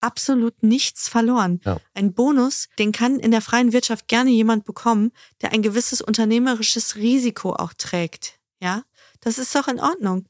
[0.00, 1.60] absolut nichts verloren.
[1.66, 1.78] Ja.
[1.92, 5.12] Ein Bonus, den kann in der freien Wirtschaft gerne jemand bekommen,
[5.42, 8.40] der ein gewisses unternehmerisches Risiko auch trägt.
[8.62, 8.84] Ja,
[9.20, 10.26] das ist doch in Ordnung.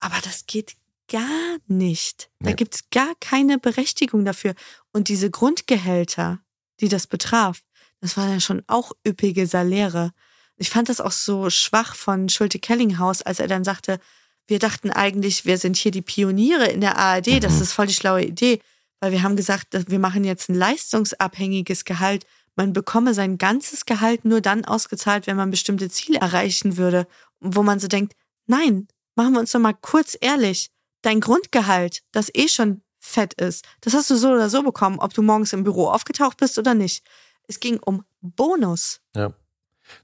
[0.00, 0.76] Aber das geht
[1.08, 2.30] gar nicht.
[2.40, 2.56] Da nee.
[2.56, 4.54] gibt's gar keine Berechtigung dafür.
[4.92, 6.40] Und diese Grundgehälter,
[6.80, 7.65] die das betraf,
[8.00, 10.12] das waren ja schon auch üppige Saläre.
[10.56, 13.98] Ich fand das auch so schwach von Schulte Kellinghaus, als er dann sagte,
[14.46, 17.40] wir dachten eigentlich, wir sind hier die Pioniere in der ARD, mhm.
[17.40, 18.60] das ist voll die schlaue Idee,
[19.00, 22.26] weil wir haben gesagt, wir machen jetzt ein leistungsabhängiges Gehalt.
[22.54, 27.06] Man bekomme sein ganzes Gehalt nur dann ausgezahlt, wenn man bestimmte Ziele erreichen würde.
[27.40, 28.14] Wo man so denkt,
[28.46, 30.70] nein, machen wir uns doch mal kurz ehrlich.
[31.02, 35.14] Dein Grundgehalt, das eh schon fett ist, das hast du so oder so bekommen, ob
[35.14, 37.04] du morgens im Büro aufgetaucht bist oder nicht.
[37.46, 39.00] Es ging um Bonus.
[39.14, 39.32] Ja.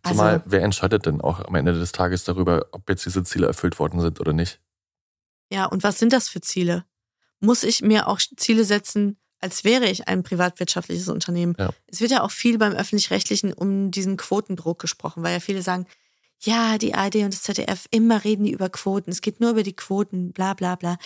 [0.06, 3.46] Zumal, also, wer entscheidet denn auch am Ende des Tages darüber, ob jetzt diese Ziele
[3.46, 4.60] erfüllt worden sind oder nicht?
[5.50, 6.84] Ja, und was sind das für Ziele?
[7.40, 11.56] Muss ich mir auch Ziele setzen, als wäre ich ein privatwirtschaftliches Unternehmen?
[11.58, 11.70] Ja.
[11.88, 15.86] Es wird ja auch viel beim Öffentlich-Rechtlichen um diesen Quotendruck gesprochen, weil ja viele sagen,
[16.38, 19.62] ja, die ARD und das ZDF, immer reden die über Quoten, es geht nur über
[19.62, 20.96] die Quoten, bla bla bla.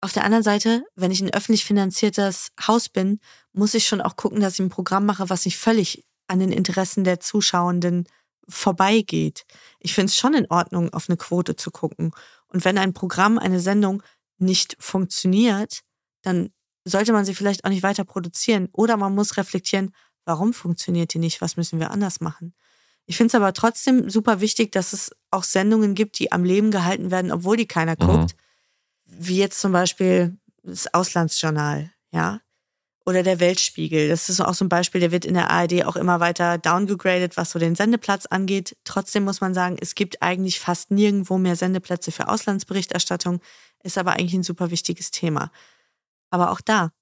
[0.00, 3.20] Auf der anderen Seite, wenn ich ein öffentlich finanziertes Haus bin,
[3.52, 6.52] muss ich schon auch gucken, dass ich ein Programm mache, was nicht völlig an den
[6.52, 8.06] Interessen der Zuschauenden
[8.48, 9.44] vorbeigeht.
[9.78, 12.12] Ich finde es schon in Ordnung, auf eine Quote zu gucken.
[12.48, 14.02] Und wenn ein Programm, eine Sendung
[14.38, 15.80] nicht funktioniert,
[16.22, 16.50] dann
[16.84, 18.68] sollte man sie vielleicht auch nicht weiter produzieren.
[18.72, 19.94] Oder man muss reflektieren,
[20.24, 21.40] warum funktioniert die nicht?
[21.40, 22.54] Was müssen wir anders machen?
[23.06, 26.70] Ich finde es aber trotzdem super wichtig, dass es auch Sendungen gibt, die am Leben
[26.70, 28.06] gehalten werden, obwohl die keiner Mhm.
[28.06, 28.34] guckt.
[29.10, 32.40] Wie jetzt zum Beispiel das Auslandsjournal, ja.
[33.06, 34.08] Oder der Weltspiegel.
[34.08, 37.36] Das ist auch so ein Beispiel, der wird in der ARD auch immer weiter downgegradet,
[37.36, 38.76] was so den Sendeplatz angeht.
[38.84, 43.40] Trotzdem muss man sagen, es gibt eigentlich fast nirgendwo mehr Sendeplätze für Auslandsberichterstattung,
[43.82, 45.50] ist aber eigentlich ein super wichtiges Thema.
[46.30, 46.92] Aber auch da,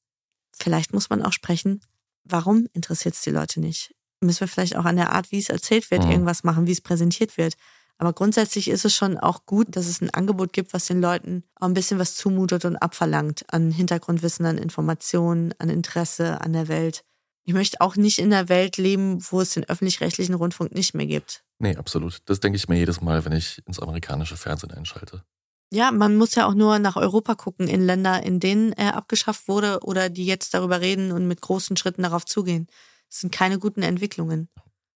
[0.53, 1.81] vielleicht muss man auch sprechen,
[2.25, 3.95] warum interessiert es die Leute nicht?
[4.21, 6.11] Müssen wir vielleicht auch an der Art, wie es erzählt wird, Mhm.
[6.13, 7.55] irgendwas machen, wie es präsentiert wird.
[7.99, 11.43] Aber grundsätzlich ist es schon auch gut, dass es ein Angebot gibt, was den Leuten
[11.57, 16.69] auch ein bisschen was zumutet und abverlangt an Hintergrundwissen, an Informationen, an Interesse an der
[16.69, 17.03] Welt.
[17.45, 21.07] Ich möchte auch nicht in einer Welt leben, wo es den öffentlich-rechtlichen Rundfunk nicht mehr
[21.07, 21.43] gibt.
[21.59, 22.19] Nee, absolut.
[22.27, 25.25] Das denke ich mir jedes Mal, wenn ich ins amerikanische Fernsehen einschalte.
[25.71, 29.49] Ja, man muss ja auch nur nach Europa gucken, in Länder, in denen er abgeschafft
[29.49, 32.69] wurde oder die jetzt darüber reden und mit großen Schritten darauf zugehen.
[33.11, 34.49] Das sind keine guten Entwicklungen.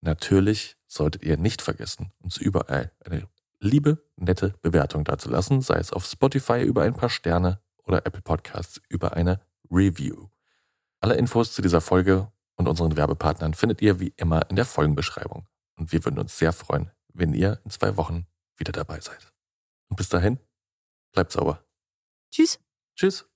[0.00, 3.28] Natürlich solltet ihr nicht vergessen, uns überall eine
[3.60, 8.80] liebe, nette Bewertung dazulassen, sei es auf Spotify über ein paar Sterne oder Apple Podcasts
[8.88, 9.40] über eine
[9.70, 10.28] Review.
[11.00, 15.46] Alle Infos zu dieser Folge und unseren Werbepartnern findet ihr wie immer in der Folgenbeschreibung.
[15.76, 19.32] Und wir würden uns sehr freuen, wenn ihr in zwei Wochen wieder dabei seid.
[19.88, 20.38] Und bis dahin,
[21.16, 21.64] bleibt sauber.
[22.30, 22.60] Tschüss.
[22.94, 23.26] Tschüss.